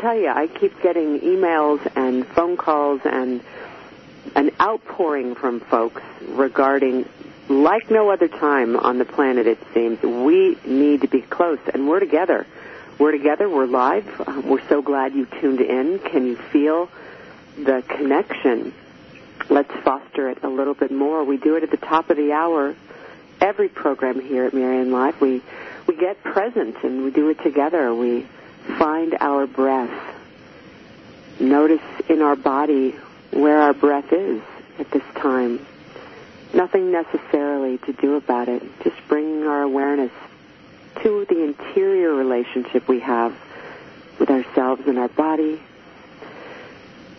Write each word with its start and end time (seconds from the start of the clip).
Tell 0.00 0.16
you, 0.16 0.28
I 0.28 0.46
keep 0.46 0.80
getting 0.82 1.20
emails 1.20 1.80
and 1.96 2.26
phone 2.26 2.56
calls 2.56 3.00
and 3.04 3.42
an 4.34 4.50
outpouring 4.60 5.34
from 5.34 5.60
folks 5.60 6.02
regarding, 6.22 7.08
like 7.48 7.90
no 7.90 8.10
other 8.10 8.28
time 8.28 8.76
on 8.76 8.98
the 8.98 9.04
planet, 9.04 9.46
it 9.46 9.58
seems, 9.74 10.02
we 10.02 10.56
need 10.66 11.00
to 11.02 11.08
be 11.08 11.22
close, 11.22 11.58
and 11.72 11.88
we're 11.88 12.00
together. 12.00 12.46
We're 12.98 13.12
together. 13.12 13.48
We're 13.48 13.66
live. 13.66 14.44
We're 14.44 14.66
so 14.68 14.82
glad 14.82 15.14
you 15.14 15.26
tuned 15.40 15.60
in. 15.60 16.00
Can 16.00 16.26
you 16.26 16.34
feel 16.34 16.90
the 17.56 17.84
connection? 17.86 18.74
Let's 19.48 19.72
foster 19.84 20.28
it 20.30 20.42
a 20.42 20.48
little 20.48 20.74
bit 20.74 20.90
more. 20.90 21.22
We 21.22 21.36
do 21.36 21.54
it 21.54 21.62
at 21.62 21.70
the 21.70 21.76
top 21.76 22.10
of 22.10 22.16
the 22.16 22.32
hour. 22.32 22.74
Every 23.40 23.68
program 23.68 24.20
here 24.20 24.46
at 24.46 24.52
Marianne 24.52 24.90
Live, 24.90 25.20
we 25.20 25.42
we 25.86 25.96
get 25.96 26.20
present 26.24 26.82
and 26.82 27.04
we 27.04 27.12
do 27.12 27.28
it 27.28 27.40
together. 27.40 27.94
We 27.94 28.26
find 28.76 29.16
our 29.20 29.46
breath. 29.46 29.90
Notice 31.40 31.80
in 32.08 32.20
our 32.22 32.36
body 32.36 32.94
where 33.30 33.60
our 33.62 33.72
breath 33.72 34.12
is 34.12 34.42
at 34.78 34.90
this 34.90 35.02
time. 35.14 35.64
Nothing 36.52 36.90
necessarily 36.90 37.78
to 37.78 37.92
do 37.92 38.16
about 38.16 38.48
it. 38.48 38.62
Just 38.82 38.96
bringing 39.08 39.46
our 39.46 39.62
awareness 39.62 40.12
to 41.02 41.26
the 41.28 41.44
interior 41.44 42.12
relationship 42.12 42.88
we 42.88 43.00
have 43.00 43.34
with 44.18 44.30
ourselves 44.30 44.82
and 44.86 44.98
our 44.98 45.08
body. 45.08 45.60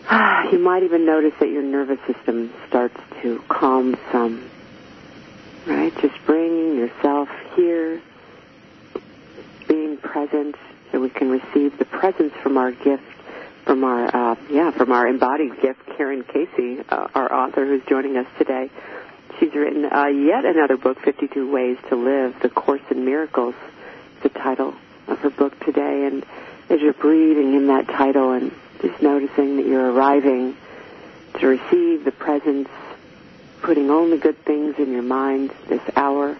You 0.50 0.58
might 0.58 0.82
even 0.82 1.06
notice 1.06 1.34
that 1.38 1.48
your 1.48 1.62
nervous 1.62 2.00
system 2.06 2.52
starts 2.66 2.98
to 3.22 3.40
calm 3.46 3.96
some. 4.10 4.50
Right? 5.64 5.96
Just 6.00 6.16
bringing 6.26 6.74
yourself 6.76 7.28
here, 7.54 8.02
being 9.68 9.96
present, 9.98 10.56
we 11.00 11.10
can 11.10 11.30
receive 11.30 11.78
the 11.78 11.84
presence 11.84 12.32
from 12.42 12.56
our 12.56 12.72
gift, 12.72 13.02
from 13.64 13.84
our 13.84 14.32
uh, 14.32 14.36
yeah, 14.50 14.70
from 14.70 14.92
our 14.92 15.06
embodied 15.08 15.60
gift, 15.60 15.80
Karen 15.96 16.24
Casey, 16.24 16.80
uh, 16.88 17.08
our 17.14 17.32
author 17.32 17.64
who's 17.66 17.82
joining 17.88 18.16
us 18.16 18.26
today. 18.38 18.70
She's 19.38 19.54
written 19.54 19.86
uh, 19.86 20.06
yet 20.06 20.44
another 20.44 20.76
book, 20.76 21.00
52 21.00 21.50
Ways 21.50 21.78
to 21.88 21.96
Live, 21.96 22.40
The 22.42 22.50
Course 22.50 22.82
in 22.90 23.04
Miracles, 23.04 23.54
the 24.22 24.28
title 24.28 24.74
of 25.08 25.18
her 25.20 25.30
book 25.30 25.58
today. 25.60 26.06
And 26.06 26.26
as 26.68 26.80
you're 26.80 26.92
breathing 26.92 27.54
in 27.54 27.68
that 27.68 27.86
title 27.86 28.32
and 28.32 28.52
just 28.82 29.00
noticing 29.00 29.56
that 29.56 29.66
you're 29.66 29.90
arriving 29.90 30.56
to 31.38 31.46
receive 31.46 32.04
the 32.04 32.12
presence, 32.12 32.68
putting 33.62 33.90
only 33.90 34.18
good 34.18 34.44
things 34.44 34.76
in 34.78 34.92
your 34.92 35.02
mind 35.02 35.52
this 35.68 35.82
hour, 35.96 36.36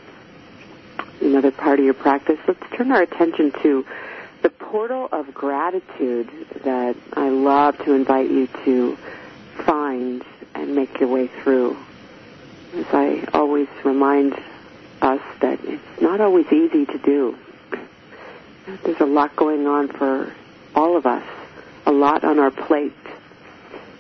another 1.20 1.50
part 1.50 1.78
of 1.78 1.84
your 1.84 1.94
practice, 1.94 2.38
let's 2.47 2.60
turn 2.75 2.93
our 2.93 3.03
attention 3.03 3.53
to 3.62 3.87
the 4.43 4.51
portal 4.51 5.09
of 5.12 5.34
gratitude 5.34 6.31
that 6.65 6.97
I 7.15 7.28
love 7.28 7.78
to 7.84 7.93
invite 7.93 8.31
you 8.31 8.47
to 8.65 8.97
find 9.65 10.25
and 10.55 10.75
make 10.75 10.99
your 11.01 11.09
way 11.09 11.27
through. 11.27 11.77
As 12.75 12.87
I 12.93 13.29
always 13.34 13.69
remind 13.84 14.34
us 15.03 15.21
that 15.41 15.59
it's 15.65 16.00
not 16.00 16.21
always 16.21 16.47
easy 16.53 16.87
to 16.87 16.99
do. 16.99 17.37
There's 18.84 19.00
a 19.00 19.06
lot 19.06 19.34
going 19.37 19.67
on 19.67 19.89
for 19.89 20.33
all 20.75 20.97
of 20.97 21.06
us, 21.06 21.25
a 21.87 21.93
lot 21.93 22.25
on 22.25 22.39
our 22.39 22.50
plate. 22.50 22.93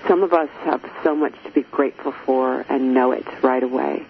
Some 0.06 0.22
of 0.22 0.32
us 0.32 0.48
have 0.62 0.88
so 1.02 1.14
much 1.14 1.34
to 1.44 1.50
be 1.50 1.62
grateful 1.62 2.12
for 2.12 2.64
and 2.68 2.94
know 2.94 3.12
it 3.12 3.26
right 3.42 3.62
away. 3.62 4.06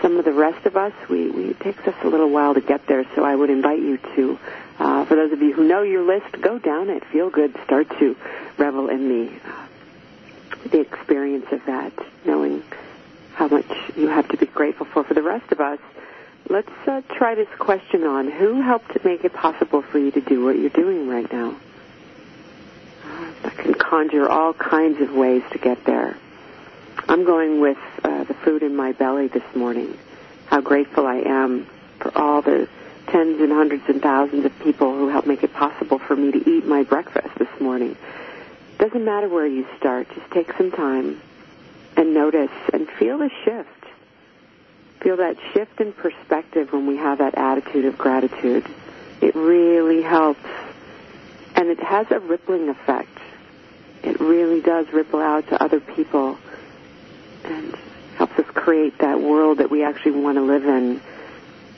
Some 0.00 0.16
of 0.16 0.24
the 0.24 0.32
rest 0.32 0.64
of 0.64 0.76
us, 0.76 0.92
we, 1.10 1.28
we 1.30 1.44
it 1.50 1.60
takes 1.60 1.86
us 1.86 1.94
a 2.02 2.08
little 2.08 2.30
while 2.30 2.54
to 2.54 2.60
get 2.60 2.86
there, 2.86 3.04
so 3.14 3.24
I 3.24 3.34
would 3.34 3.50
invite 3.50 3.80
you 3.80 3.98
to 4.16 4.38
uh, 4.80 5.04
for 5.04 5.14
those 5.14 5.30
of 5.30 5.42
you 5.42 5.52
who 5.52 5.62
know 5.62 5.82
your 5.82 6.02
list, 6.02 6.40
go 6.40 6.58
down 6.58 6.88
it. 6.88 7.04
Feel 7.04 7.28
good. 7.28 7.54
Start 7.64 7.86
to 7.98 8.16
revel 8.56 8.88
in 8.88 9.08
the 9.08 9.30
uh, 9.44 9.66
the 10.70 10.80
experience 10.80 11.46
of 11.52 11.64
that, 11.66 11.92
knowing 12.24 12.62
how 13.34 13.46
much 13.48 13.66
you 13.94 14.08
have 14.08 14.26
to 14.28 14.38
be 14.38 14.46
grateful 14.46 14.86
for. 14.86 15.04
For 15.04 15.12
the 15.12 15.22
rest 15.22 15.52
of 15.52 15.60
us, 15.60 15.78
let's 16.48 16.72
uh, 16.86 17.02
try 17.10 17.34
this 17.34 17.48
question 17.58 18.04
on: 18.04 18.30
Who 18.30 18.62
helped 18.62 19.04
make 19.04 19.22
it 19.22 19.34
possible 19.34 19.82
for 19.82 19.98
you 19.98 20.10
to 20.12 20.20
do 20.22 20.46
what 20.46 20.58
you're 20.58 20.70
doing 20.70 21.06
right 21.06 21.30
now? 21.30 21.56
Uh, 23.04 23.32
that 23.42 23.58
can 23.58 23.74
conjure 23.74 24.30
all 24.30 24.54
kinds 24.54 24.98
of 25.02 25.12
ways 25.12 25.42
to 25.52 25.58
get 25.58 25.84
there. 25.84 26.16
I'm 27.06 27.24
going 27.24 27.60
with 27.60 27.78
uh, 28.02 28.24
the 28.24 28.34
food 28.34 28.62
in 28.62 28.74
my 28.74 28.92
belly 28.92 29.28
this 29.28 29.54
morning. 29.54 29.98
How 30.46 30.62
grateful 30.62 31.06
I 31.06 31.16
am 31.16 31.66
for 31.98 32.16
all 32.16 32.40
the 32.40 32.66
tens 33.10 33.40
and 33.40 33.52
hundreds 33.52 33.82
and 33.88 34.00
thousands 34.00 34.44
of 34.44 34.58
people 34.60 34.94
who 34.94 35.08
helped 35.08 35.26
make 35.26 35.42
it 35.42 35.52
possible 35.52 35.98
for 35.98 36.16
me 36.16 36.32
to 36.32 36.50
eat 36.50 36.64
my 36.64 36.82
breakfast 36.82 37.28
this 37.38 37.60
morning. 37.60 37.96
Doesn't 38.78 39.04
matter 39.04 39.28
where 39.28 39.46
you 39.46 39.66
start, 39.78 40.08
just 40.14 40.30
take 40.30 40.52
some 40.56 40.70
time 40.70 41.20
and 41.96 42.14
notice 42.14 42.50
and 42.72 42.88
feel 42.88 43.18
the 43.18 43.30
shift. 43.44 43.68
Feel 45.00 45.16
that 45.16 45.36
shift 45.52 45.80
in 45.80 45.92
perspective 45.92 46.72
when 46.72 46.86
we 46.86 46.96
have 46.96 47.18
that 47.18 47.34
attitude 47.34 47.84
of 47.84 47.98
gratitude. 47.98 48.66
It 49.20 49.34
really 49.34 50.02
helps. 50.02 50.46
And 51.56 51.68
it 51.68 51.80
has 51.80 52.10
a 52.10 52.20
rippling 52.20 52.68
effect. 52.68 53.18
It 54.02 54.20
really 54.20 54.60
does 54.60 54.90
ripple 54.92 55.20
out 55.20 55.48
to 55.48 55.62
other 55.62 55.80
people 55.80 56.38
and 57.44 57.76
helps 58.16 58.38
us 58.38 58.46
create 58.46 58.98
that 58.98 59.20
world 59.20 59.58
that 59.58 59.70
we 59.70 59.84
actually 59.84 60.12
want 60.12 60.36
to 60.36 60.42
live 60.42 60.64
in 60.64 61.00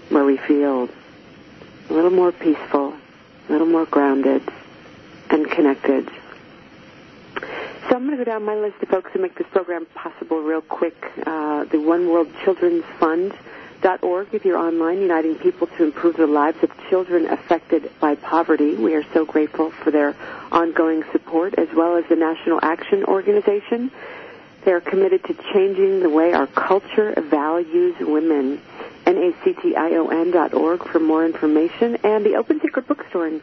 where 0.08 0.24
we 0.24 0.36
feel 0.36 0.88
a 1.88 1.92
little 1.92 2.10
more 2.10 2.32
peaceful, 2.32 2.94
a 3.48 3.52
little 3.52 3.66
more 3.66 3.86
grounded, 3.86 4.42
and 5.30 5.50
connected. 5.50 6.08
So 7.88 7.96
I'm 7.96 8.06
going 8.06 8.10
to 8.10 8.16
go 8.16 8.24
down 8.24 8.44
my 8.44 8.54
list 8.54 8.76
of 8.82 8.88
folks 8.88 9.10
who 9.12 9.20
make 9.20 9.34
this 9.34 9.46
program 9.50 9.86
possible 9.94 10.40
real 10.40 10.62
quick. 10.62 10.96
Uh, 11.26 11.64
the 11.64 11.80
One 11.80 12.08
World 12.08 12.28
Children's 12.44 12.84
Fund. 12.98 13.34
Dot 13.82 14.04
org 14.04 14.28
if 14.30 14.44
you're 14.44 14.58
online, 14.58 15.00
uniting 15.00 15.34
people 15.34 15.66
to 15.66 15.82
improve 15.82 16.16
the 16.16 16.28
lives 16.28 16.62
of 16.62 16.70
children 16.88 17.26
affected 17.26 17.90
by 17.98 18.14
poverty. 18.14 18.76
We 18.76 18.94
are 18.94 19.02
so 19.12 19.24
grateful 19.24 19.72
for 19.72 19.90
their 19.90 20.14
ongoing 20.52 21.02
support, 21.10 21.54
as 21.58 21.66
well 21.74 21.96
as 21.96 22.04
the 22.08 22.14
National 22.14 22.60
Action 22.62 23.02
Organization. 23.02 23.90
They 24.64 24.70
are 24.70 24.80
committed 24.80 25.24
to 25.24 25.34
changing 25.52 25.98
the 25.98 26.08
way 26.08 26.32
our 26.32 26.46
culture 26.46 27.12
values 27.20 27.96
women. 27.98 28.60
NACTION.org 29.06 30.88
for 30.88 30.98
more 31.00 31.24
information. 31.26 31.96
And 32.04 32.24
the 32.24 32.36
Open 32.36 32.60
Secret 32.60 32.86
Bookstore 32.86 33.26
in 33.28 33.42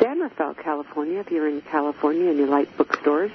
San 0.00 0.20
Rafael, 0.20 0.54
California, 0.54 1.20
if 1.20 1.30
you're 1.30 1.48
in 1.48 1.60
California 1.62 2.28
and 2.28 2.38
you 2.38 2.46
like 2.46 2.76
bookstores. 2.76 3.30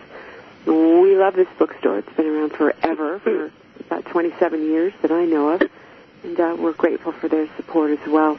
We 0.66 1.16
love 1.16 1.36
this 1.36 1.48
bookstore. 1.58 2.00
It's 2.00 2.14
been 2.14 2.28
around 2.28 2.52
forever, 2.52 3.20
for 3.20 3.52
about 3.80 4.06
27 4.06 4.64
years 4.64 4.94
that 5.02 5.12
I 5.12 5.26
know 5.26 5.50
of. 5.50 5.62
And 6.24 6.40
uh, 6.40 6.56
we're 6.60 6.74
grateful 6.74 7.14
for 7.14 7.30
their 7.30 7.48
support 7.56 7.92
as 7.92 8.08
well. 8.08 8.38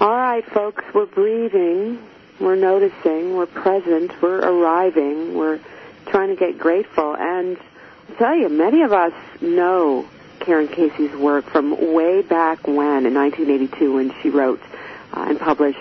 All 0.00 0.16
right, 0.16 0.44
folks, 0.46 0.84
we're 0.94 1.06
breathing. 1.06 1.98
We're 2.38 2.56
noticing. 2.56 3.36
We're 3.36 3.46
present. 3.46 4.12
We're 4.22 4.38
arriving. 4.38 5.36
We're 5.36 5.60
trying 6.06 6.28
to 6.28 6.36
get 6.36 6.58
grateful. 6.58 7.16
And 7.16 7.58
I'll 8.08 8.16
tell 8.16 8.34
you, 8.34 8.48
many 8.48 8.82
of 8.82 8.92
us 8.92 9.12
know 9.40 10.08
Karen 10.40 10.68
Casey's 10.68 11.12
work 11.12 11.44
from 11.46 11.94
way 11.94 12.22
back 12.22 12.66
when, 12.66 13.06
in 13.06 13.14
1982, 13.14 13.94
when 13.94 14.14
she 14.22 14.30
wrote 14.30 14.60
uh, 15.12 15.26
and 15.28 15.38
published 15.38 15.78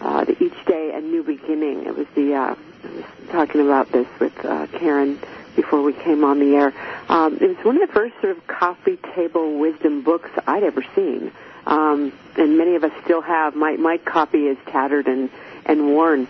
uh, 0.00 0.24
the 0.24 0.42
Each 0.42 0.64
Day 0.66 0.92
a 0.94 1.00
New 1.00 1.22
Beginning. 1.22 1.86
It 1.86 1.96
was 1.96 2.06
the 2.14 2.34
uh, 2.34 2.54
I 2.84 2.88
was 2.88 3.04
talking 3.30 3.60
about 3.60 3.90
this 3.92 4.06
with 4.18 4.44
uh, 4.44 4.66
Karen 4.78 5.18
before 5.54 5.82
we 5.82 5.92
came 5.92 6.24
on 6.24 6.40
the 6.40 6.56
air. 6.56 6.74
Um, 7.08 7.36
it 7.40 7.56
was 7.56 7.64
one 7.64 7.80
of 7.80 7.86
the 7.86 7.92
first 7.92 8.14
sort 8.20 8.36
of 8.36 8.46
coffee 8.46 8.98
table 9.14 9.58
wisdom 9.58 10.02
books 10.02 10.30
I'd 10.46 10.62
ever 10.62 10.84
seen. 10.94 11.30
Um, 11.66 12.12
and 12.36 12.58
many 12.58 12.74
of 12.74 12.84
us 12.84 12.92
still 13.04 13.20
have. 13.20 13.54
My, 13.54 13.76
my 13.76 13.98
copy 13.98 14.46
is 14.46 14.58
tattered 14.66 15.06
and, 15.06 15.30
and 15.64 15.86
worn. 15.86 16.26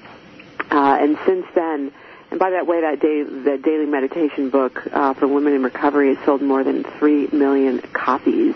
Uh, 0.70 0.98
and 1.00 1.18
since 1.24 1.46
then, 1.54 1.92
and 2.32 2.38
by 2.38 2.48
that 2.48 2.66
way, 2.66 2.80
that 2.80 2.98
day, 2.98 3.22
the 3.24 3.58
daily 3.62 3.84
meditation 3.84 4.48
book 4.48 4.82
uh, 4.90 5.12
for 5.12 5.28
women 5.28 5.52
in 5.52 5.62
recovery 5.62 6.14
has 6.14 6.24
sold 6.24 6.40
more 6.40 6.64
than 6.64 6.82
three 6.82 7.26
million 7.26 7.78
copies. 7.92 8.54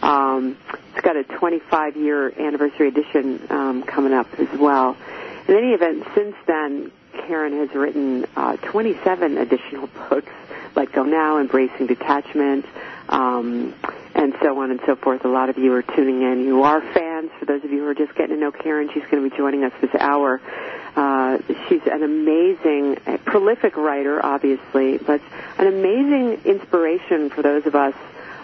Um, 0.00 0.56
it's 0.94 1.00
got 1.04 1.16
a 1.16 1.24
25 1.24 1.96
year 1.96 2.30
anniversary 2.40 2.86
edition 2.86 3.44
um, 3.50 3.82
coming 3.82 4.12
up 4.12 4.28
as 4.38 4.46
well. 4.56 4.96
In 5.48 5.56
any 5.56 5.72
event, 5.72 6.04
since 6.14 6.36
then, 6.46 6.92
Karen 7.26 7.58
has 7.58 7.74
written 7.74 8.26
uh, 8.36 8.58
27 8.58 9.38
additional 9.38 9.88
books, 10.08 10.30
like 10.76 10.92
Go 10.92 11.02
Now, 11.02 11.40
Embracing 11.40 11.88
Detachment, 11.88 12.64
um, 13.08 13.74
and 14.14 14.34
so 14.40 14.60
on 14.62 14.70
and 14.70 14.78
so 14.86 14.94
forth. 14.94 15.24
A 15.24 15.28
lot 15.28 15.50
of 15.50 15.58
you 15.58 15.72
are 15.72 15.82
tuning 15.82 16.22
in. 16.22 16.44
You 16.44 16.62
are 16.62 16.80
fans. 16.80 17.32
For 17.40 17.44
those 17.46 17.64
of 17.64 17.72
you 17.72 17.80
who 17.80 17.88
are 17.88 17.94
just 17.94 18.14
getting 18.14 18.36
to 18.36 18.40
know 18.40 18.52
Karen, 18.52 18.88
she's 18.94 19.02
going 19.10 19.24
to 19.24 19.28
be 19.28 19.36
joining 19.36 19.64
us 19.64 19.72
this 19.80 19.90
hour. 19.98 20.40
Uh, 20.96 21.38
she's 21.68 21.82
an 21.86 22.02
amazing, 22.02 22.96
prolific 23.26 23.76
writer, 23.76 24.24
obviously, 24.24 24.96
but 24.96 25.20
an 25.58 25.66
amazing 25.66 26.40
inspiration 26.46 27.28
for 27.28 27.42
those 27.42 27.66
of 27.66 27.74
us 27.74 27.94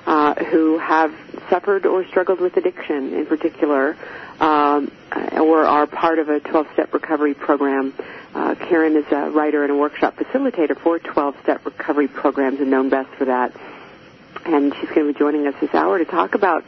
uh, 0.07 0.35
who 0.35 0.79
have 0.79 1.15
suffered 1.49 1.87
or 1.87 2.05
struggled 2.09 2.41
with 2.41 2.57
addiction 2.59 3.15
in 3.15 3.25
particular, 3.25 3.97
um, 4.39 4.93
or 5.33 5.65
are 5.65 5.87
part 5.87 6.19
of 6.19 6.29
a 6.29 6.41
12-step 6.41 6.93
recovery 6.93 7.33
program. 7.35 7.95
Uh, 8.35 8.55
Karen 8.55 8.97
is 8.97 9.05
a 9.11 9.31
writer 9.31 9.63
and 9.63 9.73
a 9.73 9.77
workshop 9.77 10.17
facilitator 10.17 10.79
for 10.79 10.99
12-step 10.99 11.65
recovery 11.65 12.09
programs 12.09 12.61
and 12.61 12.71
known 12.71 12.91
best 12.91 13.09
for 13.17 13.27
that. 13.27 13.55
And 14.45 14.75
she's 14.75 14.91
going 14.91 15.07
to 15.07 15.13
be 15.13 15.19
joining 15.19 15.47
us 15.47 15.55
this 15.61 15.73
hour 15.73 15.99
to 15.99 16.05
talk 16.05 16.35
about 16.35 16.65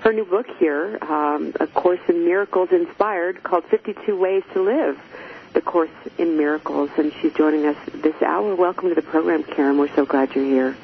her 0.00 0.12
new 0.12 0.24
book 0.24 0.46
here, 0.58 0.98
um, 1.02 1.52
A 1.60 1.66
Course 1.66 2.00
in 2.08 2.24
Miracles 2.24 2.70
Inspired, 2.72 3.42
called 3.42 3.64
52 3.64 4.16
Ways 4.16 4.42
to 4.54 4.62
Live 4.62 4.98
the 5.58 5.62
Course 5.62 5.90
in 6.18 6.36
Miracles, 6.36 6.88
and 6.98 7.12
she's 7.20 7.32
joining 7.32 7.66
us 7.66 7.76
this 7.92 8.14
hour. 8.22 8.54
Welcome 8.54 8.90
to 8.90 8.94
the 8.94 9.02
program, 9.02 9.42
Karen. 9.42 9.76
We're 9.76 9.92
so 9.92 10.06
glad 10.06 10.32
you're 10.32 10.44
here. 10.44 10.76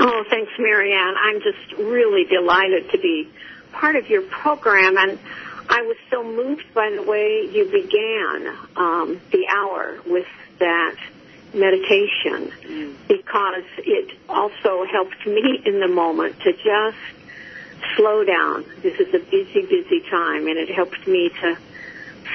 Oh, 0.00 0.24
thanks, 0.30 0.50
Marianne. 0.58 1.14
I'm 1.22 1.42
just 1.42 1.72
really 1.78 2.24
delighted 2.24 2.90
to 2.92 2.98
be 2.98 3.28
part 3.72 3.94
of 3.94 4.08
your 4.08 4.22
program, 4.22 4.96
and 4.96 5.18
I 5.68 5.82
was 5.82 5.98
so 6.08 6.24
moved 6.24 6.64
by 6.72 6.96
the 6.96 7.02
way 7.02 7.46
you 7.52 7.66
began 7.66 8.56
um, 8.74 9.20
the 9.32 9.46
hour 9.50 10.00
with 10.06 10.26
that 10.60 10.96
meditation 11.52 12.50
mm. 12.62 12.94
because 13.08 13.64
it 13.80 14.16
also 14.30 14.86
helped 14.86 15.26
me 15.26 15.62
in 15.66 15.78
the 15.78 15.88
moment 15.88 16.40
to 16.40 16.52
just 16.54 16.96
slow 17.96 18.24
down. 18.24 18.64
This 18.80 18.98
is 18.98 19.12
a 19.12 19.18
busy, 19.18 19.60
busy 19.60 20.00
time, 20.08 20.46
and 20.46 20.56
it 20.56 20.70
helped 20.74 21.06
me 21.06 21.28
to 21.42 21.58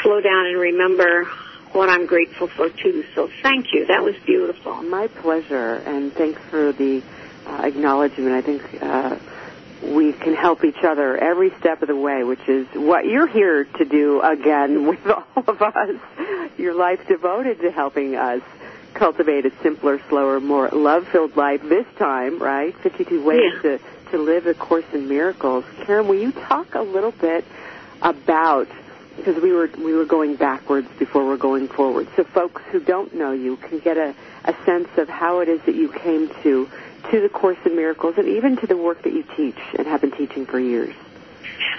slow 0.03 0.21
down 0.21 0.45
and 0.45 0.59
remember 0.59 1.27
what 1.73 1.89
I'm 1.89 2.05
grateful 2.05 2.47
for 2.47 2.69
too. 2.69 3.05
So 3.15 3.29
thank 3.41 3.73
you. 3.73 3.85
That 3.87 4.03
was 4.03 4.15
beautiful. 4.25 4.81
My 4.83 5.07
pleasure, 5.07 5.75
and 5.75 6.13
thanks 6.13 6.41
for 6.49 6.71
the 6.71 7.03
uh, 7.45 7.61
acknowledgement. 7.63 8.33
I 8.33 8.41
think 8.41 8.81
uh, 8.81 9.17
we 9.81 10.13
can 10.13 10.33
help 10.35 10.63
each 10.63 10.83
other 10.83 11.17
every 11.17 11.51
step 11.59 11.81
of 11.81 11.87
the 11.87 11.95
way, 11.95 12.23
which 12.23 12.47
is 12.47 12.67
what 12.73 13.05
you're 13.05 13.27
here 13.27 13.65
to 13.65 13.85
do 13.85 14.21
again 14.21 14.87
with 14.89 15.05
all 15.07 15.43
of 15.47 15.61
us. 15.61 15.95
Your 16.57 16.73
life 16.73 17.07
devoted 17.07 17.61
to 17.61 17.71
helping 17.71 18.15
us 18.15 18.41
cultivate 18.93 19.45
a 19.45 19.51
simpler, 19.61 20.01
slower, 20.09 20.39
more 20.39 20.69
love-filled 20.69 21.37
life 21.37 21.61
this 21.61 21.85
time, 21.97 22.39
right? 22.39 22.75
52 22.77 23.23
ways 23.23 23.53
yeah. 23.55 23.61
to, 23.61 23.79
to 24.11 24.17
live 24.17 24.47
a 24.47 24.55
Course 24.55 24.85
in 24.91 25.07
Miracles. 25.07 25.63
Karen, 25.83 26.07
will 26.07 26.19
you 26.19 26.31
talk 26.31 26.73
a 26.73 26.81
little 26.81 27.11
bit 27.11 27.45
about 28.01 28.67
because 29.17 29.41
we 29.41 29.51
were 29.51 29.69
we 29.77 29.93
were 29.93 30.05
going 30.05 30.35
backwards 30.35 30.87
before 30.99 31.25
we're 31.25 31.37
going 31.37 31.67
forward. 31.67 32.07
So 32.15 32.23
folks 32.23 32.61
who 32.71 32.79
don't 32.79 33.13
know 33.13 33.31
you 33.31 33.57
can 33.57 33.79
get 33.79 33.97
a, 33.97 34.15
a 34.45 34.55
sense 34.65 34.87
of 34.97 35.09
how 35.09 35.39
it 35.39 35.49
is 35.49 35.59
that 35.65 35.75
you 35.75 35.91
came 35.91 36.29
to 36.43 36.69
to 37.11 37.21
the 37.21 37.29
Course 37.29 37.57
in 37.65 37.75
Miracles 37.75 38.15
and 38.17 38.27
even 38.27 38.57
to 38.57 38.67
the 38.67 38.77
work 38.77 39.03
that 39.03 39.13
you 39.13 39.23
teach 39.35 39.57
and 39.77 39.87
have 39.87 40.01
been 40.01 40.11
teaching 40.11 40.45
for 40.45 40.59
years. 40.59 40.95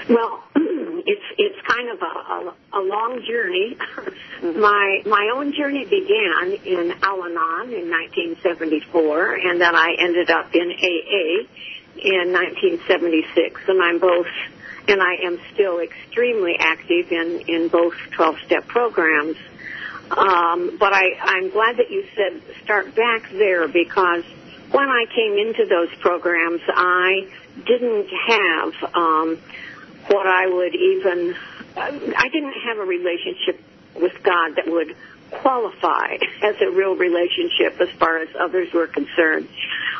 Well, 0.09 0.43
it's 0.57 1.25
it's 1.37 1.67
kind 1.67 1.89
of 1.91 2.03
a, 2.03 2.05
a, 2.05 2.55
a 2.81 2.83
long 2.83 3.23
journey. 3.27 3.77
Mm-hmm. 3.77 4.61
My 4.69 5.03
my 5.07 5.33
own 5.35 5.53
journey 5.53 5.85
began 5.85 6.53
in 6.65 6.95
Al-Anon 7.03 7.73
in 7.73 7.91
1974, 7.91 9.35
and 9.35 9.61
then 9.61 9.75
I 9.75 9.97
ended 9.99 10.31
up 10.31 10.55
in 10.55 10.71
AA 10.71 11.47
in 11.99 12.33
1976, 12.33 13.61
and 13.67 13.83
I'm 13.83 13.99
both 13.99 14.27
and 14.89 15.03
I 15.03 15.27
am 15.27 15.39
still 15.53 15.81
extremely 15.81 16.57
active 16.59 17.13
in, 17.13 17.43
in 17.47 17.69
both 17.69 17.95
12-step 18.17 18.67
programs. 18.67 19.37
Um, 20.11 20.79
but 20.79 20.95
I, 20.95 21.13
I'm 21.21 21.51
glad 21.51 21.77
that 21.77 21.91
you 21.91 22.07
said 22.17 22.43
start 22.65 22.95
back 22.95 23.31
there 23.31 23.69
because 23.69 24.25
when 24.71 24.89
I 24.89 25.05
came 25.15 25.39
into 25.39 25.67
those 25.67 25.95
programs, 26.01 26.63
I 26.69 27.29
didn't 27.67 28.09
have 28.27 28.95
um, 28.95 29.39
what 30.09 30.27
I 30.27 30.47
would 30.47 30.75
even, 30.75 31.35
I 31.77 32.29
didn't 32.33 32.55
have 32.67 32.79
a 32.79 32.85
relationship 32.85 33.63
with 33.95 34.23
God 34.23 34.57
that 34.57 34.67
would 34.67 34.97
qualify 35.31 36.17
as 36.43 36.57
a 36.63 36.71
real 36.71 36.97
relationship 36.97 37.81
as 37.81 37.91
far 37.99 38.19
as 38.19 38.29
others 38.39 38.73
were 38.73 38.87
concerned. 38.87 39.49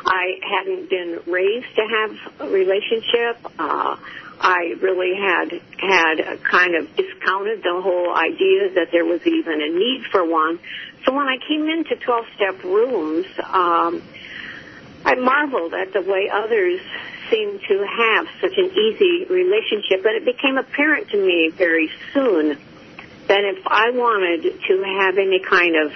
I 0.05 0.39
hadn't 0.41 0.89
been 0.89 1.19
raised 1.27 1.75
to 1.75 1.85
have 1.87 2.47
a 2.47 2.51
relationship. 2.51 3.37
Uh, 3.59 3.97
I 4.39 4.75
really 4.81 5.15
had 5.15 5.61
had 5.77 6.43
kind 6.43 6.75
of 6.75 6.95
discounted 6.95 7.61
the 7.61 7.81
whole 7.81 8.15
idea 8.15 8.73
that 8.75 8.87
there 8.91 9.05
was 9.05 9.25
even 9.25 9.61
a 9.61 9.69
need 9.69 10.05
for 10.11 10.25
one. 10.25 10.59
So 11.05 11.13
when 11.13 11.27
I 11.27 11.37
came 11.47 11.67
into 11.67 11.95
12-step 11.95 12.63
rooms, 12.63 13.25
um, 13.43 14.01
I 15.05 15.15
marveled 15.15 15.73
at 15.73 15.93
the 15.93 16.01
way 16.01 16.29
others 16.31 16.81
seemed 17.29 17.61
to 17.67 17.85
have 17.85 18.27
such 18.41 18.57
an 18.57 18.71
easy 18.71 19.25
relationship, 19.29 20.05
and 20.05 20.15
it 20.15 20.25
became 20.25 20.57
apparent 20.57 21.09
to 21.09 21.17
me 21.17 21.49
very 21.49 21.89
soon 22.13 22.57
that 23.27 23.43
if 23.43 23.65
I 23.67 23.91
wanted 23.91 24.43
to 24.43 24.83
have 24.99 25.17
any 25.17 25.39
kind 25.39 25.75
of 25.75 25.93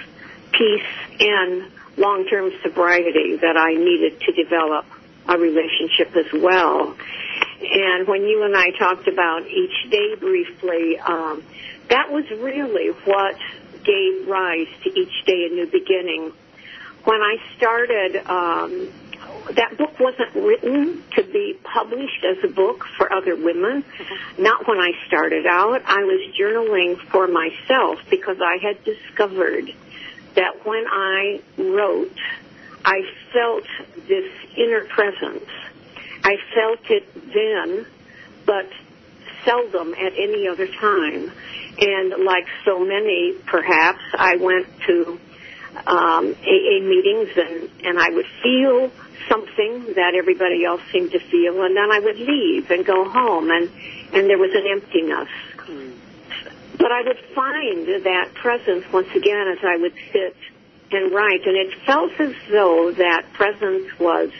peace 0.52 1.20
and 1.20 1.70
long-term 1.96 2.52
sobriety, 2.62 3.36
that 3.36 3.56
I 3.56 3.74
needed 3.74 4.20
to 4.20 4.32
develop 4.32 4.86
a 5.26 5.38
relationship 5.38 6.14
as 6.16 6.32
well. 6.32 6.96
And 7.60 8.06
when 8.08 8.22
you 8.22 8.42
and 8.44 8.56
I 8.56 8.70
talked 8.70 9.08
about 9.08 9.46
each 9.46 9.90
day 9.90 10.14
briefly, 10.16 10.98
um, 10.98 11.42
that 11.88 12.10
was 12.10 12.28
really 12.30 12.88
what 13.04 13.36
gave 13.84 14.26
rise 14.26 14.68
to 14.82 14.90
each 14.90 15.24
day 15.26 15.48
a 15.50 15.54
new 15.54 15.66
beginning. 15.66 16.32
When 17.04 17.20
I 17.20 17.36
started, 17.56 18.16
um, 18.26 18.88
that 19.52 19.76
book 19.76 20.00
wasn't 20.00 20.34
written 20.34 21.02
to 21.16 21.22
be 21.22 21.58
published 21.62 22.24
as 22.24 22.42
a 22.44 22.52
book 22.52 22.86
for 22.96 23.12
other 23.12 23.36
women. 23.36 23.84
Not 24.38 24.66
when 24.66 24.78
I 24.78 24.92
started 25.06 25.46
out. 25.46 25.82
I 25.86 26.04
was 26.04 26.34
journaling 26.38 26.98
for 27.10 27.28
myself 27.28 27.98
because 28.10 28.38
I 28.40 28.56
had 28.56 28.82
discovered 28.84 29.70
that 30.34 30.66
when 30.66 30.84
I 30.88 31.42
wrote, 31.58 32.18
I 32.84 33.02
felt 33.32 33.64
this 34.08 34.30
inner 34.56 34.84
presence 34.84 35.44
I 36.24 36.36
felt 36.54 36.90
it 36.90 37.06
then, 37.34 37.86
but 38.46 38.66
seldom 39.44 39.94
at 39.94 40.14
any 40.14 40.48
other 40.48 40.66
time. 40.66 41.30
And 41.78 42.24
like 42.24 42.46
so 42.64 42.78
many, 42.80 43.34
perhaps, 43.46 44.00
I 44.14 44.36
went 44.36 44.66
to 44.86 45.20
um, 45.86 46.34
AA 46.40 46.80
meetings 46.80 47.28
and, 47.36 47.68
and 47.84 47.98
I 47.98 48.08
would 48.10 48.26
feel 48.42 48.90
something 49.28 49.94
that 49.94 50.14
everybody 50.16 50.64
else 50.64 50.80
seemed 50.92 51.10
to 51.12 51.18
feel, 51.18 51.62
and 51.62 51.76
then 51.76 51.90
I 51.90 51.98
would 51.98 52.18
leave 52.18 52.70
and 52.70 52.84
go 52.84 53.08
home, 53.08 53.50
and, 53.50 53.70
and 54.12 54.28
there 54.28 54.38
was 54.38 54.50
an 54.54 54.66
emptiness. 54.66 55.28
But 56.78 56.92
I 56.92 57.02
would 57.02 57.18
find 57.34 58.04
that 58.04 58.34
presence 58.34 58.84
once 58.92 59.08
again 59.14 59.48
as 59.48 59.64
I 59.64 59.76
would 59.78 59.94
sit 60.12 60.36
and 60.90 61.12
write, 61.12 61.46
and 61.46 61.56
it 61.56 61.74
felt 61.86 62.12
as 62.20 62.34
though 62.50 62.92
that 62.92 63.32
presence 63.32 63.98
was 63.98 64.30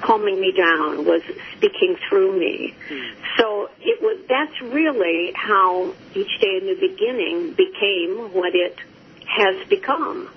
calming 0.00 0.40
me 0.40 0.52
down, 0.52 1.04
was 1.04 1.22
speaking 1.56 1.96
through 2.08 2.38
me. 2.38 2.74
Mm. 2.88 3.14
So 3.38 3.70
it 3.80 4.00
was, 4.02 4.18
that's 4.28 4.60
really 4.62 5.32
how 5.34 5.94
each 6.14 6.40
day 6.40 6.58
in 6.58 6.66
the 6.66 6.76
beginning 6.80 7.52
became 7.52 8.32
what 8.32 8.54
it 8.54 8.78
has 9.26 9.66
become. 9.68 10.28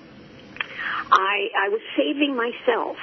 I, 1.12 1.50
I 1.58 1.68
was 1.68 1.80
saving 1.96 2.36
myself. 2.36 2.96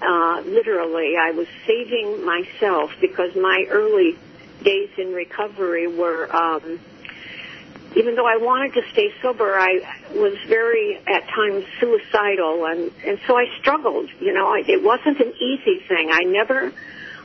Uh, 0.00 0.42
literally, 0.46 1.14
I 1.16 1.32
was 1.32 1.48
saving 1.66 2.24
myself 2.24 2.92
because 3.00 3.34
my 3.34 3.66
early 3.70 4.16
days 4.62 4.90
in 4.96 5.12
recovery 5.12 5.86
were, 5.88 6.34
um, 6.34 6.80
even 7.98 8.14
though 8.14 8.26
I 8.26 8.36
wanted 8.36 8.74
to 8.74 8.82
stay 8.92 9.10
sober, 9.20 9.58
I 9.58 9.80
was 10.14 10.38
very, 10.46 10.98
at 10.98 11.26
times, 11.34 11.64
suicidal, 11.80 12.64
and, 12.66 12.92
and 13.04 13.18
so 13.26 13.36
I 13.36 13.46
struggled. 13.58 14.08
You 14.20 14.32
know, 14.32 14.46
I, 14.46 14.62
it 14.68 14.84
wasn't 14.84 15.18
an 15.18 15.34
easy 15.40 15.82
thing. 15.88 16.10
I 16.12 16.22
never 16.22 16.72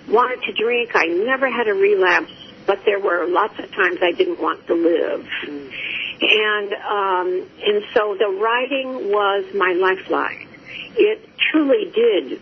wanted 0.10 0.42
to 0.48 0.54
drink. 0.54 0.92
I 0.96 1.06
never 1.06 1.48
had 1.48 1.68
a 1.68 1.74
relapse, 1.74 2.34
but 2.66 2.80
there 2.86 3.00
were 3.00 3.28
lots 3.28 3.54
of 3.60 3.72
times 3.72 4.00
I 4.02 4.14
didn't 4.14 4.42
want 4.42 4.66
to 4.66 4.74
live. 4.74 5.28
And, 5.46 6.74
um, 6.74 7.48
and 7.62 7.84
so 7.94 8.16
the 8.18 8.30
writing 8.42 9.12
was 9.12 9.46
my 9.54 9.74
lifeline. 9.74 10.48
It 10.96 11.30
truly 11.52 11.92
did. 11.94 12.42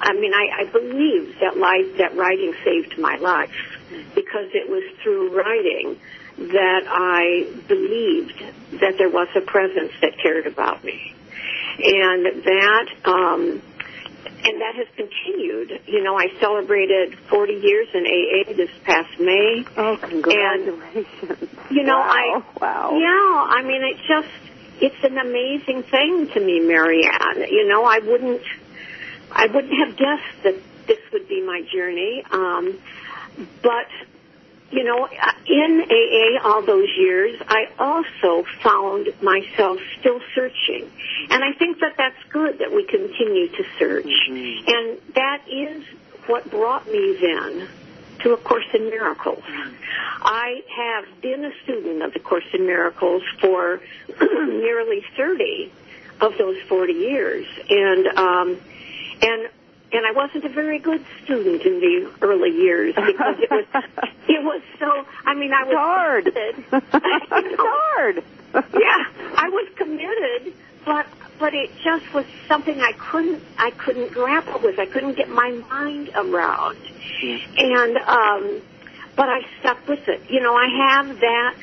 I 0.00 0.14
mean, 0.14 0.32
I, 0.32 0.62
I 0.62 0.64
believe 0.64 1.36
that 1.40 1.58
life, 1.58 1.98
that 1.98 2.16
writing 2.16 2.54
saved 2.64 2.98
my 2.98 3.16
life 3.16 3.52
because 4.14 4.48
it 4.54 4.70
was 4.70 4.82
through 5.02 5.36
writing 5.36 5.98
that 6.38 6.82
I 6.86 7.50
believed 7.66 8.38
that 8.80 8.98
there 8.98 9.08
was 9.08 9.28
a 9.34 9.40
presence 9.40 9.92
that 10.02 10.18
cared 10.22 10.46
about 10.46 10.84
me. 10.84 11.14
And 11.78 12.26
that, 12.44 12.88
um, 13.04 13.62
and 14.44 14.60
that 14.60 14.74
has 14.76 14.86
continued. 14.96 15.80
You 15.86 16.02
know, 16.02 16.18
I 16.18 16.28
celebrated 16.40 17.18
40 17.30 17.52
years 17.54 17.88
in 17.94 18.06
AA 18.06 18.52
this 18.52 18.70
past 18.84 19.18
May. 19.18 19.64
Oh, 19.76 19.96
congratulations. 19.96 21.06
And, 21.22 21.48
you 21.70 21.84
know, 21.84 21.98
wow. 21.98 22.06
I, 22.08 22.58
wow. 22.60 22.98
yeah, 22.98 23.56
I 23.56 23.62
mean, 23.62 23.82
it 23.82 23.96
just, 24.06 24.28
it's 24.80 25.04
an 25.04 25.18
amazing 25.18 25.84
thing 25.84 26.28
to 26.34 26.40
me, 26.40 26.60
Marianne. 26.60 27.50
You 27.50 27.66
know, 27.68 27.84
I 27.84 27.98
wouldn't, 27.98 28.42
I 29.32 29.46
wouldn't 29.46 29.86
have 29.86 29.96
guessed 29.96 30.42
that 30.44 30.54
this 30.86 30.98
would 31.12 31.28
be 31.28 31.42
my 31.42 31.62
journey. 31.72 32.22
Um, 32.30 32.78
but 33.62 33.88
you 34.70 34.84
know, 34.84 35.08
in 35.48 35.82
AA 35.88 36.46
all 36.46 36.62
those 36.62 36.88
years, 36.96 37.40
I 37.46 37.66
also 37.78 38.44
found 38.62 39.08
myself 39.22 39.78
still 40.00 40.20
searching. 40.34 40.90
And 41.30 41.44
I 41.44 41.52
think 41.52 41.80
that 41.80 41.94
that's 41.96 42.22
good 42.30 42.58
that 42.58 42.72
we 42.72 42.84
continue 42.84 43.48
to 43.48 43.64
search. 43.78 44.28
Mm-hmm. 44.28 44.68
And 44.68 45.14
that 45.14 45.42
is 45.48 45.84
what 46.26 46.50
brought 46.50 46.86
me 46.86 47.16
then 47.20 47.68
to 48.20 48.32
A 48.32 48.36
Course 48.36 48.66
in 48.74 48.90
Miracles. 48.90 49.44
Mm-hmm. 49.44 49.74
I 50.22 50.62
have 50.76 51.20
been 51.20 51.44
a 51.44 51.52
student 51.62 52.02
of 52.02 52.12
the 52.12 52.20
Course 52.20 52.46
in 52.52 52.66
Miracles 52.66 53.22
for 53.40 53.80
nearly 54.20 55.04
30 55.16 55.72
of 56.20 56.36
those 56.38 56.60
40 56.68 56.92
years. 56.92 57.46
And, 57.70 58.06
um, 58.18 58.60
and 59.22 59.48
and 59.92 60.04
I 60.04 60.12
wasn't 60.12 60.44
a 60.44 60.48
very 60.48 60.78
good 60.78 61.04
student 61.24 61.62
in 61.62 61.80
the 61.80 62.12
early 62.22 62.50
years 62.50 62.94
because 62.94 63.36
it 63.38 63.50
was 63.50 63.64
it 64.28 64.42
was 64.42 64.62
so. 64.78 65.06
I 65.24 65.34
mean, 65.34 65.52
I 65.52 65.64
was 65.64 65.74
hard. 65.76 66.24
Committed, 66.24 66.64
it's 66.72 67.56
hard. 67.58 68.24
yeah, 68.54 69.32
I 69.36 69.48
was 69.48 69.68
committed, 69.76 70.54
but 70.84 71.06
but 71.38 71.54
it 71.54 71.70
just 71.84 72.12
was 72.14 72.24
something 72.48 72.80
I 72.80 72.92
couldn't 73.10 73.42
I 73.58 73.70
couldn't 73.70 74.12
grapple 74.12 74.60
with. 74.62 74.78
I 74.78 74.86
couldn't 74.86 75.16
get 75.16 75.28
my 75.28 75.50
mind 75.70 76.10
around, 76.16 76.78
and 77.56 77.96
um, 77.98 78.62
but 79.14 79.28
I 79.28 79.40
stuck 79.60 79.86
with 79.86 80.08
it. 80.08 80.22
You 80.28 80.40
know, 80.40 80.54
I 80.54 80.66
have 80.90 81.20
that. 81.20 81.54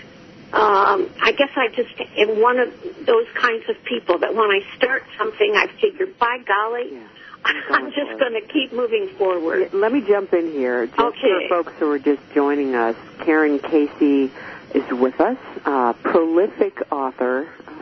Um, 0.53 1.09
I 1.19 1.31
guess 1.31 1.49
I 1.55 1.69
just 1.75 1.99
am 2.15 2.39
one 2.39 2.59
of 2.59 2.69
those 3.07 3.25
kinds 3.33 3.67
of 3.69 3.83
people 3.85 4.19
that 4.19 4.35
when 4.35 4.51
I 4.51 4.59
start 4.77 5.01
something, 5.17 5.51
I 5.55 5.65
figure, 5.81 6.05
by 6.05 6.37
golly. 6.45 6.93
Yeah 6.93 7.07
I'm 7.69 7.91
just 7.91 8.19
going 8.19 8.33
to 8.33 8.41
keep 8.41 8.71
moving 8.73 9.09
forward. 9.17 9.73
Let 9.73 9.91
me 9.91 10.01
jump 10.01 10.33
in 10.33 10.51
here. 10.51 10.87
Just 10.87 10.99
okay. 10.99 11.47
for 11.49 11.63
folks 11.63 11.73
who 11.79 11.91
are 11.91 11.99
just 11.99 12.21
joining 12.33 12.75
us, 12.75 12.95
Karen 13.19 13.59
Casey 13.59 14.31
is 14.73 14.89
with 14.91 15.19
us, 15.19 15.37
uh, 15.65 15.93
prolific 15.93 16.91
author 16.91 17.47
uh, 17.67 17.73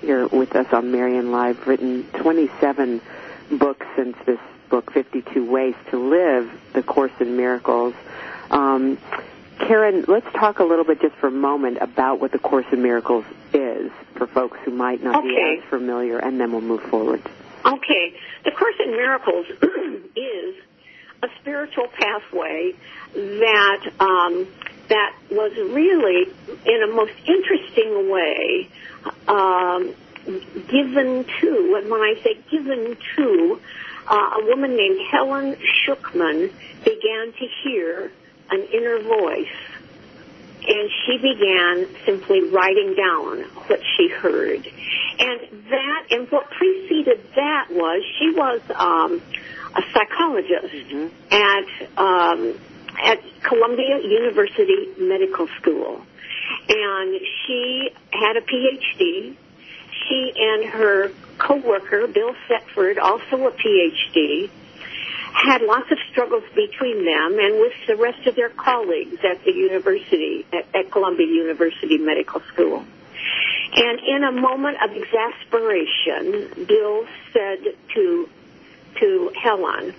here 0.00 0.26
with 0.26 0.56
us 0.56 0.72
on 0.72 0.90
Marianne 0.90 1.30
Live, 1.30 1.66
written 1.66 2.04
27 2.14 3.00
books 3.52 3.86
since 3.96 4.16
this 4.24 4.40
book, 4.68 4.92
52 4.92 5.48
Ways 5.48 5.74
to 5.90 5.98
Live, 5.98 6.50
The 6.72 6.82
Course 6.82 7.12
in 7.20 7.36
Miracles. 7.36 7.94
Um, 8.50 8.98
Karen, 9.58 10.04
let's 10.08 10.30
talk 10.32 10.58
a 10.58 10.64
little 10.64 10.84
bit 10.84 11.00
just 11.00 11.14
for 11.16 11.28
a 11.28 11.32
moment 11.32 11.78
about 11.80 12.20
what 12.20 12.32
the 12.32 12.38
Course 12.38 12.66
in 12.72 12.82
Miracles 12.82 13.24
is 13.52 13.90
for 14.14 14.26
folks 14.26 14.58
who 14.64 14.70
might 14.70 15.02
not 15.02 15.16
okay. 15.16 15.28
be 15.28 15.60
as 15.62 15.70
familiar, 15.70 16.18
and 16.18 16.40
then 16.40 16.52
we'll 16.52 16.60
move 16.60 16.82
forward. 16.82 17.22
Okay. 17.66 18.14
The 18.44 18.52
Course 18.52 18.76
in 18.82 18.92
Miracles 18.92 19.46
is 20.16 20.54
a 21.22 21.28
spiritual 21.40 21.88
pathway 21.88 22.72
that 23.14 23.92
um, 23.98 24.46
that 24.88 25.16
was 25.30 25.52
really, 25.56 26.32
in 26.64 26.82
a 26.82 26.94
most 26.94 27.14
interesting 27.26 28.08
way, 28.08 28.68
um, 29.26 29.94
given 30.68 31.24
to, 31.40 31.80
and 31.80 31.90
when 31.90 32.00
I 32.00 32.14
say 32.22 32.38
given 32.50 32.96
to, 33.16 33.60
uh, 34.06 34.40
a 34.40 34.46
woman 34.46 34.76
named 34.76 35.00
Helen 35.10 35.56
Schucman 35.56 36.52
began 36.84 37.32
to 37.32 37.46
hear 37.64 38.12
an 38.50 38.62
inner 38.72 39.00
voice 39.00 39.48
and 40.68 40.90
she 41.04 41.18
began 41.18 41.86
simply 42.04 42.48
writing 42.50 42.94
down 42.94 43.42
what 43.68 43.80
she 43.96 44.08
heard. 44.08 44.66
And 45.18 45.64
that, 45.70 46.06
and 46.10 46.28
what 46.30 46.50
preceded 46.50 47.20
that 47.34 47.68
was 47.70 48.02
she 48.18 48.30
was 48.30 48.60
um, 48.74 49.22
a 49.74 49.82
psychologist 49.92 50.74
mm-hmm. 50.74 51.32
at 51.32 51.98
um, 51.98 52.58
at 53.02 53.20
Columbia 53.42 54.00
University 54.02 54.88
Medical 54.98 55.48
School, 55.60 56.02
and 56.68 57.20
she 57.46 57.90
had 58.12 58.36
a 58.36 58.42
PhD. 58.42 59.36
She 60.08 60.32
and 60.36 60.70
her 60.70 61.10
coworker 61.38 62.06
Bill 62.06 62.34
Thetford, 62.48 62.98
also 62.98 63.46
a 63.46 63.52
PhD, 63.52 64.50
had 65.32 65.62
lots 65.62 65.90
of 65.90 65.98
struggles 66.10 66.44
between 66.54 67.04
them 67.04 67.38
and 67.38 67.60
with 67.60 67.72
the 67.86 67.96
rest 67.96 68.26
of 68.26 68.34
their 68.36 68.48
colleagues 68.48 69.18
at 69.24 69.44
the 69.44 69.52
university, 69.52 70.46
at, 70.52 70.66
at 70.74 70.90
Columbia 70.90 71.26
University 71.26 71.98
Medical 71.98 72.40
School. 72.52 72.84
And 73.76 74.00
in 74.00 74.24
a 74.24 74.32
moment 74.32 74.78
of 74.82 74.90
exasperation, 74.96 76.66
Bill 76.66 77.06
said 77.32 77.58
to, 77.94 78.28
to 79.00 79.32
Helen, 79.40 79.94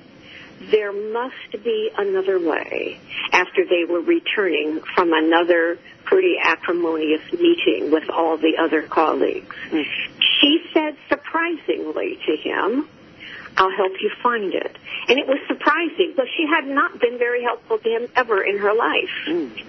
there 0.71 0.91
must 0.91 1.63
be 1.63 1.91
another 1.95 2.39
way 2.39 2.99
after 3.31 3.63
they 3.65 3.85
were 3.87 4.01
returning 4.01 4.81
from 4.95 5.13
another 5.13 5.77
pretty 6.05 6.37
acrimonious 6.43 7.21
meeting 7.33 7.91
with 7.91 8.09
all 8.09 8.37
the 8.37 8.57
other 8.59 8.81
colleagues. 8.81 9.55
Mm. 9.69 9.83
She 10.41 10.59
said 10.73 10.97
surprisingly 11.09 12.17
to 12.25 12.35
him, 12.35 12.89
I'll 13.57 13.75
help 13.75 13.93
you 14.01 14.11
find 14.23 14.53
it. 14.53 14.75
And 15.07 15.19
it 15.19 15.27
was 15.27 15.39
surprising, 15.47 16.13
but 16.15 16.25
she 16.35 16.47
had 16.47 16.65
not 16.67 16.99
been 16.99 17.19
very 17.19 17.43
helpful 17.43 17.77
to 17.77 17.89
him 17.89 18.07
ever 18.15 18.41
in 18.43 18.57
her 18.57 18.73
life. 18.73 19.09
Mm. 19.27 19.63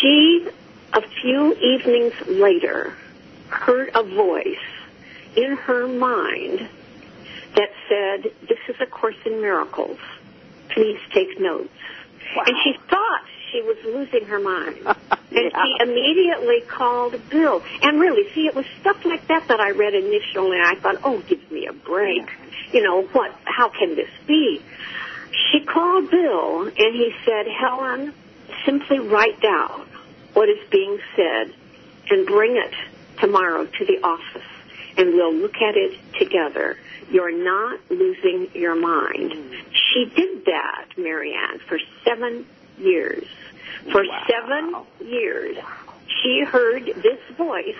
She, 0.00 0.48
a 0.94 1.02
few 1.20 1.54
evenings 1.54 2.14
later, 2.26 2.94
heard 3.48 3.90
a 3.94 4.02
voice 4.02 4.56
in 5.36 5.56
her 5.56 5.86
mind 5.86 6.68
that 7.54 7.68
said, 7.88 8.32
this 8.48 8.58
is 8.68 8.76
a 8.80 8.86
Course 8.86 9.16
in 9.24 9.40
Miracles. 9.40 9.98
Please 10.70 10.98
take 11.12 11.40
notes. 11.40 11.70
Wow. 12.36 12.44
And 12.46 12.56
she 12.62 12.78
thought 12.88 13.22
she 13.50 13.62
was 13.62 13.76
losing 13.84 14.28
her 14.28 14.40
mind. 14.40 14.78
yeah. 14.82 14.94
And 15.30 15.52
she 15.52 15.76
immediately 15.82 16.62
called 16.62 17.14
Bill. 17.28 17.62
And 17.82 18.00
really, 18.00 18.32
see, 18.34 18.46
it 18.46 18.54
was 18.54 18.64
stuff 18.80 19.04
like 19.04 19.26
that 19.28 19.46
that 19.48 19.60
I 19.60 19.70
read 19.70 19.94
initially, 19.94 20.58
and 20.58 20.66
I 20.66 20.74
thought, 20.80 20.96
oh, 21.04 21.22
give 21.28 21.50
me 21.50 21.66
a 21.66 21.72
break. 21.72 22.26
Yeah 22.26 22.48
you 22.72 22.82
know, 22.82 23.02
what, 23.02 23.34
how 23.44 23.68
can 23.68 23.96
this 23.96 24.10
be? 24.26 24.62
She 25.50 25.64
called 25.64 26.10
Bill 26.10 26.62
and 26.62 26.74
he 26.76 27.12
said, 27.24 27.46
Helen, 27.46 28.12
simply 28.64 28.98
write 28.98 29.40
down 29.40 29.86
what 30.34 30.48
is 30.48 30.58
being 30.70 30.98
said 31.16 31.54
and 32.10 32.26
bring 32.26 32.56
it 32.56 32.74
tomorrow 33.20 33.66
to 33.66 33.84
the 33.84 34.00
office 34.02 34.42
and 34.98 35.14
we'll 35.14 35.34
look 35.34 35.54
at 35.56 35.76
it 35.76 35.98
together. 36.18 36.76
You're 37.10 37.32
not 37.32 37.78
losing 37.88 38.48
your 38.52 38.74
mind. 38.74 39.32
She 39.72 40.12
did 40.14 40.44
that, 40.46 40.86
Marianne, 40.98 41.60
for 41.68 41.78
seven 42.04 42.44
years. 42.78 43.24
For 43.92 44.02
wow. 44.02 44.26
seven 44.28 45.08
years, 45.08 45.56
she 46.22 46.42
heard 46.44 46.84
this 46.84 47.36
voice 47.36 47.76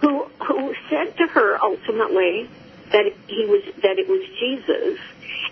who, 0.00 0.24
who 0.44 0.74
said 0.90 1.16
to 1.18 1.26
her 1.28 1.58
ultimately, 1.62 2.50
that 2.90 3.12
he 3.26 3.46
was 3.46 3.62
that 3.82 3.98
it 3.98 4.08
was 4.08 4.22
Jesus, 4.38 4.98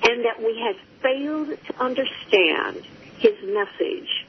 and 0.02 0.24
that 0.24 0.38
we 0.38 0.60
had 0.60 0.76
failed 1.00 1.48
to 1.48 1.82
understand 1.82 2.84
his 3.18 3.34
message 3.42 4.26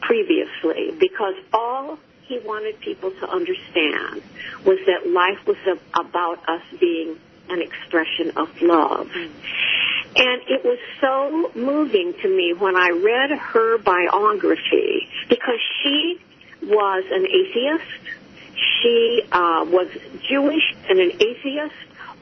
previously 0.00 0.96
because 0.98 1.34
all 1.52 1.98
he 2.28 2.38
wanted 2.40 2.78
people 2.80 3.10
to 3.10 3.28
understand 3.28 4.22
was 4.64 4.78
that 4.86 5.10
life 5.10 5.46
was 5.46 5.56
about 5.94 6.48
us 6.48 6.62
being 6.78 7.18
an 7.48 7.62
expression 7.62 8.36
of 8.36 8.48
love. 8.60 9.10
And 10.16 10.42
it 10.48 10.64
was 10.64 10.78
so 11.00 11.50
moving 11.54 12.14
to 12.22 12.28
me 12.28 12.52
when 12.52 12.76
I 12.76 12.90
read 12.90 13.30
her 13.30 13.78
biography 13.78 15.08
because 15.28 15.60
she 15.82 16.20
was 16.62 17.04
an 17.10 17.26
atheist 17.26 18.18
she 18.82 19.22
uh, 19.30 19.64
was 19.68 19.88
Jewish 20.28 20.74
and 20.88 20.98
an 20.98 21.12
atheist. 21.12 21.74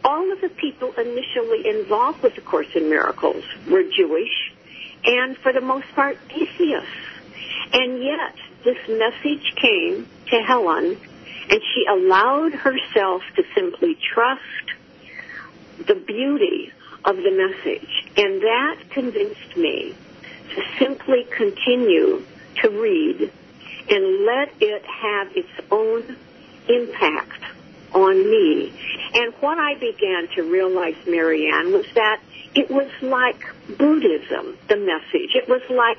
All 0.04 0.32
of 0.32 0.40
the 0.40 0.48
people 0.48 0.92
initially 0.92 1.66
involved 1.66 2.22
with 2.22 2.34
the 2.34 2.40
Course 2.40 2.68
in 2.74 2.88
Miracles 2.88 3.44
were 3.68 3.82
Jewish, 3.82 4.52
and 5.04 5.36
for 5.38 5.52
the 5.52 5.60
most 5.60 5.86
part, 5.94 6.18
atheists. 6.30 6.88
And 7.72 8.02
yet, 8.02 8.36
this 8.66 8.88
message 8.88 9.54
came 9.54 10.08
to 10.26 10.42
Helen, 10.42 10.98
and 11.48 11.60
she 11.72 11.86
allowed 11.88 12.52
herself 12.52 13.22
to 13.36 13.44
simply 13.54 13.96
trust 14.12 14.42
the 15.86 15.94
beauty 15.94 16.72
of 17.04 17.16
the 17.16 17.30
message. 17.30 18.08
And 18.16 18.42
that 18.42 18.76
convinced 18.90 19.56
me 19.56 19.94
to 20.54 20.62
simply 20.80 21.24
continue 21.30 22.24
to 22.62 22.68
read 22.70 23.32
and 23.88 24.26
let 24.26 24.52
it 24.60 24.84
have 24.84 25.36
its 25.36 25.48
own 25.70 26.16
impact 26.68 27.40
on 27.94 28.18
me. 28.18 28.72
And 29.14 29.32
what 29.34 29.58
I 29.58 29.74
began 29.74 30.26
to 30.34 30.42
realize, 30.42 30.96
Marianne, 31.06 31.72
was 31.72 31.86
that 31.94 32.20
it 32.56 32.70
was 32.70 32.90
like 33.02 33.44
Buddhism, 33.68 34.56
the 34.68 34.76
message. 34.76 35.34
It 35.34 35.48
was 35.48 35.62
like 35.68 35.98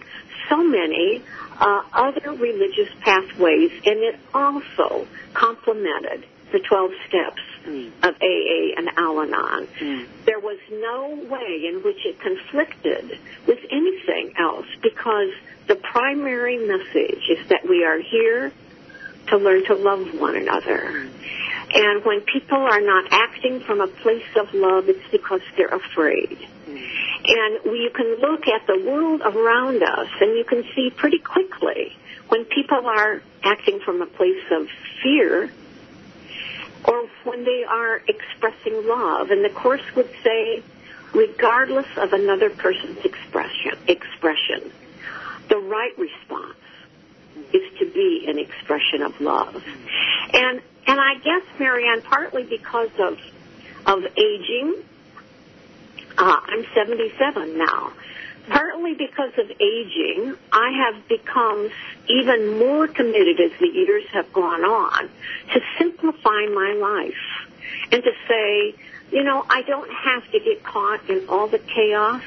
so 0.50 0.58
many 0.64 1.22
uh, 1.60 1.84
other 1.94 2.32
religious 2.34 2.90
pathways, 3.02 3.72
and 3.86 4.00
it 4.00 4.20
also 4.34 5.08
complemented 5.34 6.26
the 6.52 6.60
12 6.60 6.92
steps 7.08 7.42
mm. 7.66 7.88
of 8.02 8.16
AA 8.16 8.78
and 8.78 8.90
Al-Anon. 8.98 9.68
Mm. 9.80 10.08
There 10.26 10.40
was 10.40 10.58
no 10.72 11.10
way 11.30 11.68
in 11.68 11.84
which 11.84 12.06
it 12.06 12.20
conflicted 12.20 13.20
with 13.46 13.60
anything 13.70 14.34
else 14.40 14.66
because 14.82 15.30
the 15.68 15.76
primary 15.76 16.58
message 16.58 17.24
is 17.30 17.48
that 17.50 17.68
we 17.70 17.84
are 17.84 18.00
here 18.00 18.52
to 19.28 19.38
learn 19.38 19.66
to 19.66 19.76
love 19.76 20.20
one 20.20 20.36
another. 20.36 20.80
Mm. 20.92 21.12
And 21.74 22.06
when 22.06 22.22
people 22.22 22.58
are 22.58 22.82
not 22.82 23.12
acting 23.12 23.60
from 23.60 23.82
a 23.82 23.88
place 23.88 24.28
of 24.40 24.54
love, 24.54 24.88
it's 24.88 25.08
because 25.12 25.42
they're 25.58 25.68
afraid. 25.68 26.38
And 26.68 27.60
you 27.66 27.90
can 27.94 28.20
look 28.22 28.48
at 28.48 28.66
the 28.68 28.82
world 28.86 29.22
around 29.22 29.84
us 29.84 30.08
and 30.22 30.38
you 30.38 30.46
can 30.46 30.64
see 30.76 30.90
pretty 30.96 31.20
quickly 31.20 31.96
when 32.30 32.46
people 32.46 32.86
are 32.86 33.22
acting 33.44 33.80
from 33.80 34.02
a 34.02 34.06
place 34.06 34.44
of 34.52 34.68
fear 35.04 35.52
or 36.86 37.10
when 37.26 37.44
they 37.44 37.64
are 37.68 38.02
expressing 38.08 38.88
love. 38.88 39.32
And 39.32 39.44
the 39.44 39.50
Course 39.50 39.84
would 39.96 40.10
say, 40.24 40.64
regardless 41.14 41.88
of 41.98 42.14
another 42.14 42.50
person's 42.50 43.04
expression, 43.04 43.78
expression, 43.88 44.72
the 45.50 45.58
right 45.58 45.98
response 45.98 46.56
is 47.54 47.80
to 47.80 47.92
be 47.92 48.26
an 48.28 48.40
expression 48.40 49.02
of 49.02 49.20
love. 49.20 49.64
And 50.34 50.62
and 50.88 51.00
I 51.00 51.15
guess 51.15 51.44
Marianne, 51.60 52.01
partly 52.01 52.44
because 52.44 52.89
of 53.00 53.20
of 53.86 54.03
aging, 54.17 54.75
uh, 56.17 56.39
I'm 56.44 56.65
77 56.74 57.58
now. 57.58 57.94
Partly 58.50 58.94
because 58.94 59.32
of 59.38 59.51
aging, 59.62 60.36
I 60.51 60.72
have 60.72 61.08
become 61.08 61.70
even 62.08 62.58
more 62.58 62.88
committed 62.88 63.39
as 63.39 63.51
the 63.60 63.67
years 63.67 64.06
have 64.13 64.32
gone 64.34 64.62
on 64.63 65.10
to 65.53 65.62
simplify 65.77 66.46
my 66.53 66.74
life 66.79 67.51
and 67.91 68.03
to 68.03 68.12
say, 68.27 68.75
you 69.12 69.24
know, 69.24 69.46
I 69.50 69.62
don't 69.63 69.91
have 69.91 70.32
to 70.32 70.39
get 70.39 70.63
caught 70.63 71.10
in 71.10 71.27
all 71.29 71.48
the 71.48 71.60
chaos 71.60 72.24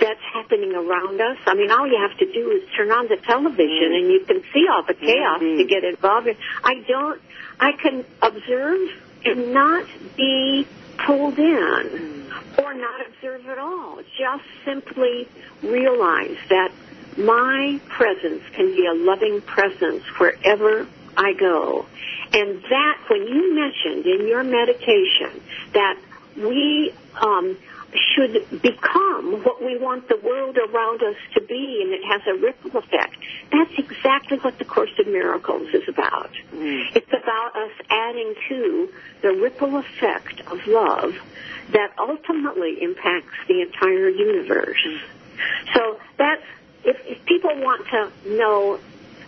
that's 0.00 0.20
happening 0.32 0.74
around 0.74 1.20
us. 1.20 1.38
I 1.46 1.54
mean, 1.54 1.70
all 1.70 1.86
you 1.86 1.98
have 2.08 2.16
to 2.18 2.32
do 2.32 2.50
is 2.50 2.68
turn 2.76 2.90
on 2.90 3.08
the 3.08 3.16
television 3.16 3.92
and 3.92 4.10
you 4.10 4.24
can 4.26 4.42
see 4.52 4.66
all 4.70 4.82
the 4.82 4.94
chaos 4.94 5.40
to 5.40 5.64
get 5.64 5.84
involved 5.84 6.28
in. 6.28 6.36
I 6.62 6.82
don't, 6.86 7.20
I 7.58 7.72
can 7.72 8.04
observe 8.22 8.88
and 9.24 9.52
not 9.52 9.86
be 10.16 10.66
pulled 11.04 11.38
in 11.38 12.30
or 12.58 12.74
not 12.74 13.06
observe 13.06 13.46
at 13.48 13.58
all. 13.58 14.00
Just 14.16 14.44
simply 14.64 15.28
realize 15.62 16.36
that 16.48 16.72
my 17.16 17.80
presence 17.88 18.42
can 18.52 18.66
be 18.66 18.86
a 18.86 18.94
loving 18.94 19.40
presence 19.40 20.04
wherever 20.18 20.86
I 21.16 21.32
go. 21.32 21.86
And 22.32 22.62
that, 22.62 22.98
when 23.08 23.26
you 23.26 23.54
mentioned 23.54 24.06
in 24.06 24.28
your 24.28 24.44
meditation 24.44 25.40
that 25.72 25.98
we 26.36 26.94
um, 27.20 27.56
should 27.94 28.62
become 28.62 29.42
what 29.44 29.64
we 29.64 29.78
want 29.78 30.08
the 30.08 30.18
world 30.22 30.56
around 30.58 31.02
us 31.02 31.16
to 31.34 31.40
be, 31.40 31.80
and 31.82 31.92
it 31.92 32.04
has 32.04 32.20
a 32.26 32.38
ripple 32.38 32.78
effect. 32.78 33.16
That's 33.50 33.72
exactly 33.78 34.38
what 34.38 34.58
the 34.58 34.64
Course 34.64 34.90
in 34.98 35.12
Miracles 35.12 35.68
is 35.72 35.88
about. 35.88 36.30
Mm. 36.52 36.94
It's 36.94 37.12
about 37.12 37.56
us 37.56 37.72
adding 37.88 38.34
to 38.48 38.92
the 39.22 39.32
ripple 39.32 39.76
effect 39.78 40.40
of 40.50 40.66
love 40.66 41.14
that 41.70 41.92
ultimately 41.98 42.82
impacts 42.82 43.34
the 43.46 43.62
entire 43.62 44.08
universe. 44.08 44.84
Mm. 44.86 45.00
So 45.74 46.00
that's 46.16 46.44
if, 46.84 46.96
if 47.06 47.24
people 47.24 47.50
want 47.56 47.86
to 47.88 48.10
know 48.36 48.78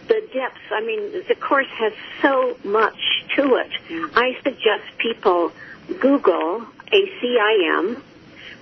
the 0.09 0.29
depths, 0.33 0.61
I 0.71 0.81
mean, 0.81 1.25
the 1.29 1.35
course 1.35 1.69
has 1.79 1.93
so 2.21 2.57
much 2.65 3.25
to 3.37 3.57
it. 3.57 3.71
Mm. 3.89 4.11
I 4.15 4.37
suggest 4.43 4.99
people 4.99 5.53
Google 6.01 6.67
ACIM 6.93 8.03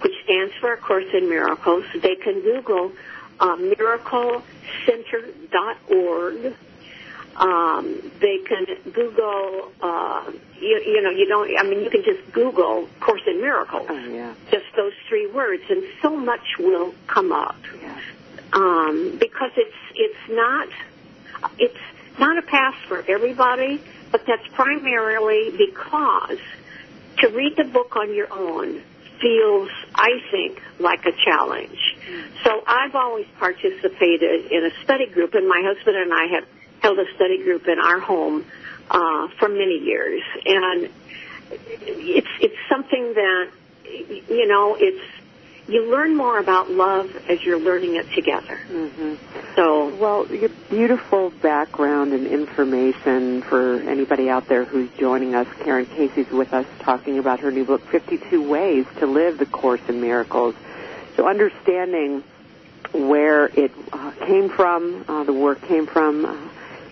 which 0.00 0.14
stands 0.24 0.54
for 0.60 0.72
A 0.72 0.76
Course 0.76 1.06
in 1.12 1.28
Miracles. 1.28 1.84
They 2.00 2.14
can 2.16 2.40
Google 2.42 2.92
uh, 3.40 3.56
miraclecenter.org. 3.56 6.54
Um, 7.36 8.12
they 8.20 8.38
can 8.38 8.66
Google, 8.92 9.70
uh, 9.80 10.32
you, 10.58 10.82
you 10.84 11.00
know, 11.02 11.10
you 11.10 11.26
don't, 11.28 11.48
I 11.56 11.62
mean, 11.62 11.84
you 11.84 11.90
can 11.90 12.02
just 12.02 12.32
Google 12.32 12.88
Course 13.00 13.22
in 13.28 13.40
Miracles. 13.40 13.86
Oh, 13.88 13.94
yeah. 13.94 14.34
Just 14.50 14.66
those 14.76 14.94
three 15.08 15.28
words, 15.30 15.62
and 15.70 15.84
so 16.02 16.16
much 16.16 16.58
will 16.58 16.92
come 17.06 17.30
up. 17.30 17.54
Yeah. 17.80 17.96
Um, 18.52 19.18
because 19.20 19.52
it's, 19.56 19.76
it's 19.94 20.28
not, 20.30 20.68
it's 21.58 21.78
not 22.18 22.38
a 22.38 22.42
path 22.42 22.74
for 22.88 23.04
everybody, 23.06 23.80
but 24.10 24.26
that's 24.26 24.48
primarily 24.54 25.50
because 25.56 26.40
to 27.18 27.28
read 27.28 27.56
the 27.56 27.64
book 27.64 27.96
on 27.96 28.14
your 28.14 28.32
own 28.32 28.82
feels, 29.20 29.70
I 29.94 30.20
think, 30.30 30.62
like 30.78 31.04
a 31.06 31.12
challenge. 31.12 31.96
So 32.44 32.62
I've 32.66 32.94
always 32.94 33.26
participated 33.38 34.50
in 34.50 34.64
a 34.64 34.84
study 34.84 35.06
group, 35.06 35.34
and 35.34 35.48
my 35.48 35.62
husband 35.64 35.96
and 35.96 36.12
I 36.12 36.26
have 36.34 36.46
held 36.80 36.98
a 36.98 37.14
study 37.14 37.42
group 37.42 37.66
in 37.66 37.78
our 37.78 38.00
home 38.00 38.44
uh, 38.90 39.28
for 39.38 39.48
many 39.48 39.78
years, 39.78 40.22
and 40.46 40.88
it's 41.50 42.28
it's 42.40 42.56
something 42.68 43.14
that 43.14 43.50
you 43.84 44.46
know 44.46 44.76
it's 44.78 45.17
you 45.68 45.90
learn 45.90 46.16
more 46.16 46.38
about 46.38 46.70
love 46.70 47.14
as 47.28 47.42
you're 47.44 47.60
learning 47.60 47.96
it 47.96 48.10
together. 48.14 48.58
Mm-hmm. 48.70 49.14
So, 49.54 49.94
well, 49.96 50.26
your 50.26 50.48
beautiful 50.70 51.30
background 51.30 52.12
and 52.14 52.26
information 52.26 53.42
for 53.42 53.74
anybody 53.80 54.30
out 54.30 54.48
there 54.48 54.64
who's 54.64 54.88
joining 54.98 55.34
us. 55.34 55.46
Karen 55.60 55.84
Casey's 55.84 56.30
with 56.30 56.54
us 56.54 56.66
talking 56.80 57.18
about 57.18 57.40
her 57.40 57.50
new 57.50 57.64
book, 57.64 57.82
52 57.82 58.48
Ways 58.48 58.86
to 58.98 59.06
Live 59.06 59.38
the 59.38 59.46
Course 59.46 59.82
in 59.88 60.00
Miracles. 60.00 60.54
So, 61.16 61.28
understanding 61.28 62.24
where 62.92 63.46
it 63.46 63.72
uh, 63.92 64.12
came 64.26 64.48
from, 64.48 65.04
uh, 65.06 65.24
the 65.24 65.34
work 65.34 65.60
came 65.62 65.86
from, 65.86 66.24
uh, 66.24 66.48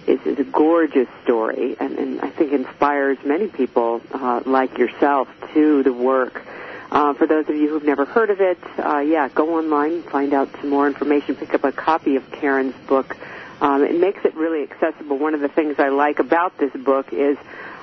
is, 0.07 0.21
is, 0.27 0.39
a 0.39 0.45
gorgeous 0.45 1.09
story, 1.25 1.77
and, 1.81 1.99
and, 1.99 2.21
I 2.21 2.31
think 2.31 2.53
inspires 2.53 3.19
many 3.25 3.47
people 3.49 4.03
uh, 4.13 4.43
like 4.45 4.77
yourself 4.77 5.29
to 5.55 5.83
the 5.83 5.93
work 5.93 6.43
uh, 6.91 7.15
for 7.15 7.27
those 7.27 7.49
of 7.49 7.57
you 7.57 7.69
who've 7.69 7.85
never 7.85 8.05
heard 8.05 8.31
of 8.31 8.41
it, 8.41 8.59
uh, 8.79 8.99
yeah, 8.99 9.29
go 9.29 9.57
online, 9.59 10.03
find 10.03 10.33
out 10.33 10.49
some 10.61 10.71
more 10.71 10.87
information, 10.87 11.35
pick 11.35 11.53
up 11.55 11.65
a 11.65 11.73
copy 11.73 12.17
of 12.17 12.31
Karen's 12.31 12.75
book. 12.87 13.17
Um, 13.61 13.83
it 13.83 13.99
makes 13.99 14.25
it 14.25 14.35
really 14.35 14.63
accessible. 14.63 15.19
One 15.19 15.35
of 15.35 15.41
the 15.41 15.49
things 15.49 15.77
I 15.79 15.89
like 15.89 16.19
about 16.19 16.59
this 16.59 16.73
book 16.73 17.13
is 17.13 17.37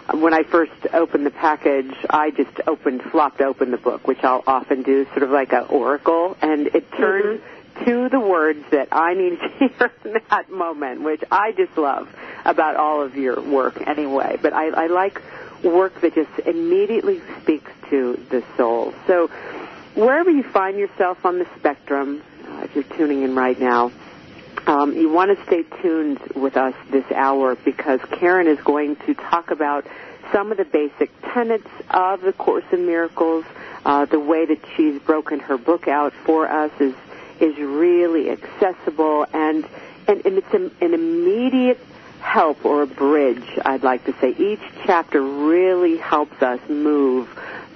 uh, 0.07 0.17
when 0.17 0.33
I 0.33 0.43
first 0.43 0.71
opened 0.93 1.25
the 1.25 1.31
package, 1.31 1.93
I 2.09 2.31
just 2.31 2.61
opened, 2.67 3.01
flopped 3.03 3.41
open 3.41 3.71
the 3.71 3.77
book, 3.77 4.07
which 4.07 4.23
I'll 4.23 4.43
often 4.45 4.83
do, 4.83 5.05
sort 5.07 5.23
of 5.23 5.31
like 5.31 5.51
an 5.51 5.65
oracle, 5.69 6.37
and 6.41 6.67
it 6.67 6.91
turned 6.91 7.39
mm-hmm. 7.39 7.85
to 7.85 8.09
the 8.09 8.19
words 8.19 8.63
that 8.71 8.89
I 8.91 9.13
needed 9.15 9.39
to 9.39 9.49
hear 9.67 9.91
in 10.05 10.21
that 10.29 10.49
moment, 10.49 11.01
which 11.01 11.23
I 11.31 11.51
just 11.51 11.77
love 11.77 12.07
about 12.45 12.75
all 12.75 13.01
of 13.01 13.15
your 13.15 13.41
work 13.41 13.85
anyway. 13.85 14.37
But 14.41 14.53
I, 14.53 14.67
I 14.69 14.87
like 14.87 15.21
work 15.63 15.99
that 16.01 16.15
just 16.15 16.31
immediately 16.45 17.21
speaks 17.41 17.71
to 17.89 18.23
the 18.29 18.43
soul. 18.57 18.93
So 19.07 19.27
wherever 19.95 20.29
you 20.29 20.43
find 20.43 20.77
yourself 20.77 21.25
on 21.25 21.39
the 21.39 21.47
spectrum, 21.57 22.21
uh, 22.47 22.61
if 22.63 22.75
you're 22.75 22.83
tuning 22.97 23.23
in 23.23 23.35
right 23.35 23.59
now, 23.59 23.91
um, 24.67 24.93
you 24.93 25.09
want 25.09 25.37
to 25.37 25.45
stay 25.45 25.63
tuned 25.81 26.19
with 26.35 26.55
us 26.55 26.73
this 26.89 27.09
hour 27.11 27.55
because 27.55 27.99
Karen 28.11 28.47
is 28.47 28.59
going 28.59 28.95
to 29.07 29.13
talk 29.13 29.51
about 29.51 29.85
some 30.31 30.51
of 30.51 30.57
the 30.57 30.65
basic 30.65 31.11
tenets 31.33 31.67
of 31.89 32.21
the 32.21 32.33
Course 32.33 32.63
in 32.71 32.85
Miracles. 32.85 33.45
Uh, 33.85 34.05
the 34.05 34.19
way 34.19 34.45
that 34.45 34.59
she's 34.75 35.01
broken 35.01 35.39
her 35.39 35.57
book 35.57 35.87
out 35.87 36.13
for 36.25 36.47
us 36.47 36.71
is 36.79 36.93
is 37.39 37.57
really 37.57 38.29
accessible 38.29 39.25
and 39.33 39.67
and, 40.07 40.25
and 40.25 40.37
it's 40.37 40.53
an, 40.53 40.71
an 40.81 40.93
immediate 40.93 41.79
help 42.23 42.65
or 42.65 42.83
a 42.83 42.87
bridge, 42.87 43.43
I'd 43.63 43.83
like 43.83 44.05
to 44.05 44.13
say. 44.19 44.31
Each 44.31 44.61
chapter 44.85 45.21
really 45.21 45.97
helps 45.97 46.41
us 46.41 46.59
move 46.69 47.27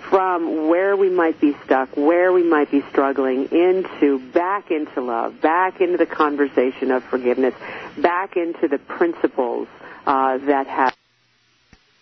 from 0.09 0.69
where 0.69 0.95
we 0.95 1.09
might 1.09 1.39
be 1.39 1.55
stuck, 1.65 1.95
where 1.97 2.31
we 2.31 2.43
might 2.43 2.71
be 2.71 2.81
struggling, 2.89 3.49
into 3.51 4.19
back 4.31 4.71
into 4.71 5.01
love, 5.01 5.41
back 5.41 5.81
into 5.81 5.97
the 5.97 6.05
conversation 6.05 6.91
of 6.91 7.03
forgiveness, 7.03 7.53
back 7.97 8.37
into 8.37 8.67
the 8.67 8.77
principles 8.77 9.67
uh, 10.05 10.37
that 10.37 10.67
have 10.67 10.95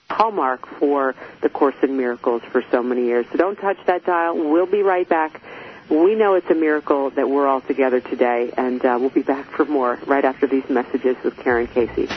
hallmark 0.10 0.68
for 0.80 1.16
the 1.42 1.50
Course 1.50 1.76
in 1.82 1.98
Miracles 1.98 2.44
for 2.52 2.64
so 2.70 2.84
many 2.84 3.06
years. 3.06 3.26
So 3.32 3.38
don't 3.38 3.56
touch 3.56 3.78
that 3.88 4.06
dial. 4.06 4.36
We'll 4.38 4.68
be 4.68 4.84
right 4.84 5.10
back. 5.10 5.42
We 5.90 6.16
know 6.16 6.36
it's 6.36 6.50
a 6.50 6.56
miracle 6.56 7.10
that 7.12 7.28
we're 7.28 7.48
all 7.48 7.62
together 7.62 8.02
today, 8.02 8.52
and 8.56 8.84
uh, 8.86 8.98
we'll 9.00 9.10
be 9.10 9.24
back 9.24 9.50
for 9.52 9.66
more 9.66 10.00
right 10.06 10.24
after 10.24 10.48
these 10.48 10.68
messages 10.70 11.18
with 11.24 11.38
Karen 11.38 11.68
Casey. 11.68 12.08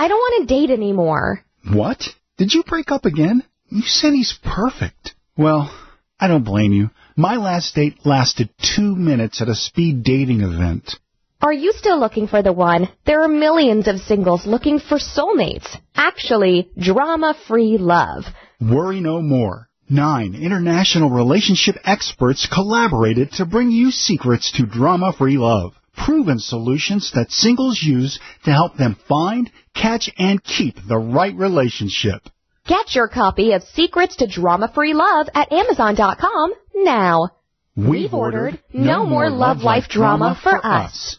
I 0.00 0.08
don't 0.08 0.16
want 0.16 0.48
to 0.48 0.54
date 0.54 0.70
anymore. 0.70 1.44
What? 1.74 2.02
Did 2.38 2.54
you 2.54 2.62
break 2.62 2.90
up 2.90 3.04
again? 3.04 3.44
You 3.68 3.82
said 3.82 4.14
he's 4.14 4.38
perfect. 4.42 5.14
Well, 5.36 5.70
I 6.18 6.26
don't 6.26 6.42
blame 6.42 6.72
you. 6.72 6.88
My 7.16 7.36
last 7.36 7.74
date 7.74 7.98
lasted 8.06 8.48
two 8.76 8.96
minutes 8.96 9.42
at 9.42 9.50
a 9.50 9.54
speed 9.54 10.02
dating 10.02 10.40
event. 10.40 10.96
Are 11.42 11.52
you 11.52 11.72
still 11.76 12.00
looking 12.00 12.28
for 12.28 12.40
the 12.40 12.54
one? 12.54 12.88
There 13.04 13.22
are 13.24 13.28
millions 13.28 13.88
of 13.88 14.00
singles 14.00 14.46
looking 14.46 14.78
for 14.78 14.96
soulmates. 14.96 15.68
Actually, 15.94 16.70
drama-free 16.78 17.76
love. 17.76 18.24
Worry 18.58 19.00
no 19.00 19.20
more. 19.20 19.68
Nine 19.90 20.34
international 20.34 21.10
relationship 21.10 21.76
experts 21.84 22.48
collaborated 22.50 23.32
to 23.32 23.44
bring 23.44 23.70
you 23.70 23.90
secrets 23.90 24.50
to 24.52 24.64
drama-free 24.64 25.36
love. 25.36 25.74
Proven 26.04 26.38
solutions 26.38 27.12
that 27.14 27.30
singles 27.30 27.82
use 27.82 28.18
to 28.44 28.52
help 28.52 28.76
them 28.76 28.96
find, 29.06 29.50
catch, 29.74 30.10
and 30.18 30.42
keep 30.42 30.76
the 30.88 30.96
right 30.96 31.34
relationship. 31.34 32.22
Get 32.66 32.94
your 32.94 33.08
copy 33.08 33.52
of 33.52 33.62
Secrets 33.62 34.16
to 34.16 34.26
Drama-Free 34.26 34.94
Love 34.94 35.28
at 35.34 35.52
Amazon.com 35.52 36.52
now. 36.74 37.30
We've 37.76 38.14
ordered 38.14 38.60
No 38.72 39.04
More 39.04 39.30
Love 39.30 39.58
Life 39.58 39.88
Drama 39.88 40.38
for 40.42 40.64
us. 40.64 41.18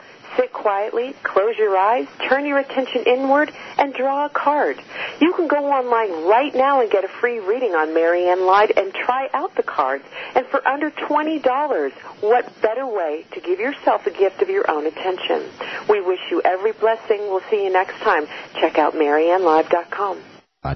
Sit 0.37 0.53
quietly, 0.53 1.13
close 1.23 1.57
your 1.57 1.77
eyes, 1.77 2.07
turn 2.29 2.45
your 2.45 2.57
attention 2.57 3.03
inward, 3.05 3.51
and 3.77 3.93
draw 3.93 4.25
a 4.25 4.29
card. 4.29 4.81
You 5.19 5.33
can 5.33 5.47
go 5.47 5.57
online 5.71 6.27
right 6.27 6.53
now 6.55 6.81
and 6.81 6.89
get 6.89 7.03
a 7.03 7.07
free 7.07 7.39
reading 7.39 7.71
on 7.71 7.93
Marianne 7.93 8.45
Live 8.45 8.71
and 8.77 8.93
try 8.93 9.29
out 9.33 9.55
the 9.55 9.63
cards. 9.63 10.03
And 10.35 10.45
for 10.47 10.65
under 10.67 10.89
$20, 10.91 11.91
what 12.21 12.61
better 12.61 12.87
way 12.87 13.25
to 13.33 13.41
give 13.41 13.59
yourself 13.59 14.07
a 14.07 14.11
gift 14.11 14.41
of 14.41 14.49
your 14.49 14.69
own 14.69 14.85
attention? 14.85 15.43
We 15.89 16.01
wish 16.01 16.19
you 16.29 16.41
every 16.43 16.71
blessing. 16.71 17.19
We'll 17.29 17.43
see 17.49 17.63
you 17.63 17.71
next 17.71 17.99
time. 17.99 18.27
Check 18.53 18.77
out 18.77 18.93
MarianneLive.com. 18.93 20.21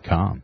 com. 0.04 0.44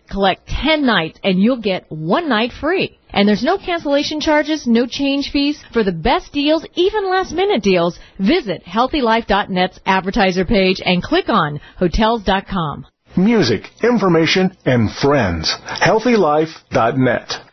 collect 0.11 0.47
10 0.47 0.85
nights 0.85 1.19
and 1.23 1.39
you'll 1.39 1.61
get 1.61 1.85
one 1.89 2.29
night 2.29 2.51
free. 2.51 2.99
And 3.09 3.27
there's 3.27 3.43
no 3.43 3.57
cancellation 3.57 4.19
charges, 4.19 4.67
no 4.67 4.85
change 4.85 5.31
fees. 5.31 5.63
For 5.73 5.83
the 5.83 5.91
best 5.91 6.31
deals, 6.31 6.65
even 6.75 7.09
last 7.09 7.33
minute 7.33 7.63
deals, 7.63 7.99
visit 8.19 8.63
healthylife.net's 8.65 9.79
advertiser 9.85 10.45
page 10.45 10.81
and 10.83 11.01
click 11.01 11.29
on 11.29 11.59
hotels.com. 11.77 12.85
Music, 13.17 13.63
information, 13.83 14.55
and 14.65 14.89
friends. 14.89 15.53
healthylife.net. 15.67 17.51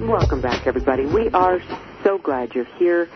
Welcome 0.00 0.42
back, 0.42 0.66
everybody. 0.66 1.06
We 1.06 1.30
are 1.30 1.60
so 2.02 2.18
glad 2.18 2.54
you're 2.54 2.66
here. 2.78 3.08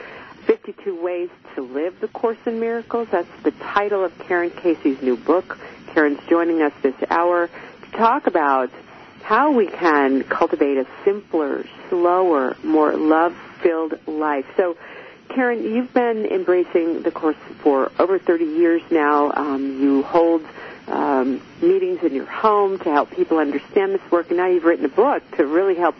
52 0.49 1.03
Ways 1.03 1.29
to 1.55 1.61
Live 1.61 2.01
the 2.01 2.09
Course 2.09 2.39
in 2.47 2.59
Miracles. 2.59 3.09
That's 3.13 3.29
the 3.43 3.51
title 3.51 4.03
of 4.03 4.19
Karen 4.21 4.49
Casey's 4.49 5.01
new 5.03 5.15
book. 5.15 5.59
Karen's 5.89 6.21
joining 6.27 6.63
us 6.63 6.73
this 6.83 6.95
hour 7.11 7.51
to 7.83 7.91
talk 7.91 8.27
about 8.27 8.71
how 9.23 9.53
we 9.53 9.67
can 9.67 10.25
cultivate 10.25 10.79
a 10.79 10.87
simpler, 11.05 11.67
slower, 11.91 12.57
more 12.65 12.97
love-filled 12.97 14.09
life. 14.09 14.47
So, 14.57 14.79
Karen, 15.29 15.65
you've 15.65 15.93
been 15.93 16.25
embracing 16.25 17.03
the 17.03 17.11
Course 17.11 17.37
for 17.61 17.93
over 17.99 18.19
30 18.19 18.47
years 18.47 18.81
now. 18.91 19.31
Um, 19.35 19.83
you 19.83 20.03
hold 20.03 20.47
um, 20.87 21.43
meetings 21.61 22.03
in 22.03 22.15
your 22.15 22.25
home 22.25 22.79
to 22.79 22.91
help 22.91 23.11
people 23.11 23.37
understand 23.37 23.93
this 23.93 24.11
work, 24.11 24.29
and 24.29 24.39
now 24.39 24.47
you've 24.47 24.65
written 24.65 24.87
a 24.87 24.89
book 24.89 25.23
to 25.33 25.45
really 25.45 25.75
help 25.75 25.95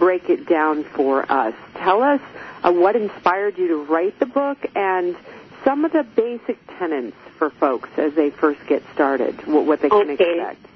break 0.00 0.28
it 0.28 0.48
down 0.48 0.82
for 0.82 1.30
us. 1.30 1.54
Tell 1.76 2.02
us 2.02 2.20
uh, 2.62 2.72
what 2.72 2.96
inspired 2.96 3.58
you 3.58 3.68
to 3.68 3.76
write 3.84 4.18
the 4.18 4.26
book 4.26 4.58
and 4.74 5.16
some 5.64 5.84
of 5.84 5.92
the 5.92 6.02
basic 6.02 6.58
tenets 6.78 7.16
for 7.38 7.50
folks 7.50 7.88
as 7.96 8.14
they 8.14 8.30
first 8.30 8.60
get 8.66 8.82
started, 8.94 9.46
what, 9.46 9.64
what 9.66 9.80
they 9.80 9.88
can 9.88 10.10
Okay. 10.10 10.14
expect. 10.38 10.66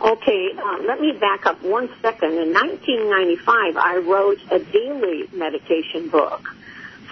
Okay, 0.00 0.50
uh, 0.58 0.78
let 0.86 1.00
me 1.00 1.12
back 1.12 1.46
up 1.46 1.62
one 1.62 1.88
second. 2.02 2.32
In 2.32 2.52
1995, 2.52 3.76
I 3.78 3.96
wrote 3.96 4.38
a 4.50 4.58
daily 4.58 5.24
meditation 5.32 6.08
book 6.10 6.46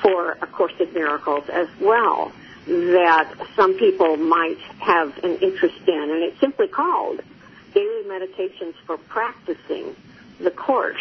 for 0.02 0.32
A 0.32 0.46
Course 0.46 0.74
in 0.78 0.92
Miracles 0.92 1.44
as 1.48 1.68
well 1.80 2.30
that 2.66 3.32
some 3.56 3.74
people 3.78 4.16
might 4.18 4.58
have 4.80 5.16
an 5.24 5.36
interest 5.36 5.76
in, 5.86 5.94
and 5.94 6.22
it's 6.22 6.38
simply 6.40 6.68
called 6.68 7.20
Daily 7.74 8.04
Meditations 8.06 8.74
for 8.86 8.98
Practicing 8.98 9.94
the 10.40 10.50
Course. 10.50 11.00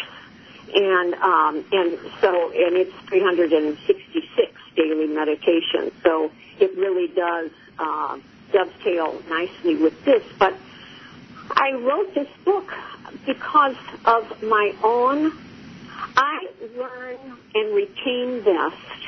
And 0.72 1.14
um, 1.14 1.64
and 1.72 1.98
so 2.20 2.50
and 2.52 2.76
it's 2.76 2.94
366 3.08 4.52
daily 4.76 5.06
meditations. 5.06 5.92
So 6.02 6.30
it 6.58 6.76
really 6.76 7.08
does 7.08 7.50
uh, 7.78 8.18
dovetail 8.52 9.20
nicely 9.28 9.76
with 9.76 10.04
this. 10.04 10.22
But 10.38 10.54
I 11.50 11.72
wrote 11.72 12.14
this 12.14 12.28
book 12.44 12.72
because 13.26 13.76
of 14.04 14.42
my 14.42 14.74
own. 14.82 15.32
I 16.16 16.48
learn 16.76 17.18
and 17.54 17.74
retain 17.74 18.42
best 18.42 19.04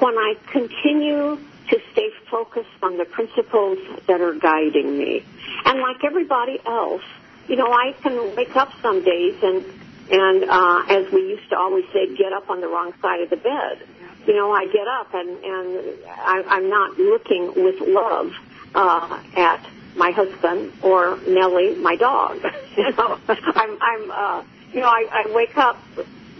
when 0.00 0.16
I 0.16 0.34
continue 0.50 1.38
to 1.68 1.80
stay 1.92 2.10
focused 2.30 2.68
on 2.82 2.98
the 2.98 3.04
principles 3.04 3.78
that 4.06 4.20
are 4.20 4.34
guiding 4.34 4.98
me. 4.98 5.24
And 5.64 5.80
like 5.80 6.04
everybody 6.04 6.58
else, 6.66 7.02
you 7.48 7.56
know, 7.56 7.72
I 7.72 7.94
can 8.02 8.34
wake 8.36 8.56
up 8.56 8.70
some 8.82 9.04
days 9.04 9.36
and 9.42 9.64
and 10.10 10.44
uh, 10.44 10.82
as 10.88 11.12
we 11.12 11.20
used 11.28 11.48
to 11.50 11.56
always 11.56 11.84
say, 11.92 12.14
get 12.16 12.32
up 12.32 12.50
on 12.50 12.60
the 12.60 12.68
wrong 12.68 12.92
side 13.00 13.20
of 13.20 13.30
the 13.30 13.36
bed. 13.36 13.86
You 14.26 14.34
know, 14.34 14.52
I 14.52 14.66
get 14.66 14.86
up 14.86 15.14
and 15.14 15.28
and 15.44 15.98
I, 16.08 16.42
I'm 16.48 16.68
not 16.68 16.98
looking 16.98 17.52
with 17.56 17.80
love 17.80 18.32
uh, 18.74 19.20
at 19.36 19.66
my 19.96 20.10
husband 20.10 20.72
or 20.82 21.18
Nellie, 21.26 21.74
my 21.76 21.96
dog. 21.96 22.38
you 22.76 22.92
know, 22.92 23.18
I'm 23.28 23.78
I'm 23.80 24.10
uh, 24.10 24.44
you 24.72 24.80
know 24.80 24.88
I, 24.88 25.24
I 25.26 25.32
wake 25.34 25.56
up 25.56 25.78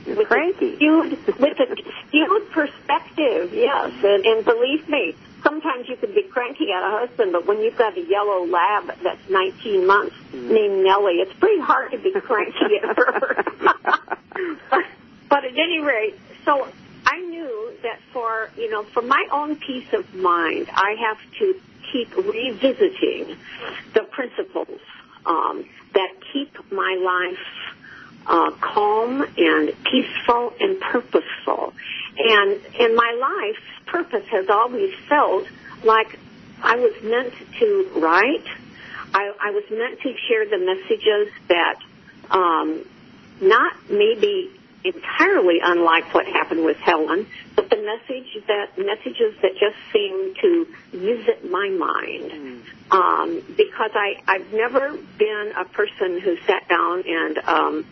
with 0.06 0.28
cranky. 0.28 0.76
skewed 0.76 1.12
with 1.38 1.60
a 1.60 1.76
skewed 2.08 2.50
perspective. 2.50 3.52
Yes, 3.52 3.92
and, 4.02 4.24
and 4.24 4.44
believe 4.44 4.88
me, 4.88 5.14
sometimes 5.42 5.88
you 5.88 5.96
can 5.96 6.14
be 6.14 6.22
cranky 6.22 6.72
at 6.72 6.82
a 6.82 7.06
husband, 7.06 7.32
but 7.32 7.46
when 7.46 7.60
you've 7.60 7.76
got 7.76 7.96
a 7.96 8.00
yellow 8.00 8.46
lab 8.46 8.92
that's 9.02 9.28
19 9.28 9.86
months 9.86 10.16
named 10.32 10.84
Nellie, 10.84 11.14
it's 11.14 11.32
pretty 11.38 11.60
hard 11.60 11.92
to 11.92 11.98
be 11.98 12.12
cranky 12.12 12.78
at 12.82 12.96
her. 12.96 13.44
but, 14.70 14.84
but 15.28 15.44
at 15.44 15.52
any 15.52 15.80
rate, 15.80 16.18
so 16.44 16.68
I 17.06 17.20
knew 17.20 17.72
that 17.82 18.00
for, 18.12 18.50
you 18.56 18.70
know, 18.70 18.84
for 18.84 19.02
my 19.02 19.26
own 19.30 19.56
peace 19.56 19.92
of 19.92 20.14
mind, 20.14 20.68
I 20.72 20.96
have 21.08 21.18
to 21.38 21.60
keep 21.92 22.16
revisiting 22.16 23.36
the 23.94 24.02
principles 24.10 24.80
um, 25.26 25.64
that 25.94 26.08
keep 26.32 26.56
my 26.72 26.96
life 27.02 27.38
uh, 28.26 28.50
calm 28.60 29.22
and 29.22 29.72
peaceful 29.84 30.52
and 30.60 30.80
purposeful. 30.80 31.72
And 32.18 32.60
in 32.78 32.94
my 32.94 33.16
life, 33.18 33.86
purpose 33.86 34.26
has 34.30 34.48
always 34.48 34.94
felt 35.08 35.46
like 35.84 36.18
I 36.62 36.76
was 36.76 36.92
meant 37.02 37.34
to 37.58 37.90
write. 37.96 38.46
I, 39.14 39.32
I 39.40 39.50
was 39.50 39.64
meant 39.70 40.00
to 40.00 40.14
share 40.28 40.48
the 40.48 40.58
messages 40.58 41.32
that, 41.48 41.78
um, 42.30 42.84
not 43.40 43.72
maybe 43.90 44.50
entirely 44.84 45.58
unlike 45.62 46.12
what 46.14 46.26
happened 46.26 46.64
with 46.64 46.76
Helen, 46.78 47.26
but 47.54 47.70
the 47.70 47.76
message 47.76 48.44
that 48.46 48.78
messages 48.78 49.34
that 49.42 49.52
just 49.52 49.76
seem 49.92 50.34
to 50.40 50.66
visit 50.92 51.50
my 51.50 51.68
mind. 51.68 52.30
Mm. 52.30 52.62
Um, 52.90 53.42
because 53.56 53.90
I 53.94 54.20
I've 54.26 54.52
never 54.52 54.96
been 55.18 55.52
a 55.58 55.64
person 55.64 56.20
who 56.20 56.36
sat 56.46 56.68
down 56.68 57.04
and 57.06 57.38
um, 57.38 57.86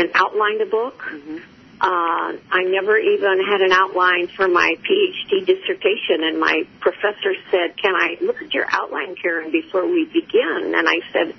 and 0.00 0.10
outlined 0.14 0.62
a 0.62 0.66
book. 0.66 0.98
Mm-hmm. 0.98 1.36
Uh, 1.80 2.36
I 2.52 2.64
never 2.64 2.98
even 2.98 3.40
had 3.40 3.62
an 3.62 3.72
outline 3.72 4.28
for 4.28 4.48
my 4.48 4.74
PhD 4.84 5.46
dissertation, 5.46 6.24
and 6.24 6.38
my 6.38 6.64
professor 6.80 7.32
said, 7.50 7.76
"Can 7.80 7.94
I 7.94 8.16
look 8.20 8.42
at 8.42 8.52
your 8.52 8.66
outline, 8.68 9.14
Karen, 9.16 9.50
before 9.50 9.86
we 9.86 10.04
begin?" 10.04 10.74
And 10.76 10.86
I 10.86 11.00
said, 11.10 11.34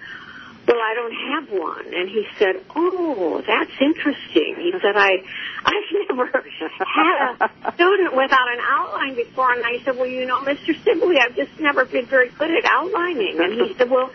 "Well, 0.68 0.78
I 0.82 0.94
don't 0.96 1.14
have 1.14 1.60
one." 1.62 1.94
And 1.94 2.10
he 2.10 2.26
said, 2.40 2.56
"Oh, 2.76 3.44
that's 3.46 3.78
interesting." 3.80 4.56
He 4.58 4.74
said, 4.82 4.98
"I, 4.98 5.22
I've 5.64 5.90
never 6.10 6.26
had 6.26 7.52
a 7.62 7.74
student 7.74 8.16
without 8.16 8.48
an 8.50 8.62
outline 8.66 9.16
before." 9.16 9.54
And 9.54 9.64
I 9.64 9.84
said, 9.84 9.96
"Well, 9.96 10.08
you 10.08 10.26
know, 10.26 10.40
Mr. 10.40 10.74
Sibley, 10.84 11.20
I've 11.20 11.36
just 11.36 11.60
never 11.60 11.86
been 11.86 12.08
very 12.08 12.30
good 12.30 12.50
at 12.50 12.66
outlining." 12.66 13.40
And 13.40 13.54
he 13.62 13.76
said, 13.78 13.92
"Well." 13.92 14.10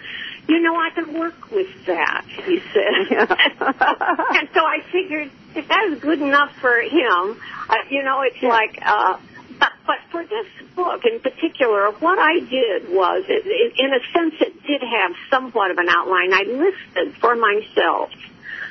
You 0.48 0.60
know, 0.60 0.76
I 0.76 0.90
can 0.90 1.18
work 1.18 1.50
with 1.50 1.86
that, 1.86 2.24
he 2.44 2.60
said. 2.72 3.10
and 3.18 4.48
so 4.54 4.60
I 4.60 4.78
figured 4.92 5.30
if 5.54 5.68
that 5.68 5.88
is 5.92 6.00
good 6.00 6.20
enough 6.20 6.52
for 6.60 6.80
him, 6.80 7.40
uh, 7.68 7.74
you 7.90 8.02
know, 8.02 8.22
it's 8.22 8.40
yeah. 8.40 8.48
like, 8.48 8.78
uh, 8.82 9.18
but, 9.58 9.72
but 9.86 9.96
for 10.10 10.24
this 10.24 10.46
book 10.74 11.04
in 11.04 11.20
particular, 11.20 11.90
what 11.92 12.18
I 12.18 12.40
did 12.40 12.90
was, 12.90 13.24
it, 13.28 13.42
it, 13.46 13.78
in 13.78 13.92
a 13.92 14.00
sense, 14.12 14.34
it 14.40 14.62
did 14.66 14.82
have 14.82 15.12
somewhat 15.30 15.70
of 15.70 15.78
an 15.78 15.88
outline. 15.88 16.32
I 16.32 16.42
listed 16.42 17.16
for 17.20 17.34
myself 17.34 18.10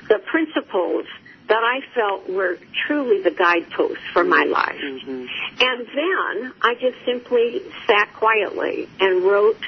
the 0.08 0.20
principles 0.20 1.06
that 1.48 1.64
I 1.64 1.82
felt 1.94 2.30
were 2.30 2.58
truly 2.88 3.22
the 3.22 3.32
guideposts 3.32 4.04
for 4.14 4.24
my 4.24 4.46
life. 4.46 4.80
Mm-hmm. 4.82 5.26
And 5.60 5.88
then 5.88 6.54
I 6.62 6.76
just 6.76 6.98
simply 7.06 7.62
sat 7.86 8.14
quietly 8.14 8.90
and 9.00 9.24
wrote 9.24 9.60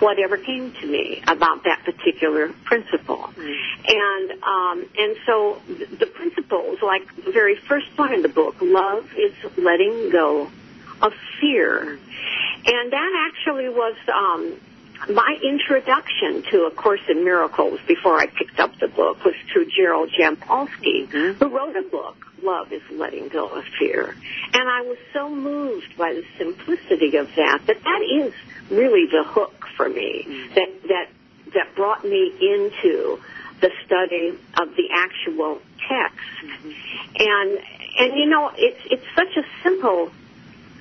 whatever 0.00 0.36
came 0.36 0.72
to 0.72 0.86
me 0.86 1.22
about 1.26 1.64
that 1.64 1.82
particular 1.84 2.52
principle. 2.64 3.30
Mm. 3.36 3.56
And 3.88 4.42
um, 4.42 4.90
and 4.98 5.16
so 5.26 5.60
the 5.98 6.06
principles, 6.06 6.78
like 6.82 7.02
the 7.24 7.32
very 7.32 7.56
first 7.56 7.86
one 7.96 8.12
in 8.12 8.22
the 8.22 8.28
book, 8.28 8.56
love 8.60 9.08
is 9.16 9.34
letting 9.56 10.10
go 10.10 10.50
of 11.02 11.12
fear, 11.40 11.98
and 12.66 12.92
that 12.92 13.30
actually 13.30 13.68
was. 13.68 13.96
Um, 14.12 14.60
my 15.08 15.38
introduction 15.42 16.42
to 16.50 16.64
A 16.66 16.70
Course 16.70 17.00
in 17.08 17.24
Miracles 17.24 17.80
before 17.86 18.18
I 18.18 18.26
picked 18.26 18.58
up 18.58 18.78
the 18.78 18.88
book 18.88 19.24
was 19.24 19.34
through 19.52 19.66
Gerald 19.76 20.10
Jampolsky, 20.10 21.08
mm-hmm. 21.08 21.32
who 21.32 21.56
wrote 21.56 21.76
a 21.76 21.82
book, 21.82 22.16
Love 22.42 22.72
is 22.72 22.82
Letting 22.90 23.28
Go 23.28 23.48
of 23.48 23.64
Fear. 23.78 24.16
And 24.52 24.68
I 24.68 24.82
was 24.82 24.98
so 25.12 25.30
moved 25.30 25.96
by 25.96 26.12
the 26.14 26.24
simplicity 26.38 27.16
of 27.16 27.34
that, 27.36 27.60
that 27.66 27.82
that 27.82 28.02
is 28.02 28.32
really 28.70 29.06
the 29.10 29.24
hook 29.24 29.66
for 29.76 29.88
me 29.88 30.24
mm-hmm. 30.26 30.54
that 30.54 30.82
that 30.88 31.08
that 31.54 31.74
brought 31.74 32.04
me 32.04 32.32
into 32.40 33.20
the 33.60 33.70
study 33.84 34.36
of 34.60 34.76
the 34.76 34.88
actual 34.94 35.60
text. 35.88 36.18
Mm-hmm. 36.42 36.70
And 37.18 37.58
and 37.98 38.18
you 38.18 38.26
know, 38.26 38.50
it's 38.56 38.80
it's 38.90 39.06
such 39.14 39.36
a 39.36 39.44
simple 39.62 40.10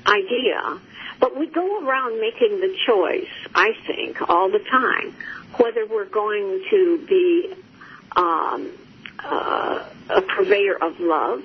idea, 0.06 0.80
but 1.20 1.38
we 1.38 1.48
go 1.48 1.86
around 1.86 2.20
making 2.20 2.60
the 2.60 2.76
choice, 2.86 3.30
I 3.54 3.72
think, 3.88 4.30
all 4.30 4.50
the 4.50 4.60
time, 4.60 5.16
whether 5.58 5.86
we're 5.86 6.06
going 6.06 6.64
to 6.70 7.06
be 7.08 7.56
um, 8.16 8.72
uh, 9.24 9.86
a 10.10 10.22
purveyor 10.22 10.76
of 10.82 11.00
love 11.00 11.44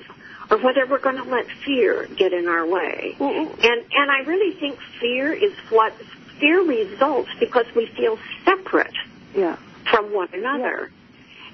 or 0.51 0.59
whether 0.59 0.87
we're 0.87 0.99
going 0.99 1.17
to 1.17 1.25
let 1.25 1.47
fear 1.65 2.07
get 2.17 2.33
in 2.33 2.49
our 2.49 2.67
way. 2.67 3.15
Mm-hmm. 3.19 3.61
And 3.63 3.85
and 3.93 4.11
I 4.11 4.21
really 4.27 4.59
think 4.59 4.79
fear 5.01 5.33
is 5.33 5.53
what 5.71 5.93
fear 6.39 6.63
results 6.63 7.31
because 7.39 7.67
we 7.77 7.87
feel 7.97 8.19
separate 8.45 8.95
yeah. 9.35 9.57
from 9.91 10.13
one 10.13 10.29
another. 10.33 10.91
Yeah. 10.91 10.97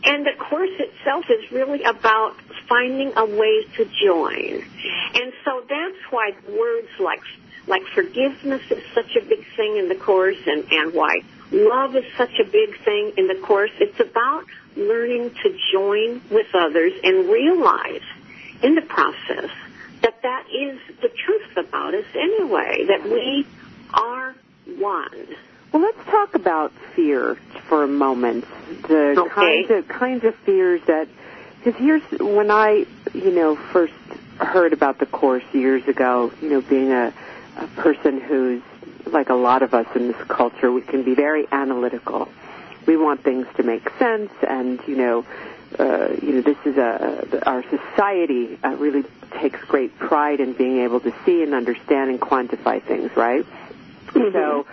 And 0.04 0.24
the 0.24 0.32
course 0.38 0.70
itself 0.78 1.24
is 1.28 1.50
really 1.50 1.82
about 1.82 2.36
finding 2.68 3.12
a 3.16 3.24
way 3.24 3.64
to 3.76 3.84
join. 4.04 4.62
And 5.14 5.32
so 5.44 5.62
that's 5.68 5.96
why 6.10 6.32
words 6.48 6.88
like 7.00 7.20
like 7.66 7.82
forgiveness 7.94 8.62
is 8.70 8.82
such 8.94 9.16
a 9.16 9.24
big 9.24 9.44
thing 9.56 9.76
in 9.76 9.88
the 9.88 9.94
course 9.94 10.38
and, 10.46 10.64
and 10.70 10.94
why 10.94 11.20
love 11.50 11.94
is 11.96 12.04
such 12.16 12.38
a 12.40 12.44
big 12.44 12.78
thing 12.84 13.12
in 13.16 13.28
the 13.28 13.34
course. 13.34 13.70
It's 13.78 14.00
about 14.00 14.44
learning 14.76 15.34
to 15.42 15.58
join 15.72 16.20
with 16.30 16.46
others 16.54 16.92
and 17.02 17.28
realize 17.28 18.02
in 18.62 18.74
the 18.74 18.82
process 18.82 19.50
that 20.02 20.22
that 20.22 20.46
is 20.52 20.78
the 21.00 21.08
truth 21.08 21.56
about 21.56 21.94
us 21.94 22.04
anyway, 22.14 22.86
that 22.88 23.04
we 23.04 23.46
are 23.94 24.34
one. 24.78 25.26
Well, 25.72 25.82
let's 25.82 26.04
talk 26.08 26.34
about 26.34 26.72
fear 26.94 27.36
for 27.68 27.84
a 27.84 27.88
moment. 27.88 28.44
The 28.82 29.14
okay. 29.18 29.66
kinds 29.66 29.70
of 29.70 29.88
kinds 29.88 30.24
of 30.24 30.34
fears 30.36 30.80
that 30.86 31.08
because 31.58 31.80
here's 31.80 32.02
when 32.20 32.50
I, 32.50 32.86
you 33.12 33.32
know, 33.32 33.56
first 33.56 33.94
heard 34.38 34.72
about 34.72 34.98
the 34.98 35.06
course 35.06 35.44
years 35.52 35.86
ago. 35.88 36.32
You 36.40 36.50
know, 36.50 36.60
being 36.60 36.92
a, 36.92 37.12
a 37.56 37.66
person 37.68 38.20
who's 38.20 38.62
like 39.06 39.28
a 39.28 39.34
lot 39.34 39.62
of 39.62 39.74
us 39.74 39.86
in 39.94 40.08
this 40.08 40.22
culture, 40.28 40.70
we 40.72 40.82
can 40.82 41.02
be 41.02 41.14
very 41.14 41.46
analytical. 41.52 42.28
We 42.86 42.96
want 42.96 43.22
things 43.22 43.46
to 43.56 43.62
make 43.62 43.88
sense, 43.98 44.30
and 44.48 44.80
you 44.86 44.96
know, 44.96 45.26
uh, 45.78 46.08
you 46.22 46.34
know, 46.34 46.40
this 46.42 46.58
is 46.64 46.76
a 46.76 47.42
our 47.46 47.64
society 47.64 48.58
uh, 48.62 48.70
really 48.70 49.04
takes 49.40 49.60
great 49.64 49.96
pride 49.98 50.40
in 50.40 50.52
being 50.52 50.78
able 50.78 51.00
to 51.00 51.12
see 51.24 51.42
and 51.42 51.54
understand 51.54 52.10
and 52.10 52.20
quantify 52.20 52.82
things, 52.82 53.10
right? 53.16 53.44
Mm-hmm. 54.08 54.32
So 54.32 54.66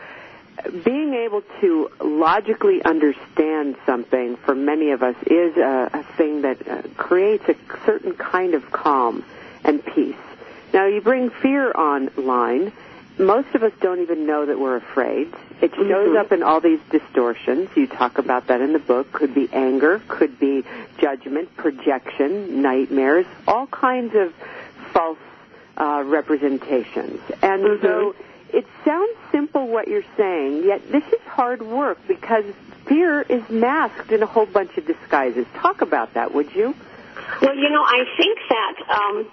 being 0.83 1.13
able 1.13 1.41
to 1.61 1.89
logically 1.99 2.83
understand 2.83 3.75
something 3.85 4.37
for 4.37 4.55
many 4.55 4.91
of 4.91 5.03
us 5.03 5.15
is 5.25 5.57
a, 5.57 5.89
a 5.93 6.03
thing 6.15 6.43
that 6.43 6.67
uh, 6.67 6.81
creates 6.95 7.47
a 7.49 7.55
certain 7.85 8.13
kind 8.13 8.53
of 8.53 8.71
calm 8.71 9.25
and 9.63 9.83
peace. 9.83 10.15
Now, 10.73 10.87
you 10.87 11.01
bring 11.01 11.29
fear 11.29 11.71
online. 11.71 12.73
Most 13.19 13.53
of 13.53 13.61
us 13.61 13.71
don't 13.79 14.01
even 14.01 14.25
know 14.25 14.47
that 14.47 14.59
we're 14.59 14.77
afraid. 14.77 15.31
It 15.61 15.73
shows 15.75 15.85
mm-hmm. 15.87 16.17
up 16.17 16.31
in 16.31 16.41
all 16.41 16.59
these 16.59 16.79
distortions. 16.89 17.69
You 17.75 17.85
talk 17.85 18.17
about 18.17 18.47
that 18.47 18.59
in 18.59 18.73
the 18.73 18.79
book. 18.79 19.11
Could 19.11 19.35
be 19.35 19.47
anger, 19.53 20.01
could 20.07 20.39
be 20.39 20.63
judgment, 20.97 21.55
projection, 21.55 22.63
nightmares, 22.63 23.27
all 23.47 23.67
kinds 23.67 24.15
of 24.15 24.33
false 24.93 25.19
uh, 25.77 26.03
representations. 26.05 27.21
And 27.43 27.63
mm-hmm. 27.63 27.85
so 27.85 28.15
it 28.51 28.65
sounds 28.83 29.15
simple 29.31 29.67
what 29.67 29.87
you're 29.87 30.05
saying, 30.17 30.63
yet 30.63 30.91
this 30.91 31.03
is 31.05 31.21
hard 31.25 31.61
work 31.61 31.99
because 32.07 32.45
fear 32.87 33.21
is 33.21 33.47
masked 33.49 34.11
in 34.11 34.23
a 34.23 34.27
whole 34.27 34.47
bunch 34.47 34.75
of 34.77 34.85
disguises. 34.87 35.45
Talk 35.55 35.81
about 35.81 36.15
that, 36.15 36.33
would 36.33 36.53
you? 36.55 36.75
Well, 37.41 37.55
you 37.55 37.69
know, 37.69 37.83
I 37.83 38.03
think 38.17 38.39
that 38.49 38.75
um, 38.89 39.31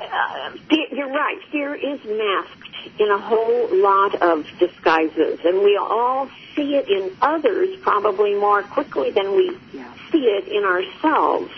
uh, 0.00 0.50
you're 0.90 1.10
right. 1.10 1.38
Fear 1.50 1.74
is 1.74 2.00
masked 2.04 3.00
in 3.00 3.10
a 3.10 3.18
whole 3.18 3.68
lot 3.72 4.20
of 4.22 4.46
disguises, 4.58 5.40
and 5.44 5.62
we 5.62 5.76
all 5.76 6.28
see 6.54 6.74
it 6.76 6.88
in 6.88 7.16
others 7.20 7.76
probably 7.82 8.34
more 8.34 8.62
quickly 8.62 9.10
than 9.10 9.34
we 9.36 9.56
yeah. 9.72 9.92
see 10.10 10.24
it 10.24 10.48
in 10.48 10.64
ourselves. 10.64 11.50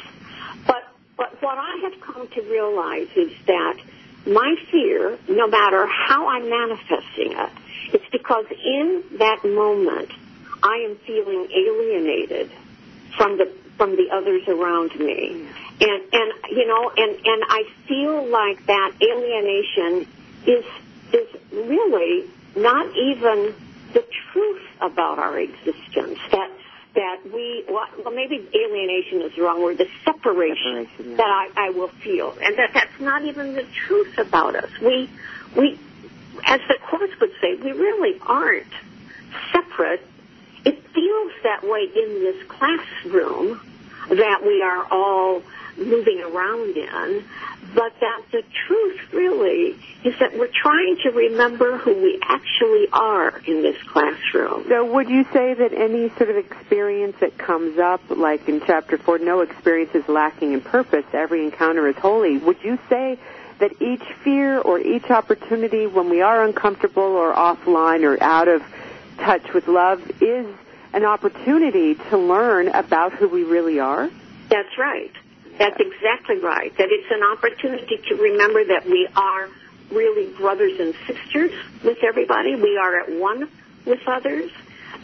But 0.67 0.85
but 1.17 1.43
what 1.43 1.59
I 1.59 1.89
have 1.89 2.01
come 2.01 2.29
to 2.29 2.43
realize 2.43 3.09
is 3.17 3.33
that 3.47 3.79
my 4.27 4.55
fear, 4.71 5.19
no 5.29 5.47
matter 5.49 5.87
how 5.87 6.29
I'm 6.29 6.49
manifesting 6.49 7.33
it, 7.33 7.51
it's 7.93 8.09
because 8.11 8.47
in 8.51 9.05
that 9.19 9.45
moment 9.45 10.11
I 10.63 10.87
am 10.89 10.97
feeling 11.07 11.47
alienated 11.53 12.51
from 13.17 13.37
the 13.39 13.53
from 13.77 13.97
the 13.97 14.11
others 14.13 14.43
around 14.49 14.99
me. 14.99 15.47
And 15.81 16.03
and 16.13 16.33
you 16.51 16.67
know, 16.67 16.91
and 16.97 17.17
and 17.25 17.45
I 17.49 17.65
feel 17.89 18.27
like 18.27 18.65
that 18.67 18.93
alienation 19.03 20.07
is 20.47 20.65
is 21.13 21.29
really 21.53 22.25
not 22.57 22.87
even 22.97 23.55
the 23.93 24.05
truth 24.33 24.63
about 24.81 25.19
our 25.19 25.39
existence. 25.39 26.19
That 26.31 26.51
that 26.95 27.21
we 27.33 27.65
well, 27.69 28.15
maybe 28.15 28.37
alienation 28.55 29.23
is 29.23 29.35
the 29.35 29.43
wrong 29.43 29.63
word. 29.63 29.79
The 29.79 29.89
separation, 30.05 30.87
Separation, 30.87 31.11
yeah. 31.11 31.17
that 31.17 31.27
I, 31.57 31.67
I 31.67 31.71
will 31.71 31.89
feel, 31.89 32.37
and 32.41 32.57
that 32.59 32.71
that's 32.73 33.01
not 33.01 33.25
even 33.25 33.55
the 33.55 33.67
truth 33.87 34.19
about 34.19 34.55
us. 34.57 34.71
We 34.81 35.11
we, 35.57 35.79
as 36.45 36.61
the 36.69 36.79
course 36.89 37.11
would 37.21 37.33
say, 37.41 37.55
we 37.57 37.73
really 37.73 38.19
aren't 38.21 38.73
separate. 39.53 40.07
It 40.65 40.83
feels 40.95 41.33
that 41.43 41.63
way 41.63 41.89
in 41.95 42.21
this 42.21 42.43
classroom 42.49 43.61
that 44.09 44.43
we 44.45 44.63
are 44.63 44.87
all 44.91 45.43
moving 45.77 46.21
around 46.21 46.77
in, 46.77 47.25
but 47.75 47.93
that 48.01 48.23
the 48.31 48.43
truth 48.67 49.01
really 49.13 49.77
is 50.05 50.15
that 50.21 50.39
we're 50.39 50.47
trying 50.47 50.97
to 51.03 51.11
remember 51.11 51.79
who 51.79 51.95
we 51.95 52.21
actually 52.23 52.87
are 52.93 53.39
in 53.47 53.63
this 53.63 53.81
classroom. 53.83 54.67
So 54.69 54.85
would 54.93 55.09
you 55.09 55.25
say 55.33 55.55
that 55.55 55.73
any 55.73 56.11
sort 56.11 56.31
of 56.31 56.37
experience 56.37 57.17
that 57.21 57.37
comes 57.39 57.79
up, 57.79 58.03
like 58.11 58.49
in 58.49 58.61
chapter 58.65 58.99
four, 58.99 59.19
no 59.19 59.41
experience 59.41 59.95
is 59.95 60.07
lacking 60.09 60.53
in 60.53 60.61
purpose, 60.61 61.05
every 61.13 61.45
encounter 61.45 61.89
is 61.89 61.97
holy, 61.97 62.39
would 62.39 62.63
you 62.63 62.79
say 62.89 63.19
that 63.59 63.81
each 63.81 64.05
fear 64.23 64.61
or 64.61 64.79
each 64.79 65.11
opportunity 65.11 65.87
when 65.87 66.11
we 66.11 66.21
are 66.21 66.45
uncomfortable 66.45 67.03
or 67.03 67.33
offline 67.33 68.03
or 68.03 68.23
out 68.23 68.49
of 68.49 68.63
touch 69.19 69.53
with 69.53 69.69
love 69.69 70.01
is 70.21 70.47
an 70.93 71.05
opportunity 71.05 71.95
to 71.95 72.17
learn 72.17 72.69
about 72.69 73.13
who 73.13 73.29
we 73.29 73.43
really 73.43 73.81
are? 73.81 74.11
That's 74.49 74.79
right. 74.79 75.13
That's 75.59 75.79
exactly 75.79 76.39
right. 76.39 76.77
That 76.77 76.89
it's 76.91 77.11
an 77.11 77.23
opportunity 77.23 77.99
to 78.09 78.15
remember 78.15 78.65
that 78.65 78.87
we 78.87 79.09
are 79.15 79.49
really 79.91 80.33
brothers 80.35 80.79
and 80.81 80.95
sisters 81.07 81.53
with 81.85 81.99
everybody. 82.03 82.55
We 82.55 82.77
are 82.77 83.01
at 83.01 83.13
one 83.13 83.49
with 83.85 84.01
others. 84.07 84.51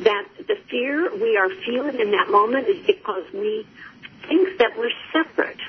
That 0.01 0.27
the 0.38 0.57
fear 0.70 1.14
we 1.14 1.37
are 1.37 1.51
feeling 1.66 2.01
in 2.01 2.11
that 2.12 2.31
moment 2.31 2.68
is 2.68 2.87
because 2.87 3.25
we 3.33 3.66
think 4.29 4.59
that 4.59 4.79
we're 4.79 4.92
separate 5.12 5.61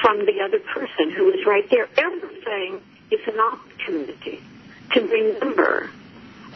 from 0.00 0.24
the 0.26 0.40
other 0.42 0.58
person 0.58 1.10
who 1.10 1.30
is 1.30 1.46
right 1.46 1.68
there. 1.70 1.88
Everything 1.96 2.80
is 3.10 3.20
an 3.26 3.38
opportunity 3.38 4.42
to 4.92 5.00
remember 5.00 5.90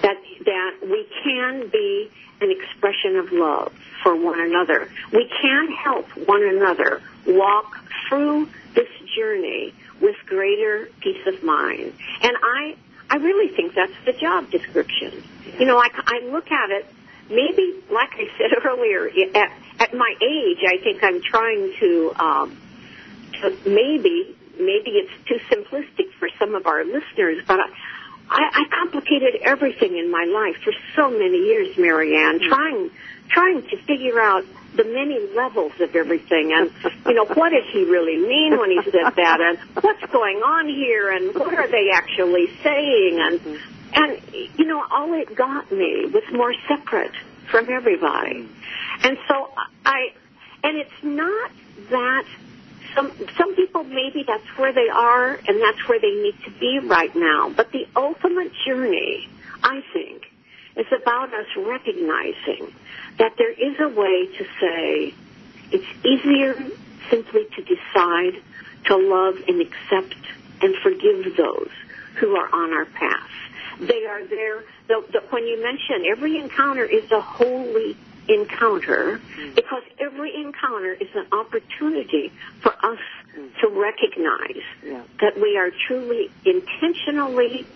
that 0.04 0.20
that 0.44 0.74
we 0.82 1.08
can 1.24 1.68
be 1.70 2.10
an 2.40 2.50
expression 2.50 3.16
of 3.16 3.32
love 3.32 3.72
for 4.02 4.14
one 4.14 4.38
another. 4.38 4.88
We 5.12 5.30
can 5.40 5.72
help 5.72 6.06
one 6.28 6.44
another 6.44 7.00
walk 7.26 7.80
through 8.08 8.50
this 8.74 8.88
journey 9.16 9.72
with 10.02 10.16
greater 10.26 10.90
peace 11.00 11.26
of 11.26 11.42
mind. 11.42 11.94
And 12.20 12.36
I, 12.36 12.76
I 13.08 13.16
really 13.16 13.54
think 13.54 13.74
that's 13.74 13.92
the 14.04 14.12
job 14.12 14.50
description. 14.50 15.22
You 15.58 15.64
know, 15.64 15.78
I, 15.78 15.88
I 15.94 16.26
look 16.26 16.50
at 16.50 16.70
it, 16.70 16.86
maybe, 17.30 17.82
like 17.90 18.10
I 18.12 18.28
said 18.36 18.50
earlier, 18.66 19.08
at, 19.34 19.52
at 19.80 19.94
my 19.94 20.14
age, 20.20 20.58
I 20.66 20.82
think 20.82 21.02
I'm 21.02 21.22
trying 21.22 21.72
to, 21.80 22.12
um, 22.18 22.58
to 23.40 23.56
maybe, 23.64 24.36
maybe 24.58 24.90
it's 25.00 25.28
too 25.28 25.38
simplistic 25.48 26.12
for 26.18 26.28
some 26.38 26.54
of 26.54 26.66
our 26.66 26.84
listeners, 26.84 27.42
but 27.46 27.60
I, 27.60 27.70
I, 28.30 28.64
I 28.66 28.76
complicated 28.76 29.40
everything 29.42 29.96
in 29.96 30.10
my 30.10 30.24
life 30.24 30.62
for 30.62 30.72
so 30.96 31.10
many 31.10 31.38
years, 31.38 31.76
Marianne, 31.76 32.40
mm. 32.40 32.48
trying 32.48 32.90
trying 33.28 33.62
to 33.62 33.76
figure 33.84 34.20
out 34.20 34.44
the 34.74 34.84
many 34.84 35.18
levels 35.34 35.72
of 35.80 35.94
everything 35.94 36.52
and 36.52 36.70
you 37.06 37.14
know 37.14 37.24
what 37.24 37.50
does 37.50 37.64
he 37.72 37.84
really 37.84 38.16
mean 38.16 38.58
when 38.58 38.70
he 38.70 38.82
said 38.82 39.10
that 39.16 39.40
and 39.40 39.58
what's 39.82 40.04
going 40.12 40.38
on 40.38 40.68
here 40.68 41.10
and 41.10 41.34
what 41.34 41.54
are 41.54 41.68
they 41.68 41.90
actually 41.92 42.48
saying 42.62 43.18
and 43.20 43.40
mm-hmm. 43.40 43.94
and 43.94 44.50
you 44.58 44.66
know 44.66 44.84
all 44.90 45.12
it 45.14 45.34
got 45.34 45.70
me 45.70 46.06
was 46.06 46.24
more 46.32 46.52
separate 46.68 47.14
from 47.50 47.70
everybody. 47.70 48.40
Mm. 48.40 48.48
And 49.04 49.18
so 49.28 49.50
i 49.84 50.12
and 50.62 50.76
it's 50.78 51.02
not 51.02 51.50
that 51.90 52.26
some 52.94 53.12
some 53.36 53.54
people 53.54 53.84
maybe 53.84 54.24
that's 54.26 54.46
where 54.56 54.72
they 54.72 54.88
are 54.88 55.34
and 55.34 55.60
that's 55.60 55.88
where 55.88 56.00
they 56.00 56.10
need 56.10 56.34
to 56.44 56.50
be 56.58 56.78
right 56.78 57.14
now 57.14 57.50
but 57.50 57.70
the 57.72 57.86
ultimate 57.96 58.52
journey 58.66 59.28
i 59.62 59.82
think 59.92 60.22
is 60.76 60.86
about 61.02 61.32
us 61.32 61.46
recognizing 61.56 62.72
that 63.18 63.32
there 63.38 63.52
is 63.52 63.78
a 63.80 63.88
way 63.88 64.26
to 64.36 64.44
say 64.60 65.14
it's 65.70 66.04
easier 66.04 66.54
simply 67.10 67.46
to 67.56 67.62
decide 67.62 68.42
to 68.84 68.96
love 68.96 69.36
and 69.48 69.60
accept 69.60 70.16
and 70.62 70.74
forgive 70.82 71.36
those 71.36 71.70
who 72.16 72.36
are 72.36 72.48
on 72.54 72.72
our 72.72 72.84
path. 72.84 73.30
They 73.80 74.06
are 74.06 74.24
there. 74.24 74.64
The, 74.86 75.04
the, 75.12 75.20
when 75.30 75.46
you 75.46 75.62
mention 75.62 76.06
every 76.10 76.38
encounter 76.38 76.84
is 76.84 77.10
a 77.10 77.20
holy 77.20 77.96
encounter 78.28 79.20
mm. 79.36 79.54
because 79.54 79.82
every 79.98 80.34
encounter 80.34 80.92
is 80.92 81.08
an 81.14 81.26
opportunity 81.32 82.32
for 82.60 82.72
us 82.72 82.98
mm. 83.36 83.60
to 83.60 83.68
recognize 83.68 84.62
Yeah. 84.82 85.02
that 85.20 85.40
we 85.40 85.56
are 85.56 85.70
truly 85.86 86.30
intentionally 86.44 87.66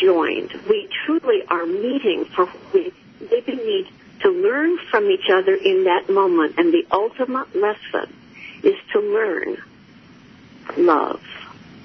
joined. 0.00 0.52
We 0.68 0.88
truly 1.04 1.42
are 1.48 1.66
meeting 1.66 2.24
for 2.24 2.48
we 2.72 2.92
maybe 3.20 3.56
need 3.56 3.86
to 4.22 4.30
learn 4.30 4.78
from 4.90 5.10
each 5.10 5.28
other 5.30 5.54
in 5.54 5.84
that 5.84 6.10
moment. 6.10 6.54
And 6.58 6.72
the 6.72 6.86
ultimate 6.92 7.54
lesson 7.54 8.12
is 8.62 8.76
to 8.92 9.00
learn 9.00 9.56
love. 10.76 11.22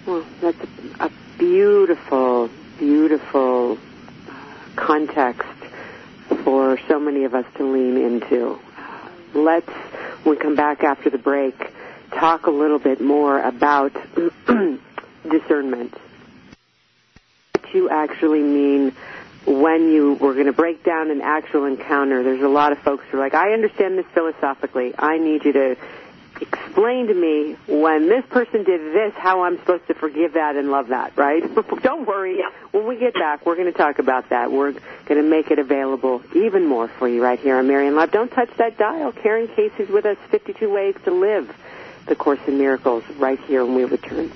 Well, 0.06 0.26
that's 0.42 0.58
a, 1.00 1.12
beautiful, 1.38 2.50
beautiful 2.78 3.78
context 4.76 5.48
for 6.46 6.80
so 6.88 7.00
many 7.00 7.24
of 7.24 7.34
us 7.34 7.46
to 7.58 7.66
lean 7.66 7.98
into. 7.98 8.58
Let's, 9.34 9.68
when 10.24 10.36
we 10.36 10.42
come 10.42 10.56
back 10.56 10.84
after 10.84 11.10
the 11.10 11.18
break, 11.18 11.56
talk 12.12 12.46
a 12.46 12.52
little 12.52 12.80
bit 12.80 13.02
more 13.02 13.42
about 13.42 13.92
discernment. 15.30 15.94
What 17.54 17.74
you 17.74 17.90
actually 17.90 18.44
mean 18.44 18.96
when 19.46 19.92
you 19.92 20.14
were 20.14 20.34
going 20.34 20.46
to 20.46 20.54
break 20.54 20.84
down 20.84 21.10
an 21.12 21.22
actual 21.22 21.66
encounter. 21.66 22.24
There's 22.24 22.42
a 22.42 22.48
lot 22.48 22.72
of 22.72 22.80
folks 22.80 23.04
who 23.10 23.18
are 23.18 23.20
like, 23.20 23.34
I 23.34 23.54
understand 23.54 23.98
this 23.98 24.06
philosophically. 24.14 24.94
I 24.98 25.18
need 25.18 25.46
you 25.46 25.54
to 25.54 25.76
explain 26.42 27.08
to 27.08 27.14
me 27.14 27.56
when 27.68 28.10
this 28.10 28.26
person 28.30 28.64
did 28.64 28.94
this, 28.94 29.14
how 29.16 29.44
I'm 29.44 29.58
supposed 29.60 29.88
to 29.88 29.94
forgive 29.94 30.34
that 30.34 30.56
and 30.56 30.72
love 30.72 30.90
that, 30.90 31.18
right? 31.18 31.44
Don't 31.82 32.08
worry. 32.08 32.44
When 32.72 32.88
we 32.88 32.98
get 32.98 33.14
back, 33.14 33.46
we're 33.46 33.56
going 33.56 33.72
to 33.72 33.78
talk 33.78 34.00
about 34.00 34.30
that. 34.30 34.52
We're 34.52 34.72
going 34.72 35.22
to 35.22 35.24
make 35.24 35.52
it 35.52 35.60
available 35.60 36.22
even 36.36 36.66
more 36.66 36.88
for 36.88 37.08
you 37.08 37.24
right 37.24 37.40
here 37.40 37.58
on 37.58 37.68
Marianne 37.68 37.96
Live. 37.96 38.12
Don't 38.12 38.32
touch 38.32 38.50
that 38.58 38.78
dial. 38.78 39.12
Karen 39.12 39.48
Casey's 39.48 39.90
with 39.90 40.06
us, 40.06 40.18
52 40.30 40.72
Ways 40.72 40.96
to 41.06 41.12
Live 41.12 41.56
the 42.08 42.16
Course 42.16 42.40
in 42.48 42.58
Miracles, 42.58 43.04
right 43.18 43.40
here 43.42 43.66
when 43.66 43.76
we 43.76 43.84
return. 43.84 44.32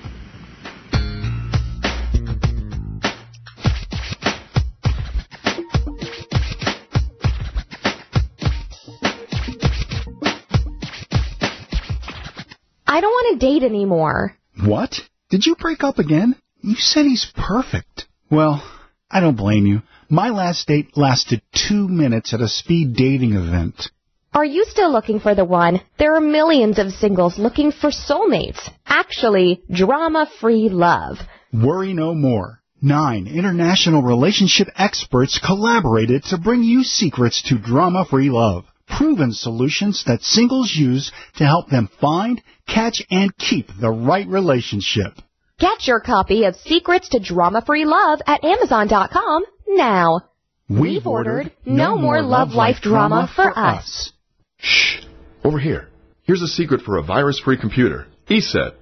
I 12.90 13.00
don't 13.00 13.12
want 13.12 13.40
to 13.40 13.46
date 13.46 13.62
anymore. 13.62 14.36
What? 14.64 14.96
Did 15.28 15.46
you 15.46 15.54
break 15.54 15.84
up 15.84 16.00
again? 16.00 16.34
You 16.60 16.74
said 16.74 17.06
he's 17.06 17.32
perfect. 17.36 18.06
Well, 18.28 18.64
I 19.08 19.20
don't 19.20 19.36
blame 19.36 19.64
you. 19.64 19.82
My 20.08 20.30
last 20.30 20.66
date 20.66 20.96
lasted 20.96 21.40
two 21.54 21.86
minutes 21.86 22.34
at 22.34 22.40
a 22.40 22.48
speed 22.48 22.96
dating 22.96 23.34
event. 23.34 23.90
Are 24.34 24.44
you 24.44 24.64
still 24.64 24.90
looking 24.90 25.20
for 25.20 25.36
the 25.36 25.44
one? 25.44 25.80
There 26.00 26.16
are 26.16 26.20
millions 26.20 26.80
of 26.80 26.90
singles 26.90 27.38
looking 27.38 27.70
for 27.70 27.90
soulmates. 27.90 28.68
Actually, 28.84 29.62
drama-free 29.72 30.70
love. 30.70 31.18
Worry 31.52 31.92
no 31.92 32.12
more. 32.12 32.60
Nine 32.82 33.28
international 33.28 34.02
relationship 34.02 34.66
experts 34.76 35.38
collaborated 35.38 36.24
to 36.24 36.38
bring 36.38 36.64
you 36.64 36.82
secrets 36.82 37.40
to 37.50 37.56
drama-free 37.56 38.30
love. 38.30 38.64
Proven 38.96 39.32
solutions 39.32 40.04
that 40.06 40.22
singles 40.22 40.74
use 40.74 41.10
to 41.36 41.44
help 41.44 41.68
them 41.68 41.88
find, 42.00 42.42
catch, 42.66 43.02
and 43.10 43.36
keep 43.36 43.68
the 43.80 43.90
right 43.90 44.26
relationship. 44.26 45.12
Get 45.58 45.86
your 45.86 46.00
copy 46.00 46.44
of 46.44 46.56
Secrets 46.56 47.08
to 47.10 47.20
Drama-Free 47.20 47.84
Love 47.84 48.20
at 48.26 48.44
Amazon.com 48.44 49.44
now. 49.68 50.20
We've 50.68 51.06
ordered 51.06 51.52
No 51.66 51.96
More 51.96 52.22
Love 52.22 52.50
Life 52.50 52.80
Drama 52.82 53.30
for 53.34 53.56
Us. 53.58 54.12
Shh. 54.58 55.00
Over 55.44 55.58
here. 55.58 55.88
Here's 56.22 56.42
a 56.42 56.46
secret 56.46 56.82
for 56.82 56.96
a 56.96 57.02
virus-free 57.02 57.58
computer. 57.58 58.06
ESET. 58.28 58.74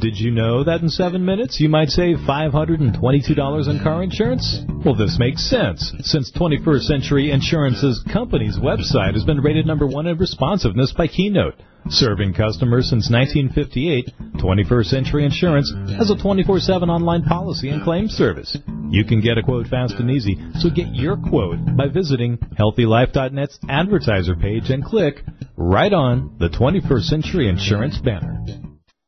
Did 0.00 0.18
you 0.18 0.30
know 0.30 0.64
that 0.64 0.80
in 0.80 0.88
seven 0.88 1.26
minutes 1.26 1.60
you 1.60 1.68
might 1.68 1.90
save 1.90 2.16
$522 2.26 3.68
in 3.68 3.82
car 3.82 4.02
insurance? 4.02 4.60
Well, 4.82 4.94
this 4.94 5.18
makes 5.18 5.44
sense, 5.44 5.92
since 6.00 6.32
21st 6.32 6.80
Century 6.80 7.30
Insurance's 7.30 8.02
company's 8.10 8.58
website 8.58 9.12
has 9.12 9.24
been 9.24 9.42
rated 9.42 9.66
number 9.66 9.86
one 9.86 10.06
in 10.06 10.16
responsiveness 10.16 10.94
by 10.96 11.06
Keynote. 11.06 11.54
Serving 11.90 12.32
customers 12.32 12.88
since 12.88 13.10
1958, 13.10 14.08
21st 14.42 14.86
Century 14.86 15.26
Insurance 15.26 15.70
has 15.98 16.10
a 16.10 16.14
24-7 16.14 16.88
online 16.88 17.22
policy 17.22 17.68
and 17.68 17.84
claim 17.84 18.08
service. 18.08 18.56
You 18.88 19.04
can 19.04 19.20
get 19.20 19.36
a 19.36 19.42
quote 19.42 19.66
fast 19.66 19.94
and 19.96 20.10
easy, 20.10 20.38
so 20.60 20.70
get 20.70 20.94
your 20.94 21.18
quote 21.18 21.58
by 21.76 21.88
visiting 21.88 22.38
HealthyLife.net's 22.58 23.58
advertiser 23.68 24.34
page 24.34 24.70
and 24.70 24.82
click 24.82 25.22
right 25.58 25.92
on 25.92 26.36
the 26.38 26.48
21st 26.48 27.02
Century 27.02 27.50
Insurance 27.50 27.98
banner. 27.98 28.42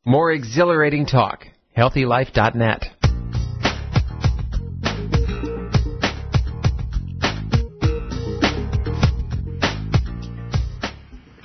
More 0.05 0.33
exhilarating 0.33 1.07
talk. 1.07 1.47
HealthyLife.net. 1.77 2.89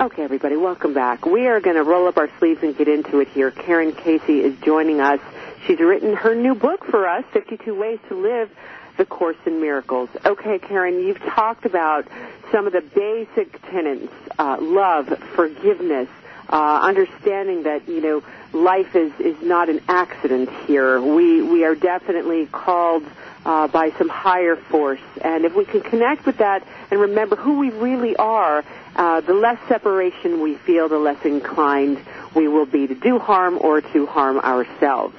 Okay, 0.00 0.22
everybody, 0.22 0.56
welcome 0.56 0.92
back. 0.92 1.24
We 1.24 1.46
are 1.46 1.60
going 1.60 1.76
to 1.76 1.84
roll 1.84 2.08
up 2.08 2.16
our 2.16 2.28
sleeves 2.40 2.60
and 2.64 2.76
get 2.76 2.88
into 2.88 3.20
it 3.20 3.28
here. 3.28 3.52
Karen 3.52 3.92
Casey 3.92 4.40
is 4.40 4.58
joining 4.64 5.00
us. 5.00 5.20
She's 5.64 5.78
written 5.78 6.16
her 6.16 6.34
new 6.34 6.56
book 6.56 6.84
for 6.84 7.08
us, 7.08 7.24
52 7.32 7.78
Ways 7.78 8.00
to 8.08 8.16
Live 8.16 8.50
the 8.96 9.04
Course 9.04 9.36
in 9.46 9.60
Miracles. 9.60 10.08
Okay, 10.26 10.58
Karen, 10.58 10.98
you've 10.98 11.20
talked 11.20 11.64
about 11.64 12.08
some 12.50 12.66
of 12.66 12.72
the 12.72 12.80
basic 12.80 13.62
tenets, 13.70 14.12
uh, 14.40 14.56
love, 14.60 15.06
forgiveness, 15.36 16.08
uh, 16.48 16.80
understanding 16.82 17.64
that, 17.64 17.88
you 17.88 18.00
know, 18.00 18.22
life 18.52 18.94
is, 18.96 19.12
is 19.20 19.40
not 19.42 19.68
an 19.68 19.80
accident 19.88 20.50
here. 20.66 21.00
We, 21.00 21.42
we 21.42 21.64
are 21.64 21.74
definitely 21.74 22.46
called 22.46 23.04
uh, 23.44 23.68
by 23.68 23.90
some 23.92 24.08
higher 24.08 24.56
force. 24.56 25.00
And 25.22 25.44
if 25.44 25.54
we 25.54 25.64
can 25.64 25.80
connect 25.80 26.26
with 26.26 26.38
that 26.38 26.66
and 26.90 27.00
remember 27.00 27.36
who 27.36 27.58
we 27.58 27.70
really 27.70 28.16
are, 28.16 28.64
uh, 28.96 29.20
the 29.20 29.34
less 29.34 29.58
separation 29.68 30.40
we 30.40 30.56
feel, 30.56 30.88
the 30.88 30.98
less 30.98 31.24
inclined 31.24 31.98
we 32.34 32.48
will 32.48 32.66
be 32.66 32.86
to 32.86 32.94
do 32.94 33.18
harm 33.18 33.58
or 33.60 33.80
to 33.80 34.06
harm 34.06 34.38
ourselves. 34.38 35.14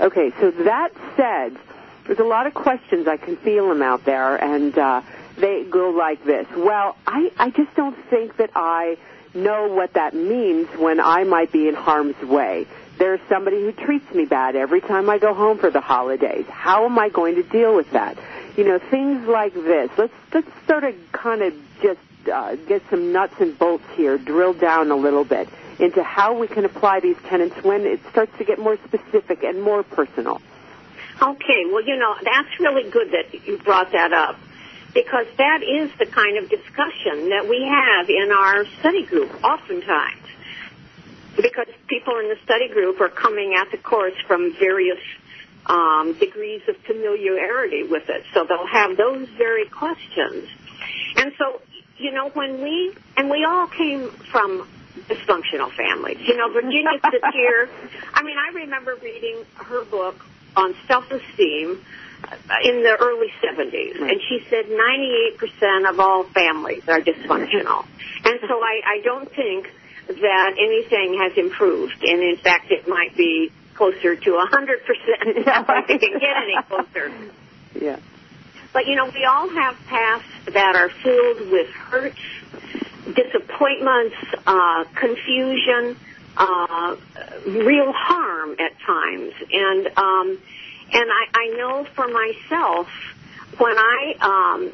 Okay, 0.00 0.32
so 0.40 0.50
that 0.50 0.90
said, 1.16 1.56
there's 2.06 2.18
a 2.18 2.24
lot 2.24 2.46
of 2.46 2.54
questions. 2.54 3.08
I 3.08 3.16
can 3.16 3.36
feel 3.36 3.68
them 3.68 3.80
out 3.82 4.04
there, 4.04 4.36
and 4.36 4.76
uh, 4.76 5.02
they 5.38 5.64
go 5.64 5.90
like 5.90 6.24
this. 6.24 6.46
Well, 6.56 6.96
I, 7.06 7.32
I 7.38 7.50
just 7.50 7.74
don't 7.74 7.96
think 8.10 8.36
that 8.36 8.50
I 8.54 8.98
know 9.34 9.68
what 9.68 9.94
that 9.94 10.14
means 10.14 10.68
when 10.78 11.00
I 11.00 11.24
might 11.24 11.52
be 11.52 11.68
in 11.68 11.74
harm's 11.74 12.20
way. 12.22 12.66
There's 12.98 13.20
somebody 13.28 13.60
who 13.60 13.72
treats 13.72 14.12
me 14.14 14.24
bad 14.24 14.54
every 14.54 14.80
time 14.80 15.10
I 15.10 15.18
go 15.18 15.34
home 15.34 15.58
for 15.58 15.70
the 15.70 15.80
holidays. 15.80 16.46
How 16.48 16.84
am 16.84 16.98
I 16.98 17.08
going 17.08 17.34
to 17.36 17.42
deal 17.42 17.74
with 17.74 17.90
that? 17.90 18.16
You 18.56 18.64
know, 18.64 18.78
things 18.78 19.26
like 19.26 19.54
this. 19.54 19.90
Let's 19.98 20.12
let's 20.32 20.48
sort 20.68 20.84
of 20.84 20.94
kind 21.10 21.42
of 21.42 21.54
just 21.82 22.00
uh, 22.32 22.54
get 22.54 22.82
some 22.90 23.12
nuts 23.12 23.34
and 23.40 23.58
bolts 23.58 23.84
here, 23.94 24.16
drill 24.16 24.54
down 24.54 24.90
a 24.92 24.96
little 24.96 25.24
bit 25.24 25.48
into 25.80 26.04
how 26.04 26.38
we 26.38 26.46
can 26.46 26.64
apply 26.64 27.00
these 27.00 27.16
tenets 27.28 27.56
when 27.64 27.84
it 27.84 28.00
starts 28.10 28.36
to 28.38 28.44
get 28.44 28.60
more 28.60 28.78
specific 28.84 29.42
and 29.42 29.60
more 29.60 29.82
personal. 29.82 30.40
Okay, 31.20 31.64
well, 31.72 31.84
you 31.84 31.96
know, 31.96 32.14
that's 32.22 32.60
really 32.60 32.88
good 32.90 33.10
that 33.12 33.46
you 33.46 33.58
brought 33.58 33.90
that 33.92 34.12
up 34.12 34.38
because 34.94 35.26
that 35.36 35.60
is 35.62 35.90
the 35.98 36.06
kind 36.06 36.38
of 36.38 36.48
discussion 36.48 37.30
that 37.30 37.46
we 37.48 37.60
have 37.68 38.08
in 38.08 38.30
our 38.32 38.64
study 38.80 39.04
group 39.04 39.30
oftentimes. 39.42 40.22
Because 41.36 41.66
people 41.88 42.16
in 42.20 42.28
the 42.28 42.36
study 42.44 42.68
group 42.68 43.00
are 43.00 43.08
coming 43.08 43.54
at 43.54 43.70
the 43.72 43.76
course 43.76 44.14
from 44.28 44.54
various 44.54 45.00
um, 45.66 46.16
degrees 46.20 46.62
of 46.68 46.76
familiarity 46.78 47.82
with 47.82 48.08
it, 48.08 48.24
so 48.32 48.44
they'll 48.44 48.66
have 48.66 48.96
those 48.96 49.28
very 49.36 49.66
questions. 49.68 50.48
And 51.16 51.32
so, 51.36 51.60
you 51.98 52.12
know, 52.12 52.28
when 52.30 52.62
we 52.62 52.94
and 53.16 53.28
we 53.30 53.44
all 53.44 53.66
came 53.66 54.10
from 54.30 54.68
dysfunctional 55.08 55.72
families. 55.72 56.18
You 56.20 56.36
know, 56.36 56.52
Virginia 56.52 56.98
Satir. 57.02 57.68
I 58.12 58.22
mean, 58.22 58.36
I 58.38 58.52
remember 58.54 58.96
reading 59.02 59.44
her 59.56 59.84
book 59.84 60.24
on 60.56 60.74
self-esteem 60.86 61.84
in 62.64 62.82
the 62.82 62.96
early 63.00 63.32
70s, 63.42 64.00
and 64.00 64.20
she 64.28 64.44
said 64.48 64.66
98% 64.66 65.90
of 65.90 66.00
all 66.00 66.24
families 66.24 66.82
are 66.88 67.00
dysfunctional. 67.00 67.84
And 68.24 68.38
so 68.40 68.60
I, 68.62 68.80
I 68.86 69.00
don't 69.02 69.30
think 69.30 69.70
that 70.06 70.54
anything 70.58 71.18
has 71.20 71.36
improved, 71.36 72.02
and 72.02 72.22
in 72.22 72.36
fact, 72.36 72.70
it 72.70 72.88
might 72.88 73.16
be 73.16 73.50
closer 73.74 74.16
to 74.16 74.30
100% 74.30 74.46
if 74.86 75.90
it 75.90 76.00
can 76.00 76.18
get 76.18 76.36
any 76.36 76.62
closer. 76.68 77.12
Yeah. 77.74 77.98
But 78.72 78.86
you 78.86 78.96
know, 78.96 79.06
we 79.06 79.24
all 79.24 79.48
have 79.48 79.76
pasts 79.86 80.52
that 80.52 80.74
are 80.74 80.90
filled 80.90 81.50
with 81.50 81.68
hurts, 81.70 82.18
disappointments, 83.14 84.16
uh, 84.46 84.84
confusion, 84.94 85.96
uh, 86.36 86.96
real 87.46 87.92
harm 87.92 88.56
at 88.58 88.78
times, 88.80 89.32
and 89.52 89.86
um, 89.96 90.38
and 90.92 91.10
I, 91.10 91.26
I 91.32 91.56
know 91.56 91.84
for 91.94 92.08
myself 92.08 92.88
when 93.58 93.76
I 93.76 94.14
um, 94.20 94.72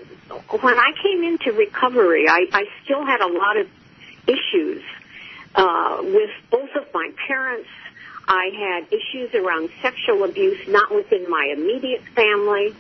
when 0.61 0.79
I 0.79 0.93
came 1.03 1.25
into 1.25 1.53
recovery, 1.53 2.29
I, 2.29 2.47
I 2.53 2.65
still 2.85 3.05
had 3.05 3.21
a 3.21 3.27
lot 3.27 3.57
of 3.57 3.69
issues 4.27 4.83
uh, 5.55 5.99
with 6.03 6.31
both 6.51 6.71
of 6.77 6.87
my 6.95 7.11
parents. 7.27 7.69
I 8.29 8.51
had 8.57 8.93
issues 8.93 9.35
around 9.35 9.71
sexual 9.83 10.25
abuse, 10.25 10.69
not 10.69 10.95
within 10.95 11.29
my 11.29 11.53
immediate 11.53 12.03
family, 12.15 12.75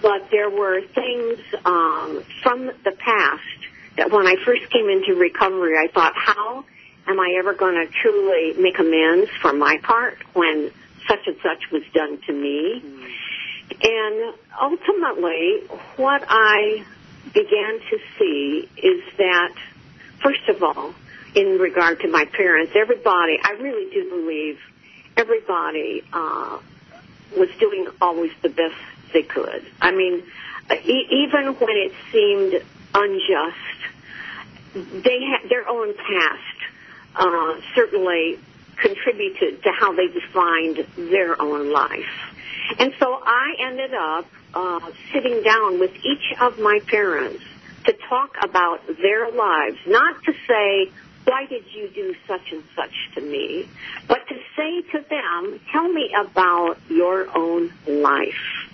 but 0.00 0.30
there 0.30 0.48
were 0.48 0.80
things 0.80 1.38
um, 1.64 2.24
from 2.42 2.66
the 2.66 2.92
past 2.98 3.42
that 3.96 4.10
when 4.10 4.26
I 4.26 4.36
first 4.44 4.70
came 4.70 4.88
into 4.88 5.14
recovery, 5.14 5.76
I 5.76 5.88
thought, 5.88 6.14
how 6.16 6.64
am 7.06 7.20
I 7.20 7.36
ever 7.38 7.52
going 7.52 7.74
to 7.74 7.92
truly 7.92 8.54
make 8.60 8.78
amends 8.78 9.30
for 9.42 9.52
my 9.52 9.78
part 9.82 10.16
when 10.32 10.70
such 11.10 11.26
and 11.26 11.36
such 11.42 11.70
was 11.72 11.82
done 11.92 12.18
to 12.26 12.32
me? 12.32 12.82
And 13.82 14.34
ultimately, 14.60 15.62
what 15.96 16.24
I 16.28 16.84
began 17.32 17.80
to 17.90 17.98
see 18.18 18.68
is 18.76 19.02
that, 19.18 19.54
first 20.22 20.48
of 20.48 20.62
all, 20.62 20.94
in 21.34 21.58
regard 21.58 22.00
to 22.00 22.08
my 22.08 22.24
parents, 22.24 22.72
everybody, 22.74 23.38
I 23.42 23.52
really 23.60 23.92
do 23.92 24.10
believe 24.10 24.58
everybody 25.16 26.02
uh, 26.12 26.58
was 27.36 27.48
doing 27.58 27.86
always 28.00 28.32
the 28.42 28.48
best 28.48 28.74
they 29.12 29.22
could. 29.22 29.64
I 29.80 29.92
mean, 29.92 30.22
even 30.84 31.54
when 31.54 31.76
it 31.76 31.92
seemed 32.12 32.62
unjust, 32.94 35.04
they 35.04 35.20
had 35.24 35.48
their 35.48 35.68
own 35.68 35.94
past 35.94 36.60
uh, 37.16 37.60
certainly 37.74 38.38
contributed 38.80 39.62
to 39.62 39.70
how 39.78 39.92
they 39.92 40.08
defined 40.08 40.86
their 40.96 41.40
own 41.40 41.72
life. 41.72 42.30
And 42.78 42.92
so 42.98 43.20
I 43.22 43.54
ended 43.66 43.94
up 43.94 44.26
uh, 44.54 44.90
sitting 45.12 45.42
down 45.42 45.80
with 45.80 45.94
each 46.04 46.40
of 46.40 46.58
my 46.58 46.80
parents 46.86 47.44
to 47.86 47.92
talk 48.08 48.36
about 48.42 48.86
their 48.86 49.30
lives, 49.30 49.78
not 49.86 50.22
to 50.24 50.32
say, 50.46 50.92
why 51.24 51.46
did 51.46 51.64
you 51.74 51.88
do 51.94 52.14
such 52.26 52.52
and 52.52 52.62
such 52.74 52.92
to 53.14 53.20
me? 53.20 53.68
But 54.08 54.26
to 54.28 54.34
say 54.56 54.82
to 54.92 55.04
them, 55.08 55.60
tell 55.70 55.88
me 55.88 56.14
about 56.18 56.78
your 56.88 57.26
own 57.36 57.72
life. 57.86 58.68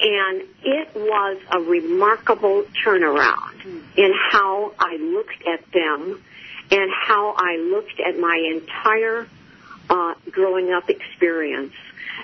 And 0.00 0.42
it 0.62 0.88
was 0.94 1.38
a 1.50 1.60
remarkable 1.60 2.64
turnaround 2.84 3.84
in 3.96 4.12
how 4.30 4.72
I 4.78 4.96
looked 4.96 5.42
at 5.46 5.70
them 5.72 6.22
and 6.70 6.90
how 7.06 7.34
I 7.36 7.56
looked 7.56 8.00
at 8.00 8.18
my 8.18 8.36
entire 8.54 9.26
uh, 9.90 10.14
growing 10.30 10.72
up 10.72 10.88
experience. 10.88 11.74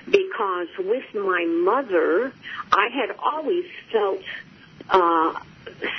Because 0.05 0.67
with 0.79 1.05
my 1.13 1.45
mother, 1.45 2.33
I 2.71 2.87
had 2.89 3.15
always 3.19 3.65
felt 3.91 4.21
uh, 4.89 5.33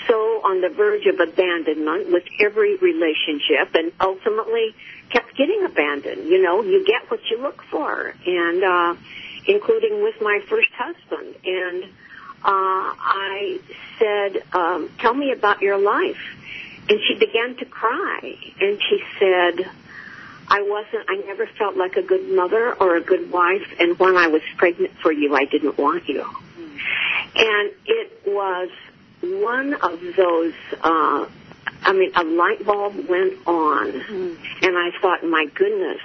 so 0.09 0.15
on 0.45 0.61
the 0.61 0.71
verge 0.71 1.07
of 1.07 1.21
abandonment 1.21 2.11
with 2.11 2.25
every 2.41 2.77
relationship 2.79 3.75
and 3.75 3.93
ultimately 4.01 4.75
kept 5.11 5.37
getting 5.37 5.65
abandoned. 5.65 6.29
You 6.29 6.43
know, 6.43 6.63
you 6.63 6.85
get 6.85 7.11
what 7.11 7.21
you 7.31 7.41
look 7.41 7.63
for. 7.71 8.15
And, 8.27 8.65
uh, 8.65 8.95
including 9.49 10.03
with 10.03 10.21
my 10.21 10.41
first 10.49 10.69
husband. 10.77 11.35
And 11.45 11.85
uh, 11.85 11.89
I 12.45 13.59
said, 13.99 14.43
um, 14.53 14.91
"Tell 14.99 15.15
me 15.15 15.33
about 15.33 15.63
your 15.63 15.79
life." 15.79 16.21
And 16.89 17.01
she 17.07 17.15
began 17.19 17.57
to 17.57 17.65
cry, 17.67 18.37
and 18.61 18.79
she 18.81 19.03
said, 19.19 19.71
"I 20.49 20.63
wasn't. 20.63 21.09
I 21.09 21.17
never 21.27 21.47
felt 21.59 21.77
like 21.77 21.97
a 21.97 22.03
good 22.03 22.29
mother 22.31 22.75
or 22.75 22.97
a 22.97 23.01
good 23.01 23.31
wife. 23.31 23.67
And 23.79 23.99
when 23.99 24.17
I 24.17 24.29
was 24.29 24.43
pregnant 24.57 24.93
for 25.03 25.13
you, 25.13 25.35
I 25.35 25.45
didn't 25.45 25.79
want 25.79 26.09
you." 26.09 26.25
And 27.37 27.71
it 27.87 28.23
was 28.27 28.71
one 29.23 29.75
of 29.75 30.01
those. 30.17 30.55
Uh, 30.83 31.27
I 31.83 31.93
mean, 31.93 32.13
a 32.17 32.25
light 32.25 32.65
bulb 32.65 33.09
went 33.09 33.35
on, 33.47 33.89
and 34.63 34.79
I 34.79 34.91
thought, 35.01 35.25
"My 35.25 35.47
goodness." 35.55 36.01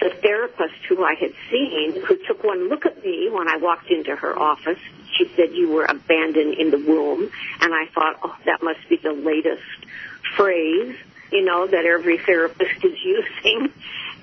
the 0.00 0.10
therapist 0.22 0.74
who 0.88 1.04
I 1.04 1.14
had 1.14 1.32
seen, 1.50 2.02
who 2.04 2.16
took 2.26 2.44
one 2.44 2.68
look 2.68 2.86
at 2.86 3.02
me 3.02 3.30
when 3.30 3.48
I 3.48 3.56
walked 3.56 3.90
into 3.90 4.14
her 4.14 4.38
office, 4.38 4.78
she 5.16 5.30
said 5.36 5.52
you 5.52 5.70
were 5.70 5.84
abandoned 5.84 6.54
in 6.54 6.70
the 6.70 6.78
womb, 6.78 7.30
and 7.60 7.74
I 7.74 7.86
thought, 7.94 8.18
oh, 8.22 8.36
that 8.44 8.62
must 8.62 8.80
be 8.88 8.96
the 8.96 9.12
latest 9.12 9.62
phrase, 10.36 10.96
you 11.30 11.44
know, 11.44 11.66
that 11.66 11.84
every 11.84 12.18
therapist 12.18 12.84
is 12.84 12.98
using. 13.04 13.72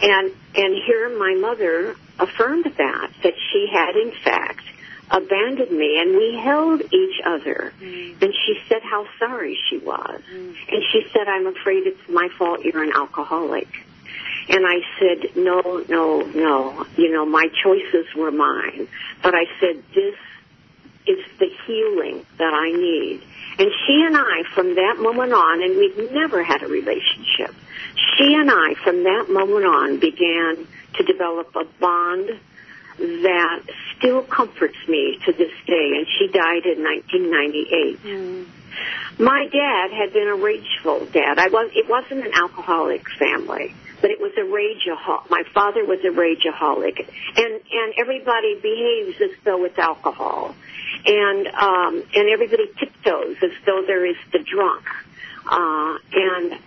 And 0.01 0.31
and 0.55 0.75
here 0.85 1.17
my 1.17 1.35
mother 1.35 1.95
affirmed 2.19 2.65
that 2.65 3.11
that 3.23 3.33
she 3.51 3.67
had 3.71 3.95
in 3.95 4.11
fact 4.23 4.63
abandoned 5.11 5.71
me 5.71 5.99
and 5.99 6.15
we 6.15 6.39
held 6.41 6.81
each 6.81 7.21
other 7.25 7.73
mm. 7.79 8.21
and 8.21 8.33
she 8.45 8.55
said 8.67 8.81
how 8.81 9.05
sorry 9.19 9.57
she 9.69 9.77
was 9.77 10.21
mm. 10.33 10.55
and 10.71 10.83
she 10.91 11.03
said 11.11 11.27
i'm 11.27 11.45
afraid 11.45 11.85
it's 11.85 12.09
my 12.09 12.29
fault 12.37 12.61
you're 12.63 12.81
an 12.81 12.91
alcoholic 12.95 13.67
and 14.49 14.65
I 14.65 14.81
said, 14.99 15.37
no, 15.37 15.83
no, 15.87 16.21
no. 16.21 16.85
You 16.97 17.11
know, 17.11 17.25
my 17.25 17.47
choices 17.63 18.05
were 18.15 18.31
mine. 18.31 18.87
But 19.21 19.35
I 19.35 19.45
said, 19.59 19.81
this 19.93 20.15
is 21.07 21.19
the 21.39 21.49
healing 21.65 22.25
that 22.37 22.53
I 22.53 22.71
need. 22.71 23.21
And 23.59 23.69
she 23.85 24.03
and 24.05 24.17
I, 24.17 24.43
from 24.55 24.75
that 24.75 24.97
moment 24.99 25.33
on, 25.33 25.61
and 25.61 25.77
we've 25.77 26.11
never 26.11 26.43
had 26.43 26.63
a 26.63 26.67
relationship, 26.67 27.53
she 28.17 28.33
and 28.33 28.49
I, 28.49 28.73
from 28.83 29.03
that 29.03 29.27
moment 29.29 29.65
on, 29.65 29.99
began 29.99 30.67
to 30.95 31.03
develop 31.03 31.55
a 31.55 31.65
bond 31.79 32.29
that 32.97 33.63
still 33.97 34.21
comforts 34.23 34.77
me 34.87 35.19
to 35.25 35.33
this 35.33 35.51
day. 35.65 35.91
And 35.97 36.07
she 36.17 36.27
died 36.27 36.65
in 36.65 36.83
1998. 36.83 38.03
Mm. 38.03 38.45
My 39.19 39.47
dad 39.51 39.91
had 39.91 40.13
been 40.13 40.27
a 40.27 40.35
rageful 40.35 41.05
dad. 41.05 41.37
I 41.37 41.47
was. 41.49 41.71
It 41.75 41.87
wasn't 41.87 42.25
an 42.25 42.33
alcoholic 42.33 43.05
family 43.19 43.75
but 44.03 44.11
it 44.11 44.19
was 44.19 44.33
a 44.35 44.41
rageaholic. 44.41 45.29
My 45.29 45.43
father 45.53 45.85
was 45.85 45.99
a 46.03 46.09
rageaholic, 46.09 46.99
and 47.37 47.53
and 47.71 47.93
everybody 47.97 48.59
behaves 48.61 49.15
as 49.21 49.31
though 49.45 49.63
it's 49.63 49.79
alcohol, 49.79 50.53
and 51.05 51.47
um, 51.47 52.03
and 52.13 52.27
everybody 52.27 52.67
tiptoes 52.77 53.37
as 53.41 53.51
though 53.65 53.81
there 53.87 54.05
is 54.05 54.17
the 54.33 54.39
drunk. 54.39 54.83
Uh, 55.49 55.97
and 56.11 56.59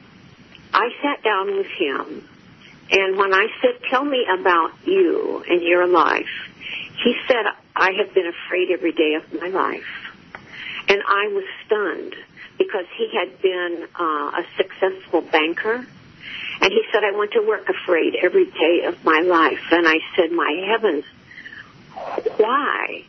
I 0.72 0.88
sat 1.02 1.22
down 1.22 1.58
with 1.58 1.66
him, 1.66 2.26
and 2.90 3.18
when 3.18 3.34
I 3.34 3.48
said, 3.60 3.82
"Tell 3.90 4.04
me 4.04 4.24
about 4.32 4.70
you 4.86 5.44
and 5.46 5.60
your 5.60 5.86
life," 5.86 6.32
he 7.04 7.16
said, 7.28 7.44
"I 7.76 7.90
have 7.98 8.14
been 8.14 8.28
afraid 8.28 8.70
every 8.70 8.92
day 8.92 9.12
of 9.12 9.42
my 9.42 9.48
life," 9.48 10.14
and 10.88 11.02
I 11.06 11.28
was 11.34 11.44
stunned 11.66 12.14
because 12.56 12.86
he 12.96 13.10
had 13.12 13.42
been 13.42 13.88
uh, 13.94 14.40
a 14.40 14.44
successful 14.56 15.20
banker 15.20 15.86
and 16.60 16.72
he 16.72 16.82
said, 16.92 17.02
I 17.04 17.16
went 17.16 17.32
to 17.32 17.42
work 17.42 17.68
afraid 17.68 18.16
every 18.22 18.46
day 18.46 18.84
of 18.86 19.04
my 19.04 19.20
life. 19.20 19.60
And 19.70 19.86
I 19.86 19.98
said, 20.16 20.32
my 20.32 20.66
heavens, 20.68 21.04
why? 22.38 23.04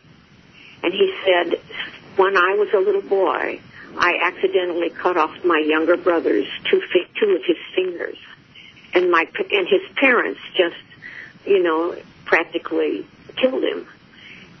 And 0.82 0.92
he 0.92 1.14
said, 1.24 1.60
when 2.16 2.36
I 2.36 2.54
was 2.54 2.68
a 2.74 2.78
little 2.78 3.02
boy, 3.02 3.60
I 3.96 4.18
accidentally 4.22 4.90
cut 4.90 5.16
off 5.16 5.30
my 5.44 5.62
younger 5.64 5.96
brother's 5.96 6.46
two, 6.70 6.80
two 7.18 7.30
of 7.34 7.42
his 7.44 7.56
fingers. 7.74 8.18
And 8.94 9.10
my, 9.10 9.26
and 9.50 9.68
his 9.68 9.82
parents 9.96 10.40
just, 10.56 10.76
you 11.46 11.62
know, 11.62 11.96
practically 12.24 13.06
killed 13.36 13.64
him. 13.64 13.86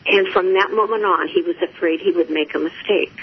And 0.06 0.28
from 0.32 0.54
that 0.54 0.70
moment 0.72 1.04
on, 1.04 1.28
he 1.28 1.42
was 1.42 1.56
afraid 1.62 2.00
he 2.00 2.12
would 2.12 2.30
make 2.30 2.54
a 2.54 2.58
mistake. 2.58 3.20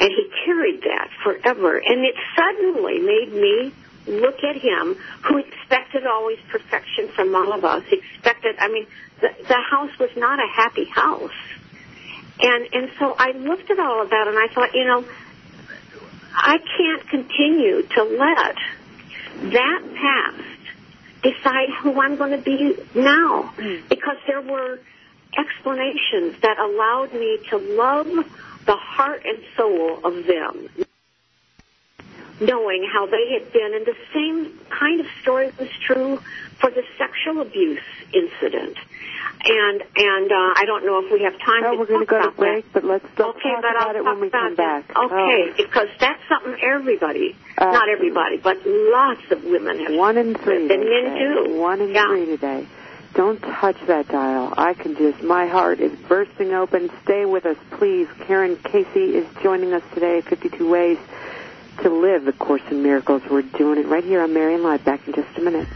And 0.00 0.10
he 0.10 0.30
carried 0.44 0.82
that 0.82 1.10
forever. 1.22 1.76
And 1.76 2.04
it 2.04 2.14
suddenly 2.34 2.98
made 3.00 3.32
me 3.32 3.74
look 4.06 4.42
at 4.42 4.56
him 4.56 4.96
who 5.24 5.38
expected 5.38 6.06
always 6.06 6.38
perfection 6.50 7.08
from 7.14 7.34
all 7.34 7.52
of 7.52 7.64
us, 7.64 7.84
expected, 7.90 8.56
I 8.58 8.68
mean, 8.68 8.86
the, 9.20 9.28
the 9.46 9.60
house 9.70 9.96
was 9.98 10.10
not 10.16 10.38
a 10.38 10.48
happy 10.48 10.86
house. 10.86 11.30
And, 12.40 12.68
and 12.72 12.90
so 12.98 13.14
I 13.16 13.32
looked 13.32 13.70
at 13.70 13.78
all 13.78 14.02
of 14.02 14.10
that 14.10 14.26
and 14.26 14.36
I 14.38 14.52
thought, 14.52 14.74
you 14.74 14.84
know, 14.84 15.04
I 16.34 16.58
can't 16.76 17.08
continue 17.08 17.82
to 17.82 18.02
let 18.02 18.56
that 19.52 19.82
past 19.94 20.42
decide 21.22 21.68
who 21.82 22.00
I'm 22.00 22.16
going 22.16 22.32
to 22.32 22.42
be 22.42 22.76
now. 22.94 23.52
Mm. 23.56 23.88
Because 23.88 24.16
there 24.26 24.40
were 24.40 24.80
explanations 25.38 26.40
that 26.42 26.58
allowed 26.58 27.12
me 27.12 27.38
to 27.50 27.58
love 27.58 28.06
the 28.66 28.76
heart 28.76 29.22
and 29.24 29.38
soul 29.56 30.04
of 30.04 30.26
them 30.26 30.86
knowing 32.44 32.88
how 32.90 33.06
they 33.06 33.32
had 33.32 33.52
been, 33.52 33.74
and 33.74 33.86
the 33.86 33.96
same 34.12 34.58
kind 34.70 35.00
of 35.00 35.06
story 35.22 35.52
was 35.58 35.68
true 35.86 36.20
for 36.60 36.70
the 36.70 36.82
sexual 36.98 37.40
abuse 37.40 37.80
incident. 38.12 38.76
And 39.44 39.82
and 39.96 40.30
uh, 40.30 40.54
I 40.54 40.64
don't 40.66 40.86
know 40.86 41.04
if 41.04 41.12
we 41.12 41.22
have 41.22 41.36
time 41.40 41.62
no, 41.62 41.72
to 41.72 41.78
we're 41.78 41.86
going 41.86 42.00
to 42.00 42.06
go 42.06 42.22
to 42.22 42.30
break, 42.30 42.64
that. 42.64 42.72
but 42.72 42.84
let's 42.84 43.06
talk 43.16 43.36
okay, 43.36 43.50
but 43.60 43.70
about 43.70 43.88
I'll 43.88 43.96
it 43.96 44.04
when 44.04 44.20
we 44.20 44.30
come 44.30 44.54
back. 44.54 44.88
Okay, 44.90 45.50
oh. 45.50 45.52
because 45.56 45.88
that's 45.98 46.22
something 46.28 46.56
everybody, 46.62 47.34
uh, 47.58 47.64
not 47.64 47.88
everybody, 47.88 48.36
but 48.36 48.58
lots 48.64 49.22
of 49.30 49.42
women 49.42 49.78
have. 49.80 49.98
One 49.98 50.16
in 50.16 50.34
three. 50.34 50.72
And 50.72 50.84
men 50.84 51.16
too. 51.18 51.58
One 51.58 51.80
in 51.80 51.92
yeah. 51.92 52.06
three 52.06 52.26
today. 52.26 52.66
Don't 53.14 53.40
touch 53.40 53.76
that 53.88 54.08
dial. 54.08 54.54
I 54.56 54.72
can 54.72 54.96
just, 54.96 55.22
my 55.22 55.46
heart 55.46 55.80
is 55.80 55.92
bursting 56.08 56.54
open. 56.54 56.90
Stay 57.02 57.26
with 57.26 57.44
us, 57.44 57.58
please. 57.72 58.08
Karen 58.26 58.56
Casey 58.56 59.16
is 59.16 59.26
joining 59.42 59.74
us 59.74 59.82
today 59.92 60.22
52 60.22 60.70
Ways 60.70 60.98
to 61.82 61.88
live 61.90 62.24
the 62.24 62.32
Course 62.32 62.62
in 62.70 62.82
Miracles. 62.82 63.22
We're 63.30 63.42
doing 63.42 63.78
it 63.78 63.86
right 63.86 64.04
here 64.04 64.22
on 64.22 64.32
Marianne 64.34 64.62
Live. 64.62 64.84
Back 64.84 65.06
in 65.06 65.14
just 65.14 65.38
a 65.38 65.40
minute. 65.40 65.68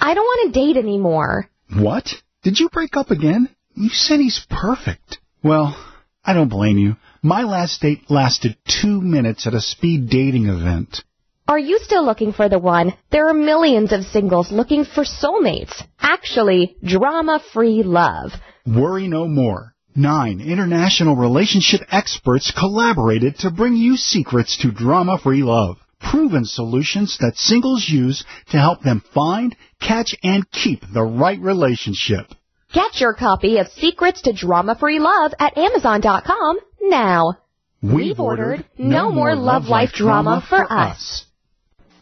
I 0.00 0.12
don't 0.12 0.24
want 0.24 0.52
to 0.52 0.60
date 0.60 0.76
anymore. 0.76 1.48
What? 1.74 2.08
Did 2.42 2.60
you 2.60 2.68
break 2.68 2.96
up 2.96 3.10
again? 3.10 3.48
You 3.74 3.88
said 3.88 4.20
he's 4.20 4.44
perfect. 4.50 5.18
Well, 5.42 5.76
I 6.24 6.34
don't 6.34 6.48
blame 6.48 6.78
you. 6.78 6.96
My 7.22 7.42
last 7.44 7.80
date 7.80 8.10
lasted 8.10 8.56
two 8.82 9.00
minutes 9.00 9.46
at 9.46 9.54
a 9.54 9.60
speed 9.60 10.10
dating 10.10 10.46
event. 10.46 11.02
Are 11.46 11.58
you 11.58 11.78
still 11.82 12.06
looking 12.06 12.32
for 12.32 12.48
the 12.48 12.58
one? 12.58 12.94
There 13.10 13.28
are 13.28 13.34
millions 13.34 13.92
of 13.92 14.04
singles 14.04 14.50
looking 14.50 14.86
for 14.86 15.04
soulmates. 15.04 15.74
Actually, 16.00 16.76
drama-free 16.82 17.82
love. 17.82 18.32
Worry 18.66 19.08
no 19.08 19.28
more. 19.28 19.74
Nine 19.94 20.40
international 20.40 21.16
relationship 21.16 21.82
experts 21.90 22.50
collaborated 22.50 23.36
to 23.40 23.50
bring 23.50 23.76
you 23.76 23.98
secrets 23.98 24.56
to 24.62 24.72
drama-free 24.72 25.42
love. 25.42 25.76
Proven 26.00 26.46
solutions 26.46 27.18
that 27.20 27.36
singles 27.36 27.86
use 27.90 28.24
to 28.50 28.58
help 28.58 28.80
them 28.80 29.02
find, 29.12 29.54
catch, 29.82 30.16
and 30.22 30.50
keep 30.50 30.80
the 30.94 31.04
right 31.04 31.38
relationship. 31.38 32.26
Get 32.72 33.02
your 33.02 33.12
copy 33.12 33.58
of 33.58 33.68
Secrets 33.68 34.22
to 34.22 34.32
Drama-Free 34.32 34.98
Love 34.98 35.34
at 35.38 35.58
Amazon.com 35.58 36.56
now. 36.80 37.34
We've 37.82 38.18
ordered 38.18 38.64
No 38.78 39.12
More 39.12 39.36
Love 39.36 39.66
Life 39.66 39.92
Drama 39.92 40.42
for 40.48 40.72
Us. 40.72 41.26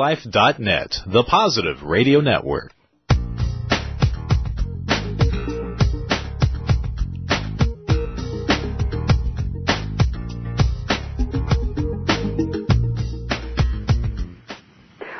HealthyLife.net, 0.00 1.02
the 1.06 1.22
positive 1.24 1.82
radio 1.82 2.22
network. 2.22 2.72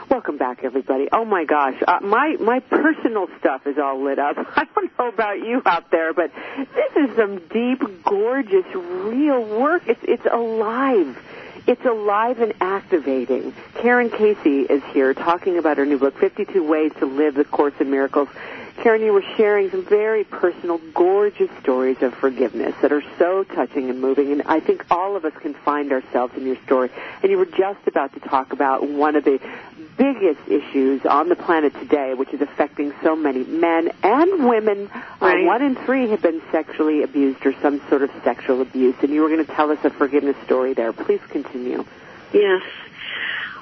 Welcome 0.08 0.38
back, 0.38 0.64
everybody. 0.64 1.08
Oh 1.12 1.26
my 1.26 1.44
gosh, 1.44 1.74
uh, 1.86 1.98
my 2.00 2.36
my 2.40 2.60
personal 2.60 3.26
stuff 3.38 3.66
is 3.66 3.76
all 3.76 4.02
lit 4.02 4.18
up. 4.18 4.36
I 4.56 4.64
don't 4.74 4.98
know 4.98 5.08
about 5.08 5.40
you 5.40 5.60
out 5.66 5.90
there, 5.90 6.14
but 6.14 6.30
this 6.56 7.10
is 7.10 7.16
some 7.16 7.36
deep, 7.48 7.82
gorgeous, 8.02 8.64
real 8.74 9.44
work. 9.60 9.82
It's 9.86 10.00
it's 10.04 10.24
alive 10.24 11.18
it's 11.70 11.84
alive 11.84 12.40
and 12.40 12.52
activating. 12.60 13.54
Karen 13.76 14.10
Casey 14.10 14.62
is 14.62 14.82
here 14.92 15.14
talking 15.14 15.56
about 15.56 15.76
her 15.76 15.86
new 15.86 15.98
book, 16.00 16.18
52 16.18 16.64
Ways 16.64 16.90
to 16.98 17.06
Live 17.06 17.36
the 17.36 17.44
Course 17.44 17.74
in 17.78 17.92
Miracles. 17.92 18.28
Karen, 18.82 19.02
you 19.02 19.12
were 19.12 19.24
sharing 19.36 19.70
some 19.70 19.84
very 19.84 20.24
personal, 20.24 20.78
gorgeous 20.94 21.50
stories 21.60 22.00
of 22.00 22.14
forgiveness 22.14 22.74
that 22.80 22.92
are 22.92 23.02
so 23.18 23.44
touching 23.44 23.90
and 23.90 24.00
moving, 24.00 24.32
and 24.32 24.42
I 24.46 24.60
think 24.60 24.86
all 24.90 25.16
of 25.16 25.26
us 25.26 25.34
can 25.40 25.52
find 25.52 25.92
ourselves 25.92 26.34
in 26.34 26.46
your 26.46 26.56
story. 26.64 26.90
And 27.22 27.30
you 27.30 27.36
were 27.36 27.44
just 27.44 27.86
about 27.86 28.14
to 28.14 28.20
talk 28.20 28.54
about 28.54 28.88
one 28.88 29.16
of 29.16 29.24
the 29.24 29.38
biggest 29.98 30.40
issues 30.48 31.04
on 31.04 31.28
the 31.28 31.36
planet 31.36 31.74
today, 31.74 32.14
which 32.14 32.32
is 32.32 32.40
affecting 32.40 32.94
so 33.02 33.14
many 33.14 33.44
men 33.44 33.90
and 34.02 34.48
women. 34.48 34.88
Uh, 34.90 35.02
right. 35.20 35.44
Uh, 35.44 35.46
one 35.46 35.62
in 35.62 35.76
three 35.76 36.08
have 36.08 36.22
been 36.22 36.40
sexually 36.50 37.02
abused 37.02 37.44
or 37.44 37.52
some 37.60 37.86
sort 37.90 38.00
of 38.00 38.10
sexual 38.24 38.62
abuse, 38.62 38.94
and 39.02 39.10
you 39.10 39.20
were 39.20 39.28
going 39.28 39.44
to 39.44 39.52
tell 39.52 39.70
us 39.70 39.78
a 39.84 39.90
forgiveness 39.90 40.36
story 40.46 40.72
there. 40.72 40.94
Please 40.94 41.20
continue. 41.28 41.84
Yes. 42.32 42.62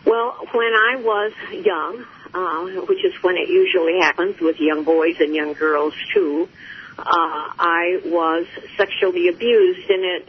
Well, 0.07 0.47
when 0.53 0.73
I 0.75 0.97
was 1.03 1.33
young, 1.51 2.07
uh, 2.35 2.65
which 2.87 3.05
is 3.05 3.15
when 3.23 3.37
it 3.37 3.49
usually 3.49 4.01
happens 4.01 4.41
with 4.41 4.61
young 4.61 4.85
boys 4.85 5.17
and 5.21 5.35
young 5.35 5.53
girls 5.55 5.95
too, 6.15 6.49
uh, 6.99 7.03
I 7.05 8.01
was 8.05 8.47
sexually 8.77 9.29
abused, 9.29 9.89
and 9.91 10.05
it 10.05 10.29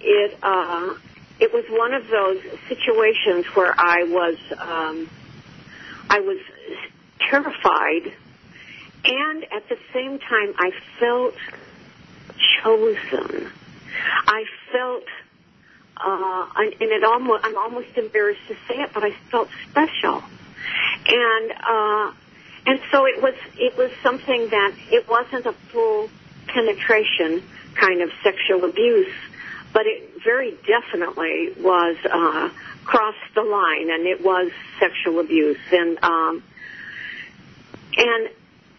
it 0.00 0.38
uh, 0.42 0.94
it 1.40 1.52
was 1.52 1.64
one 1.68 1.94
of 1.94 2.08
those 2.08 2.42
situations 2.68 3.46
where 3.54 3.74
I 3.76 4.04
was 4.04 4.36
um, 4.58 5.08
I 6.10 6.20
was 6.20 6.38
terrified, 7.18 8.12
and 9.04 9.44
at 9.44 9.68
the 9.68 9.78
same 9.92 10.18
time, 10.18 10.54
I 10.58 10.70
felt 11.00 11.34
chosen. 12.62 13.50
I 14.26 14.44
felt, 14.72 15.04
uh, 15.96 16.46
and 16.56 16.74
it 16.80 17.04
almost, 17.04 17.44
I'm 17.44 17.56
almost 17.56 17.96
embarrassed 17.96 18.46
to 18.48 18.54
say 18.68 18.74
it, 18.74 18.90
but 18.92 19.02
I 19.04 19.12
felt 19.30 19.48
special. 19.70 20.22
And, 21.08 21.52
uh, 21.52 22.12
and 22.66 22.80
so 22.90 23.06
it 23.06 23.22
was, 23.22 23.34
it 23.56 23.76
was 23.76 23.90
something 24.02 24.48
that 24.50 24.74
it 24.90 25.08
wasn't 25.08 25.46
a 25.46 25.52
full 25.52 26.08
penetration 26.46 27.42
kind 27.74 28.00
of 28.02 28.10
sexual 28.22 28.64
abuse, 28.64 29.14
but 29.72 29.86
it 29.86 30.22
very 30.24 30.56
definitely 30.66 31.52
was, 31.60 31.96
uh, 32.04 32.50
crossed 32.86 33.34
the 33.34 33.42
line, 33.42 33.90
and 33.90 34.06
it 34.06 34.24
was 34.24 34.50
sexual 34.78 35.18
abuse. 35.20 35.58
And 35.72 35.98
um, 36.02 36.42
and 37.96 38.28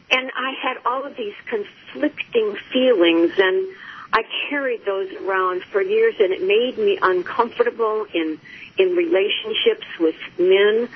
and 0.09 0.31
I 0.35 0.53
had 0.61 0.77
all 0.85 1.05
of 1.05 1.15
these 1.15 1.35
conflicting 1.45 2.55
feelings, 2.71 3.31
and 3.37 3.67
I 4.13 4.23
carried 4.49 4.85
those 4.85 5.11
around 5.13 5.63
for 5.63 5.81
years, 5.81 6.15
and 6.19 6.31
it 6.31 6.41
made 6.41 6.77
me 6.77 6.97
uncomfortable 7.01 8.05
in 8.13 8.39
in 8.77 8.95
relationships 8.95 9.85
with 9.99 10.15
men 10.37 10.89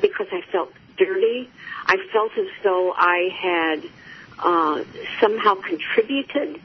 because 0.00 0.26
I 0.32 0.42
felt 0.52 0.72
dirty. 0.96 1.48
I 1.86 1.96
felt 2.12 2.32
as 2.36 2.48
though 2.62 2.92
I 2.92 3.28
had 3.40 3.82
uh, 4.38 4.84
somehow 5.20 5.54
contributed 5.54 6.60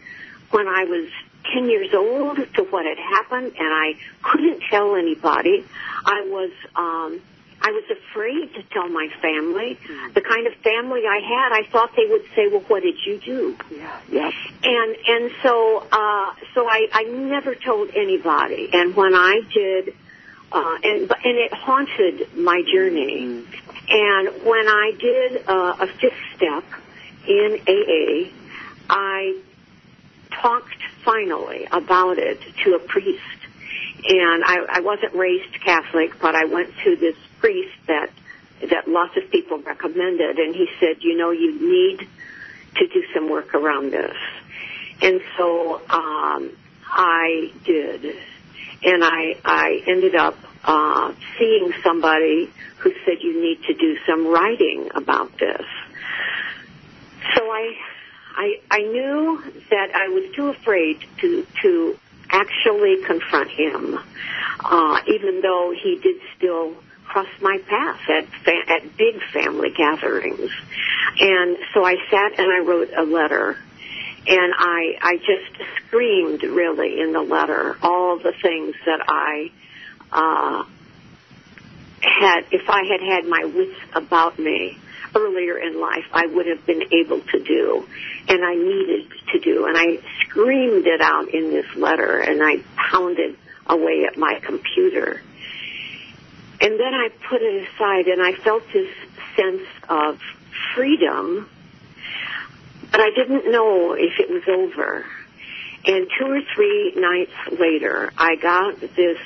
when 0.52 0.68
I 0.68 0.84
was 0.86 1.10
10 1.54 1.70
years 1.70 1.94
old 1.94 2.38
to 2.56 2.64
what 2.64 2.86
had 2.86 2.98
happened 2.98 3.54
and 3.60 3.68
I 3.68 3.96
couldn't 4.22 4.62
tell 4.70 4.96
anybody. 4.96 5.66
I 6.06 6.22
was, 6.28 6.52
um, 6.76 7.22
I 7.66 7.72
was 7.72 7.86
afraid 7.90 8.54
to 8.56 8.64
tell 8.74 8.90
my 8.90 9.08
family. 9.22 9.80
The 10.14 10.22
kind 10.22 10.48
of 10.48 10.54
family 10.56 11.04
I 11.08 11.20
had, 11.20 11.54
I 11.54 11.64
thought 11.72 11.92
they 11.96 12.06
would 12.06 12.26
say, 12.36 12.50
"Well, 12.50 12.60
what 12.68 12.84
did 12.84 12.96
you 13.06 13.20
do?" 13.20 13.58
Yeah, 13.72 14.00
yes. 14.12 14.34
And 14.64 14.96
and 15.08 15.32
so 15.42 15.88
uh, 15.90 16.34
so 16.54 16.68
I 16.68 16.88
I 16.92 17.04
never 17.04 17.56
told 17.56 17.90
anybody. 17.96 18.70
And 18.74 18.94
when 18.98 19.16
I 19.16 19.40
did, 19.54 19.96
uh, 20.52 20.78
and 20.84 21.02
and 21.24 21.38
it 21.38 21.54
haunted 21.54 22.36
my 22.36 22.62
journey. 22.70 23.22
Mm. 23.22 23.46
And 23.90 24.46
when 24.46 24.68
I 24.68 24.92
did 25.00 25.48
uh, 25.48 25.76
a 25.80 25.88
fifth 25.88 26.14
step 26.36 26.64
in 27.28 27.60
AA, 27.68 28.30
I 28.90 29.40
talked 30.32 30.76
finally 31.04 31.68
about 31.72 32.18
it 32.18 32.42
to 32.64 32.76
a 32.76 32.80
priest. 32.80 33.22
And 34.06 34.44
I, 34.44 34.66
I 34.68 34.80
wasn't 34.82 35.14
raised 35.14 35.54
Catholic, 35.64 36.20
but 36.20 36.36
I 36.36 36.46
went 36.46 36.74
to 36.84 36.96
this 36.98 37.16
priest 37.44 37.76
that 37.88 38.10
that 38.72 38.88
lots 38.88 39.18
of 39.18 39.30
people 39.30 39.58
recommended, 39.58 40.40
and 40.40 40.56
he 40.56 40.68
said, 40.80 40.96
you 41.02 41.18
know, 41.18 41.32
you 41.32 41.52
need 41.52 42.08
to 42.78 42.88
do 42.88 43.04
some 43.14 43.30
work 43.30 43.54
around 43.54 43.92
this. 43.92 44.16
And 45.02 45.20
so 45.38 45.82
um, 45.90 46.52
I 46.86 47.52
did, 47.66 48.06
and 48.84 49.04
I 49.04 49.36
I 49.44 49.84
ended 49.86 50.16
up 50.16 50.38
uh, 50.64 51.12
seeing 51.38 51.74
somebody 51.84 52.50
who 52.78 52.94
said 53.06 53.18
you 53.20 53.42
need 53.42 53.62
to 53.68 53.74
do 53.74 53.98
some 54.08 54.26
writing 54.28 54.90
about 54.96 55.38
this. 55.38 55.66
So 57.36 57.44
I 57.44 57.76
I, 58.36 58.62
I 58.72 58.80
knew 58.80 59.44
that 59.70 59.90
I 59.94 60.08
was 60.08 60.34
too 60.34 60.48
afraid 60.48 61.04
to, 61.20 61.46
to 61.62 62.00
actually 62.30 63.04
confront 63.06 63.50
him, 63.50 64.00
uh, 64.62 65.00
even 65.08 65.42
though 65.42 65.74
he 65.76 66.00
did 66.02 66.16
still 66.38 66.76
cross 67.14 67.28
my 67.42 67.60
path 67.68 68.02
at, 68.10 68.26
fa- 68.44 68.72
at 68.72 68.98
big 68.98 69.22
family 69.32 69.70
gatherings. 69.70 70.50
And 71.20 71.58
so 71.74 71.86
I 71.86 71.96
sat 72.10 72.40
and 72.40 72.52
I 72.52 72.60
wrote 72.66 72.90
a 72.98 73.04
letter 73.04 73.58
and 74.26 74.54
I, 74.58 74.98
I 75.00 75.18
just 75.18 75.72
screamed 75.88 76.42
really 76.42 77.00
in 77.00 77.14
the 77.14 77.22
letter 77.22 77.78
all 77.84 78.18
the 78.18 78.34
things 78.42 78.76
that 78.86 79.02
I, 79.08 79.52
uh, 80.12 80.64
had, 82.02 82.46
if 82.52 82.68
I 82.70 82.84
had 82.84 83.02
had 83.02 83.26
my 83.26 83.46
wits 83.46 83.80
about 83.94 84.40
me, 84.40 84.78
earlier 85.16 85.58
in 85.60 85.80
life 85.80 86.06
I 86.12 86.26
would 86.26 86.48
have 86.48 86.66
been 86.66 86.82
able 86.92 87.20
to 87.20 87.44
do 87.44 87.88
and 88.28 88.44
I 88.44 88.56
needed 88.56 89.12
to 89.34 89.40
do. 89.40 89.68
And 89.68 89.78
I 89.78 90.00
screamed 90.22 90.88
it 90.88 91.02
out 91.02 91.30
in 91.32 91.52
this 91.52 91.68
letter 91.76 92.20
and 92.20 92.42
I 92.42 92.64
pounded 92.76 93.38
away 93.68 94.06
at 94.12 94.18
my 94.18 94.40
computer. 94.42 95.22
And 96.64 96.80
then 96.80 96.94
I 96.94 97.10
put 97.30 97.42
it 97.42 97.68
aside 97.68 98.08
and 98.08 98.22
I 98.22 98.32
felt 98.42 98.64
this 98.72 98.88
sense 99.36 99.68
of 99.90 100.18
freedom, 100.74 101.50
but 102.90 103.02
I 103.02 103.10
didn't 103.10 103.52
know 103.52 103.92
if 103.92 104.18
it 104.18 104.30
was 104.30 104.44
over. 104.48 105.06
And 105.86 106.08
two 106.18 106.26
or 106.26 106.40
three 106.56 106.94
nights 106.96 107.60
later, 107.60 108.14
I 108.18 108.38
got 108.38 108.80
this 108.80 109.18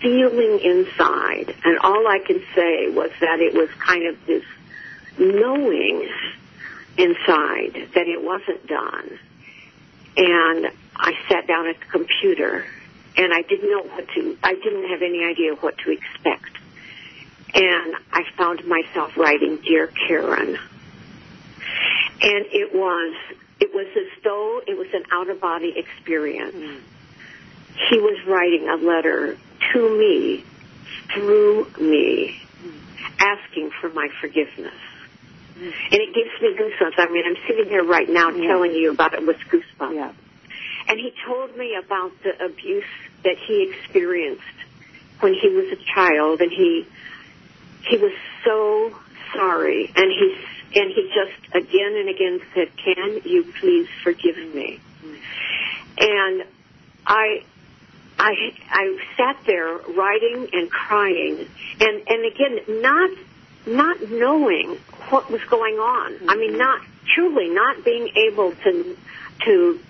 feeling 0.00 0.58
inside, 0.58 1.54
and 1.64 1.78
all 1.78 2.08
I 2.08 2.18
can 2.18 2.42
say 2.56 2.88
was 2.88 3.10
that 3.20 3.38
it 3.38 3.54
was 3.54 3.68
kind 3.78 4.08
of 4.08 4.26
this 4.26 4.42
knowing 5.18 6.08
inside 6.98 7.90
that 7.94 8.08
it 8.08 8.24
wasn't 8.24 8.66
done. 8.66 9.18
And 10.16 10.66
I 10.96 11.12
sat 11.28 11.46
down 11.46 11.68
at 11.68 11.78
the 11.78 11.86
computer 11.86 12.66
and 13.20 13.34
I 13.34 13.42
didn't 13.42 13.70
know 13.70 13.82
what 13.82 14.08
to, 14.14 14.38
I 14.42 14.54
didn't 14.54 14.88
have 14.88 15.02
any 15.02 15.24
idea 15.24 15.54
what 15.54 15.76
to 15.78 15.90
expect. 15.90 16.56
And 17.52 17.94
I 18.12 18.22
found 18.36 18.64
myself 18.66 19.16
writing, 19.16 19.58
Dear 19.58 19.88
Karen, 19.88 20.56
and 22.22 22.46
it 22.52 22.74
was 22.74 23.14
it 23.58 23.74
was 23.74 23.86
as 23.94 24.22
though 24.24 24.62
it 24.66 24.78
was 24.78 24.86
an 24.94 25.04
out 25.12 25.28
of 25.28 25.40
body 25.40 25.74
experience. 25.76 26.54
Mm. 26.54 26.80
He 27.90 27.98
was 27.98 28.24
writing 28.26 28.68
a 28.68 28.76
letter 28.76 29.36
to 29.72 29.98
me 29.98 30.44
through 31.12 31.66
me, 31.78 32.40
mm. 32.62 32.80
asking 33.18 33.70
for 33.80 33.90
my 33.90 34.08
forgiveness. 34.20 34.72
Mm. 35.58 35.72
And 35.90 36.00
it 36.00 36.14
gives 36.14 36.30
me 36.40 36.56
goosebumps. 36.56 36.94
I 36.98 37.10
mean, 37.10 37.24
I'm 37.26 37.36
sitting 37.46 37.68
here 37.68 37.84
right 37.84 38.08
now 38.08 38.30
yeah. 38.30 38.46
telling 38.46 38.72
you 38.72 38.92
about 38.92 39.12
it 39.12 39.26
with 39.26 39.36
goosebumps. 39.50 39.94
Yeah. 39.94 40.12
And 40.90 40.98
he 40.98 41.12
told 41.24 41.56
me 41.56 41.76
about 41.76 42.10
the 42.24 42.44
abuse 42.44 42.82
that 43.22 43.36
he 43.46 43.72
experienced 43.72 44.42
when 45.20 45.34
he 45.34 45.48
was 45.48 45.66
a 45.70 45.76
child, 45.94 46.40
and 46.40 46.50
he 46.50 46.84
he 47.88 47.96
was 47.96 48.12
so 48.44 48.92
sorry, 49.32 49.92
and 49.94 50.10
he 50.10 50.80
and 50.80 50.90
he 50.90 51.08
just 51.14 51.54
again 51.54 51.94
and 51.94 52.08
again 52.08 52.40
said, 52.52 52.76
"Can 52.76 53.20
you 53.24 53.52
please 53.60 53.86
forgive 54.02 54.36
me?" 54.52 54.80
And 55.96 56.44
I 57.06 57.44
I 58.18 58.52
I 58.68 58.98
sat 59.16 59.36
there 59.46 59.78
writing 59.78 60.48
and 60.52 60.68
crying, 60.68 61.46
and 61.78 62.02
and 62.08 62.24
again 62.24 62.82
not 62.82 63.10
not 63.64 64.10
knowing 64.10 64.76
what 65.10 65.30
was 65.30 65.42
going 65.48 65.76
on. 65.76 66.28
I 66.28 66.34
mean, 66.34 66.58
not 66.58 66.80
truly 67.14 67.48
not 67.48 67.84
being 67.84 68.08
able 68.16 68.50
to 68.64 68.96
to 69.44 69.80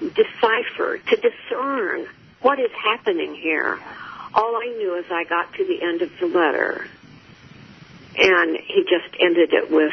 decipher, 0.00 0.98
to 0.98 1.16
discern 1.16 2.06
what 2.42 2.58
is 2.58 2.70
happening 2.72 3.34
here. 3.34 3.78
All 4.34 4.56
I 4.56 4.66
knew 4.76 4.96
is 4.96 5.06
I 5.10 5.24
got 5.24 5.52
to 5.54 5.64
the 5.64 5.82
end 5.82 6.02
of 6.02 6.10
the 6.20 6.26
letter, 6.26 6.86
and 8.18 8.56
he 8.56 8.82
just 8.82 9.14
ended 9.20 9.52
it 9.52 9.70
with, 9.70 9.92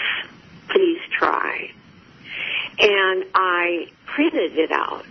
please 0.69 0.99
try. 1.17 1.71
And 2.79 3.25
I 3.33 3.87
printed 4.05 4.57
it 4.57 4.71
out, 4.71 5.05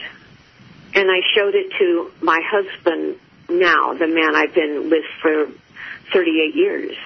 and 0.95 1.11
I 1.11 1.21
showed 1.35 1.55
it 1.55 1.73
to 1.79 2.11
my 2.21 2.41
husband 2.45 3.19
now, 3.49 3.95
the 3.95 4.07
man 4.07 4.35
I've 4.35 4.55
been 4.55 4.91
with 4.91 5.05
for 5.21 5.47
38 6.13 6.55
years. 6.55 6.97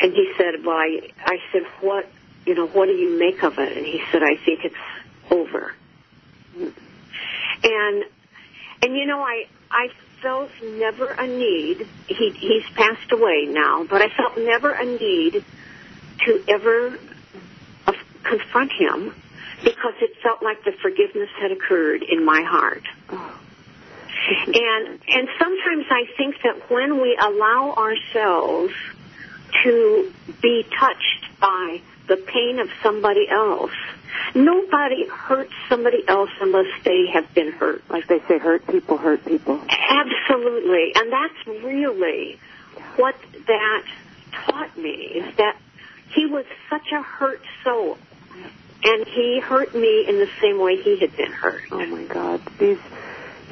And 0.00 0.12
he 0.12 0.32
said, 0.36 0.64
well, 0.64 0.76
I, 0.76 1.00
I 1.24 1.38
said, 1.52 1.62
what, 1.80 2.08
you 2.46 2.54
know, 2.54 2.66
what 2.66 2.86
do 2.86 2.92
you 2.92 3.18
make 3.18 3.42
of 3.42 3.58
it? 3.58 3.76
And 3.76 3.86
he 3.86 4.02
said, 4.10 4.22
I 4.22 4.36
think 4.44 4.64
it's 4.64 4.74
over. 5.30 5.74
And 6.56 8.04
and 8.82 8.96
you 8.96 9.06
know, 9.06 9.20
I 9.20 9.46
I 9.70 9.88
felt 10.20 10.50
never 10.62 11.08
a 11.08 11.26
need. 11.26 11.86
He 12.06 12.30
he's 12.30 12.64
passed 12.74 13.12
away 13.12 13.46
now, 13.48 13.84
but 13.84 14.02
I 14.02 14.08
felt 14.08 14.36
never 14.38 14.72
a 14.72 14.84
need 14.84 15.44
to 16.24 16.44
ever 16.48 16.98
uh, 17.86 17.92
confront 18.22 18.72
him 18.72 19.14
because 19.64 19.94
it 20.00 20.16
felt 20.22 20.42
like 20.42 20.64
the 20.64 20.72
forgiveness 20.72 21.30
had 21.40 21.52
occurred 21.52 22.02
in 22.02 22.24
my 22.24 22.42
heart. 22.42 22.82
Oh. 23.10 23.38
and 24.46 25.00
and 25.08 25.28
sometimes 25.38 25.86
I 25.90 26.04
think 26.16 26.36
that 26.44 26.70
when 26.70 27.00
we 27.00 27.16
allow 27.20 27.74
ourselves 27.76 28.72
to 29.64 30.12
be 30.40 30.64
touched 30.78 31.40
by 31.40 31.80
the 32.08 32.16
pain 32.16 32.58
of 32.58 32.68
somebody 32.82 33.28
else, 33.28 33.72
Nobody 34.34 35.06
hurts 35.06 35.52
somebody 35.68 36.06
else 36.08 36.30
unless 36.40 36.66
they 36.84 37.06
have 37.12 37.32
been 37.34 37.52
hurt. 37.52 37.82
Like 37.90 38.06
they 38.08 38.20
say, 38.28 38.38
hurt 38.38 38.66
people 38.66 38.96
hurt 38.96 39.24
people. 39.24 39.60
Absolutely. 39.68 40.92
And 40.94 41.12
that's 41.12 41.64
really 41.64 42.38
what 42.96 43.14
that 43.46 43.84
taught 44.32 44.76
me 44.76 44.90
is 44.90 45.36
that 45.36 45.56
he 46.14 46.26
was 46.26 46.44
such 46.70 46.92
a 46.92 47.02
hurt 47.02 47.42
soul. 47.64 47.98
And 48.84 49.06
he 49.06 49.38
hurt 49.38 49.74
me 49.74 50.06
in 50.08 50.18
the 50.18 50.28
same 50.40 50.58
way 50.58 50.76
he 50.76 50.98
had 50.98 51.16
been 51.16 51.30
hurt. 51.30 51.62
Oh 51.70 51.86
my 51.86 52.02
God. 52.04 52.40
These 52.58 52.78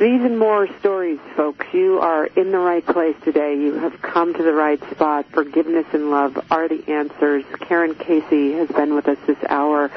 these 0.01 0.23
and 0.23 0.39
more 0.39 0.67
stories, 0.79 1.19
folks. 1.37 1.67
You 1.75 1.99
are 2.01 2.25
in 2.25 2.53
the 2.53 2.59
right 2.59 2.85
place 2.85 3.17
today. 3.23 3.57
You 3.57 3.75
have 3.75 4.01
come 4.01 4.33
to 4.33 4.43
the 4.43 4.53
right 4.53 4.81
spot. 4.91 5.27
Forgiveness 5.31 5.85
and 5.93 6.11
love 6.11 6.43
are 6.51 6.69
the 6.69 6.83
answers. 6.91 7.45
Karen 7.61 7.95
Casey 7.95 8.53
has 8.53 8.69
been 8.69 8.95
with 8.95 9.07
us 9.09 9.19
this 9.27 9.37
hour. 9.47 9.91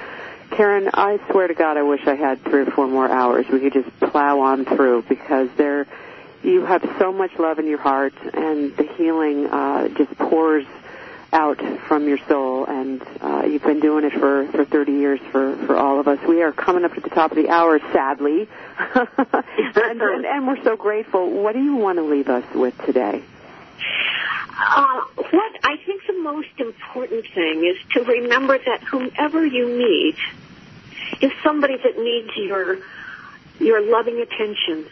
Karen, 0.56 0.90
I 0.94 1.20
swear 1.32 1.48
to 1.48 1.56
God, 1.56 1.78
I 1.78 1.82
wish 1.82 2.06
I 2.06 2.14
had 2.14 2.44
three 2.44 2.62
or 2.62 2.72
four 2.72 2.88
more 2.88 3.10
hours. 3.10 3.48
We 3.52 3.60
could 3.60 3.74
just 3.74 4.00
plow 4.00 4.42
on 4.42 4.66
through 4.66 5.04
because 5.10 5.50
there, 5.58 5.88
you 6.44 6.64
have 6.66 6.84
so 7.00 7.12
much 7.12 7.32
love 7.40 7.58
in 7.58 7.68
your 7.68 7.80
heart, 7.80 8.14
and 8.34 8.76
the 8.78 8.84
healing 8.84 9.48
uh, 9.48 9.88
just 9.90 10.16
pours 10.16 10.66
out 11.32 11.60
from 11.88 12.08
your 12.08 12.20
soul. 12.28 12.66
And 12.66 13.02
uh, 13.20 13.46
you've 13.48 13.64
been 13.64 13.80
doing 13.80 14.06
it 14.06 14.14
for 14.14 14.48
for 14.52 14.64
30 14.64 14.92
years 14.92 15.20
for 15.32 15.56
for 15.66 15.76
all 15.76 16.00
of 16.00 16.08
us. 16.08 16.20
We 16.28 16.44
are 16.44 16.52
coming 16.52 16.86
up 16.86 16.94
to 16.94 17.02
the 17.02 17.10
top 17.10 17.32
of 17.32 17.38
the 17.38 17.50
hour, 17.50 17.80
sadly, 17.92 18.48
and, 18.78 19.08
and, 19.76 20.26
and 20.26 20.48
we're 20.48 20.64
so 20.64 20.76
grateful. 20.76 21.32
What 21.32 21.54
do 21.54 21.64
you 21.64 21.78
want 21.78 21.98
to 21.98 22.04
leave 22.04 22.30
us 22.30 22.46
with 22.54 22.78
today? 22.86 23.24
Uh, 24.56 25.02
what 25.16 25.52
I 25.64 25.78
think 25.84 26.04
the 26.06 26.22
most 26.22 26.60
important 26.60 27.26
thing 27.34 27.66
is 27.66 27.78
to 27.94 28.04
remember 28.04 28.58
that 28.58 28.84
whomever 28.84 29.44
you 29.44 29.68
meet 29.68 30.16
is 31.22 31.32
somebody 31.44 31.78
that 31.78 31.98
needs 31.98 32.30
your 32.36 32.80
your 33.60 33.82
loving 33.82 34.20
attention. 34.20 34.88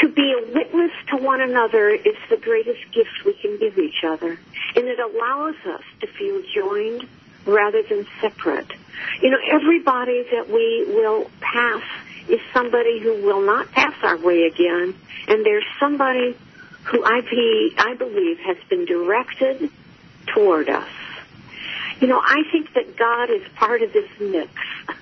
To 0.00 0.08
be 0.08 0.32
a 0.32 0.52
witness 0.52 0.90
to 1.10 1.16
one 1.16 1.40
another 1.40 1.90
is 1.90 2.16
the 2.30 2.36
greatest 2.36 2.80
gift 2.92 3.24
we 3.24 3.34
can 3.34 3.58
give 3.58 3.78
each 3.78 4.02
other, 4.04 4.38
and 4.74 4.88
it 4.88 4.98
allows 4.98 5.54
us 5.66 5.82
to 6.00 6.06
feel 6.06 6.42
joined 6.54 7.06
rather 7.46 7.82
than 7.82 8.06
separate. 8.20 8.70
You 9.20 9.30
know, 9.30 9.38
everybody 9.50 10.24
that 10.32 10.48
we 10.48 10.84
will 10.88 11.30
pass 11.40 11.82
is 12.28 12.40
somebody 12.52 13.00
who 13.00 13.22
will 13.22 13.42
not 13.42 13.70
pass 13.72 13.94
our 14.02 14.16
way 14.16 14.44
again, 14.44 14.94
and 15.28 15.44
there's 15.44 15.66
somebody 15.78 16.36
who 16.84 17.04
I, 17.04 17.20
be, 17.20 17.74
I 17.78 17.94
believe 17.94 18.38
has 18.40 18.56
been 18.68 18.86
directed 18.86 19.70
toward 20.34 20.68
us. 20.68 20.88
You 22.02 22.08
know, 22.08 22.20
I 22.22 22.42
think 22.50 22.74
that 22.74 22.96
God 22.96 23.30
is 23.30 23.42
part 23.54 23.80
of 23.80 23.92
this 23.92 24.10
mix. 24.20 24.50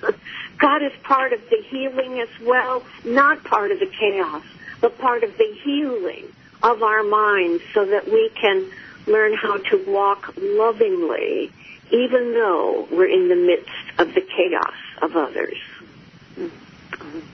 God 0.59 0.83
is 0.83 0.91
part 1.01 1.33
of 1.33 1.41
the 1.49 1.57
healing 1.69 2.19
as 2.19 2.29
well, 2.45 2.83
not 3.03 3.43
part 3.43 3.71
of 3.71 3.79
the 3.79 3.87
chaos, 3.87 4.43
but 4.79 4.99
part 4.99 5.23
of 5.23 5.35
the 5.35 5.57
healing 5.63 6.25
of 6.61 6.83
our 6.83 7.01
minds 7.01 7.63
so 7.73 7.85
that 7.85 8.05
we 8.05 8.29
can 8.39 8.67
learn 9.07 9.33
how 9.33 9.57
to 9.57 9.83
walk 9.87 10.35
lovingly 10.37 11.51
even 11.89 12.33
though 12.33 12.87
we're 12.91 13.09
in 13.09 13.27
the 13.27 13.35
midst 13.35 13.99
of 13.99 14.13
the 14.13 14.21
chaos 14.21 14.75
of 15.01 15.15
others. 15.15 15.57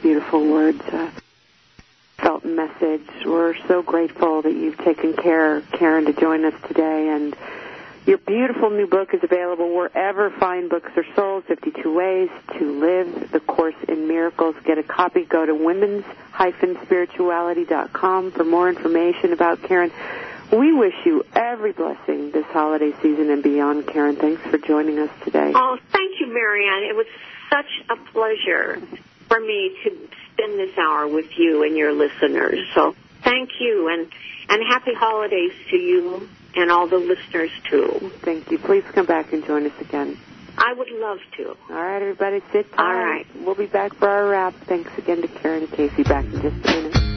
Beautiful 0.02 0.48
words. 0.48 0.82
Uh, 0.82 1.12
felt 2.18 2.44
message. 2.44 3.08
We're 3.26 3.56
so 3.68 3.84
grateful 3.84 4.42
that 4.42 4.54
you've 4.54 4.78
taken 4.78 5.14
care, 5.14 5.62
Karen, 5.74 6.06
to 6.06 6.14
join 6.14 6.46
us 6.46 6.56
today. 6.68 7.10
And 7.10 7.36
your 8.08 8.18
beautiful 8.20 8.70
new 8.70 8.88
book 8.88 9.14
is 9.14 9.20
available 9.22 9.76
wherever 9.76 10.30
fine 10.40 10.70
books 10.70 10.90
are 10.96 11.04
sold. 11.14 11.44
52 11.44 11.94
Ways 11.94 12.30
to 12.58 12.80
Live 12.80 13.32
the 13.32 13.42
Course 13.42 13.76
in 13.88 14.08
Miracles. 14.08 14.56
Get 14.64 14.78
a 14.78 14.84
copy. 14.84 15.26
Go 15.26 15.46
to 15.46 15.54
women's-spirituality.com 15.54 18.32
for 18.32 18.46
more 18.46 18.70
information 18.70 19.34
about 19.34 19.62
Karen. 19.64 19.92
We 20.52 20.72
wish 20.72 20.94
you 21.06 21.26
every 21.36 21.74
blessing 21.74 22.32
this 22.32 22.46
holiday 22.46 22.94
season 23.02 23.30
and 23.30 23.44
beyond, 23.44 23.88
Karen. 23.88 24.16
Thanks 24.16 24.42
for 24.44 24.58
joining 24.58 25.00
us 25.00 25.10
today. 25.26 25.52
Oh, 25.54 25.78
thank 25.92 26.22
you, 26.22 26.28
Marianne. 26.34 26.84
It 26.90 26.96
was 26.96 27.08
such 27.50 27.66
a 27.90 27.98
pleasure 28.14 28.80
for 29.28 29.42
me 29.42 29.76
to 29.84 29.90
spend 30.32 30.58
this 30.58 30.78
hour 30.78 31.06
with 31.08 31.38
you 31.38 31.64
and 31.64 31.76
your 31.76 31.92
listeners. 31.92 32.66
So 32.74 32.96
thank 33.24 33.60
you 33.60 33.90
and, 33.90 34.08
and 34.50 34.64
happy 34.68 34.94
holidays 34.94 35.54
to 35.70 35.78
you 35.78 36.30
and 36.56 36.72
all 36.72 36.88
the 36.88 36.98
listeners 36.98 37.52
too. 37.70 38.12
Thank 38.22 38.52
you. 38.52 38.58
Please 38.58 38.84
come 38.94 39.06
back 39.06 39.34
and 39.34 39.46
join 39.46 39.66
us 39.66 39.80
again. 39.80 40.18
I 40.58 40.74
would 40.74 40.90
love 40.90 41.20
to. 41.38 41.50
All 41.70 41.76
right, 41.76 42.02
everybody, 42.02 42.42
sit 42.52 42.72
tight. 42.74 42.84
All 42.84 42.94
right. 42.94 43.28
We'll 43.46 43.56
be 43.56 43.68
back 43.68 43.94
for 43.94 44.10
our 44.10 44.28
wrap. 44.28 44.56
Thanks 44.66 44.92
again 44.98 45.22
to 45.22 45.28
Karen 45.28 45.64
and 45.64 45.72
Casey. 45.72 46.04
Back 46.04 46.26
in 46.26 46.42
just 46.42 46.66
a 46.66 46.82
minute. 46.82 47.17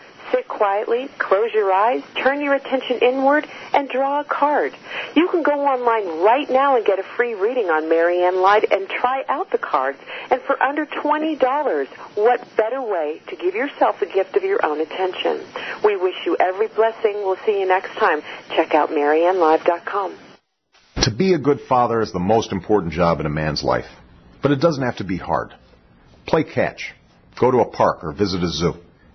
Sit 0.31 0.47
quietly, 0.47 1.09
close 1.17 1.51
your 1.53 1.71
eyes, 1.71 2.03
turn 2.15 2.41
your 2.41 2.53
attention 2.53 2.99
inward, 3.01 3.47
and 3.73 3.89
draw 3.89 4.21
a 4.21 4.23
card. 4.23 4.73
You 5.15 5.27
can 5.27 5.43
go 5.43 5.51
online 5.51 6.23
right 6.23 6.49
now 6.49 6.77
and 6.77 6.85
get 6.85 6.99
a 6.99 7.03
free 7.03 7.33
reading 7.33 7.69
on 7.69 7.89
Marianne 7.89 8.41
Live 8.41 8.63
and 8.71 8.87
try 8.87 9.23
out 9.27 9.51
the 9.51 9.57
cards. 9.57 9.97
And 10.29 10.41
for 10.41 10.61
under 10.61 10.85
$20, 10.85 11.87
what 12.15 12.47
better 12.55 12.81
way 12.81 13.21
to 13.27 13.35
give 13.35 13.55
yourself 13.55 14.01
a 14.01 14.05
gift 14.05 14.37
of 14.37 14.43
your 14.43 14.65
own 14.65 14.79
attention? 14.79 15.45
We 15.83 15.97
wish 15.97 16.15
you 16.25 16.37
every 16.39 16.67
blessing. 16.67 17.15
We'll 17.15 17.37
see 17.45 17.59
you 17.59 17.67
next 17.67 17.93
time. 17.97 18.21
Check 18.49 18.73
out 18.73 18.89
MarianneLive.com. 18.89 20.17
To 21.03 21.11
be 21.11 21.33
a 21.33 21.39
good 21.39 21.61
father 21.67 22.01
is 22.01 22.13
the 22.13 22.19
most 22.19 22.51
important 22.51 22.93
job 22.93 23.19
in 23.19 23.25
a 23.25 23.29
man's 23.29 23.63
life. 23.63 23.89
But 24.41 24.51
it 24.51 24.61
doesn't 24.61 24.83
have 24.83 24.97
to 24.97 25.03
be 25.03 25.17
hard. 25.17 25.53
Play 26.25 26.43
catch. 26.43 26.93
Go 27.39 27.51
to 27.51 27.59
a 27.59 27.65
park 27.65 28.03
or 28.03 28.13
visit 28.13 28.43
a 28.43 28.49
zoo. 28.49 28.75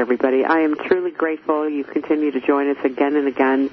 Everybody. 0.00 0.44
I 0.46 0.60
am 0.60 0.76
truly 0.76 1.10
grateful 1.10 1.68
you 1.68 1.84
continue 1.84 2.30
to 2.30 2.40
join 2.40 2.70
us 2.70 2.82
again 2.84 3.16
and 3.16 3.28
again, 3.28 3.70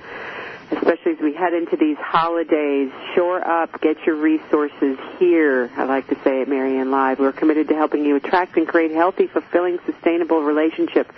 especially 0.71 1.13
as 1.13 1.19
we 1.21 1.33
head 1.33 1.53
into 1.53 1.77
these 1.77 1.95
holidays. 1.97 2.91
Shore 3.15 3.39
up, 3.47 3.79
get 3.79 4.05
your 4.05 4.17
resources 4.17 4.97
here. 5.17 5.71
I 5.77 5.85
like 5.85 6.07
to 6.09 6.17
say 6.25 6.41
at 6.41 6.49
Marianne 6.49 6.91
Live, 6.91 7.19
we're 7.19 7.31
committed 7.31 7.69
to 7.69 7.75
helping 7.75 8.03
you 8.03 8.17
attract 8.17 8.57
and 8.57 8.67
create 8.67 8.91
healthy, 8.91 9.27
fulfilling, 9.27 9.79
sustainable 9.85 10.41
relationships. 10.41 11.09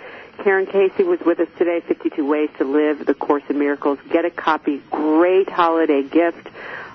Karen 0.44 0.66
Casey 0.66 1.02
was 1.02 1.18
with 1.26 1.40
us 1.40 1.48
today, 1.58 1.80
52 1.80 2.24
Ways 2.24 2.50
to 2.58 2.64
Live, 2.64 3.04
The 3.04 3.14
Course 3.14 3.42
in 3.50 3.58
Miracles. 3.58 3.98
Get 4.10 4.24
a 4.24 4.30
copy. 4.30 4.80
Great 4.90 5.50
holiday 5.50 6.04
gift. 6.04 6.48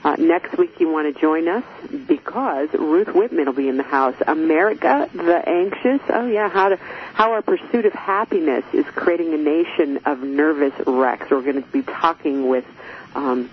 Uh, 0.06 0.16
next 0.20 0.56
week 0.56 0.80
you 0.80 0.88
want 0.88 1.12
to 1.12 1.20
join 1.20 1.48
us 1.48 1.64
because 2.08 2.70
Ruth 2.74 3.08
Whippman 3.08 3.48
will 3.48 3.54
be 3.54 3.68
in 3.68 3.78
the 3.78 3.84
house. 3.84 4.14
America 4.28 5.10
the 5.12 5.42
Anxious. 5.50 6.00
Oh 6.10 6.28
yeah, 6.28 6.48
how 6.48 6.70
to 6.70 6.76
how 6.76 7.32
our 7.32 7.42
pursuit 7.42 7.88
of 7.88 7.94
happiness 7.94 8.64
is 8.72 8.86
creating 8.94 9.34
a 9.34 9.38
nation 9.38 9.98
of 10.06 10.20
nervous 10.20 10.74
wrecks. 10.86 11.32
We're 11.32 11.42
going 11.42 11.64
to 11.64 11.70
be 11.70 11.82
talking 11.82 12.48
with 12.48 12.66
um, 13.16 13.50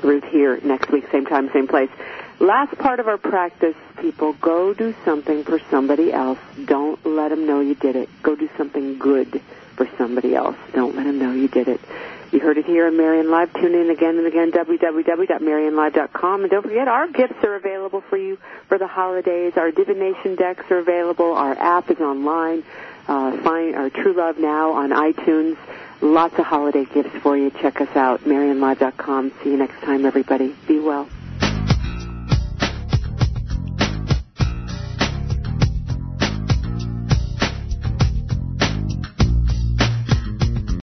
Ruth 0.00 0.22
here 0.22 0.60
next 0.62 0.88
week, 0.92 1.10
same 1.10 1.26
time, 1.26 1.50
same 1.52 1.66
place. 1.66 1.90
Last 2.38 2.78
part 2.78 3.00
of 3.00 3.08
our 3.08 3.18
practice, 3.18 3.74
people, 4.00 4.34
go 4.34 4.72
do 4.72 4.94
something 5.04 5.42
for 5.42 5.58
somebody 5.68 6.12
else. 6.12 6.38
Don't 6.64 7.04
let 7.04 7.30
them 7.30 7.44
know 7.44 7.58
you 7.58 7.74
did 7.74 7.96
it. 7.96 8.08
Go 8.22 8.36
do 8.36 8.48
something 8.56 8.98
good 8.98 9.42
for 9.74 9.88
somebody 9.98 10.36
else. 10.36 10.56
Don't 10.72 10.94
let 10.94 11.06
them 11.06 11.18
know 11.18 11.32
you 11.32 11.48
did 11.48 11.66
it. 11.66 11.80
You 12.30 12.40
heard 12.40 12.58
it 12.58 12.66
here 12.66 12.86
on 12.86 12.96
Marianne 12.96 13.30
Live. 13.30 13.52
Tune 13.54 13.74
in 13.74 13.88
again 13.90 14.18
and 14.18 14.26
again, 14.26 14.52
www.mariannelive.com. 14.52 16.42
And 16.42 16.50
don't 16.50 16.62
forget, 16.62 16.86
our 16.86 17.08
gifts 17.08 17.42
are 17.42 17.54
available 17.54 18.02
for 18.02 18.18
you 18.18 18.36
for 18.68 18.76
the 18.76 18.86
holidays. 18.86 19.54
Our 19.56 19.70
divination 19.70 20.34
decks 20.34 20.70
are 20.70 20.78
available. 20.78 21.32
Our 21.32 21.58
app 21.58 21.90
is 21.90 21.98
online. 22.00 22.64
Uh, 23.06 23.38
find 23.42 23.74
our 23.74 23.88
True 23.88 24.12
Love 24.12 24.38
Now 24.38 24.72
on 24.72 24.90
iTunes. 24.90 25.56
Lots 26.02 26.38
of 26.38 26.44
holiday 26.44 26.84
gifts 26.84 27.16
for 27.22 27.36
you. 27.36 27.50
Check 27.50 27.80
us 27.80 27.96
out, 27.96 28.20
mariannelive.com. 28.20 29.32
See 29.42 29.50
you 29.50 29.56
next 29.56 29.80
time, 29.80 30.04
everybody. 30.04 30.54
Be 30.66 30.78
well. 30.78 31.08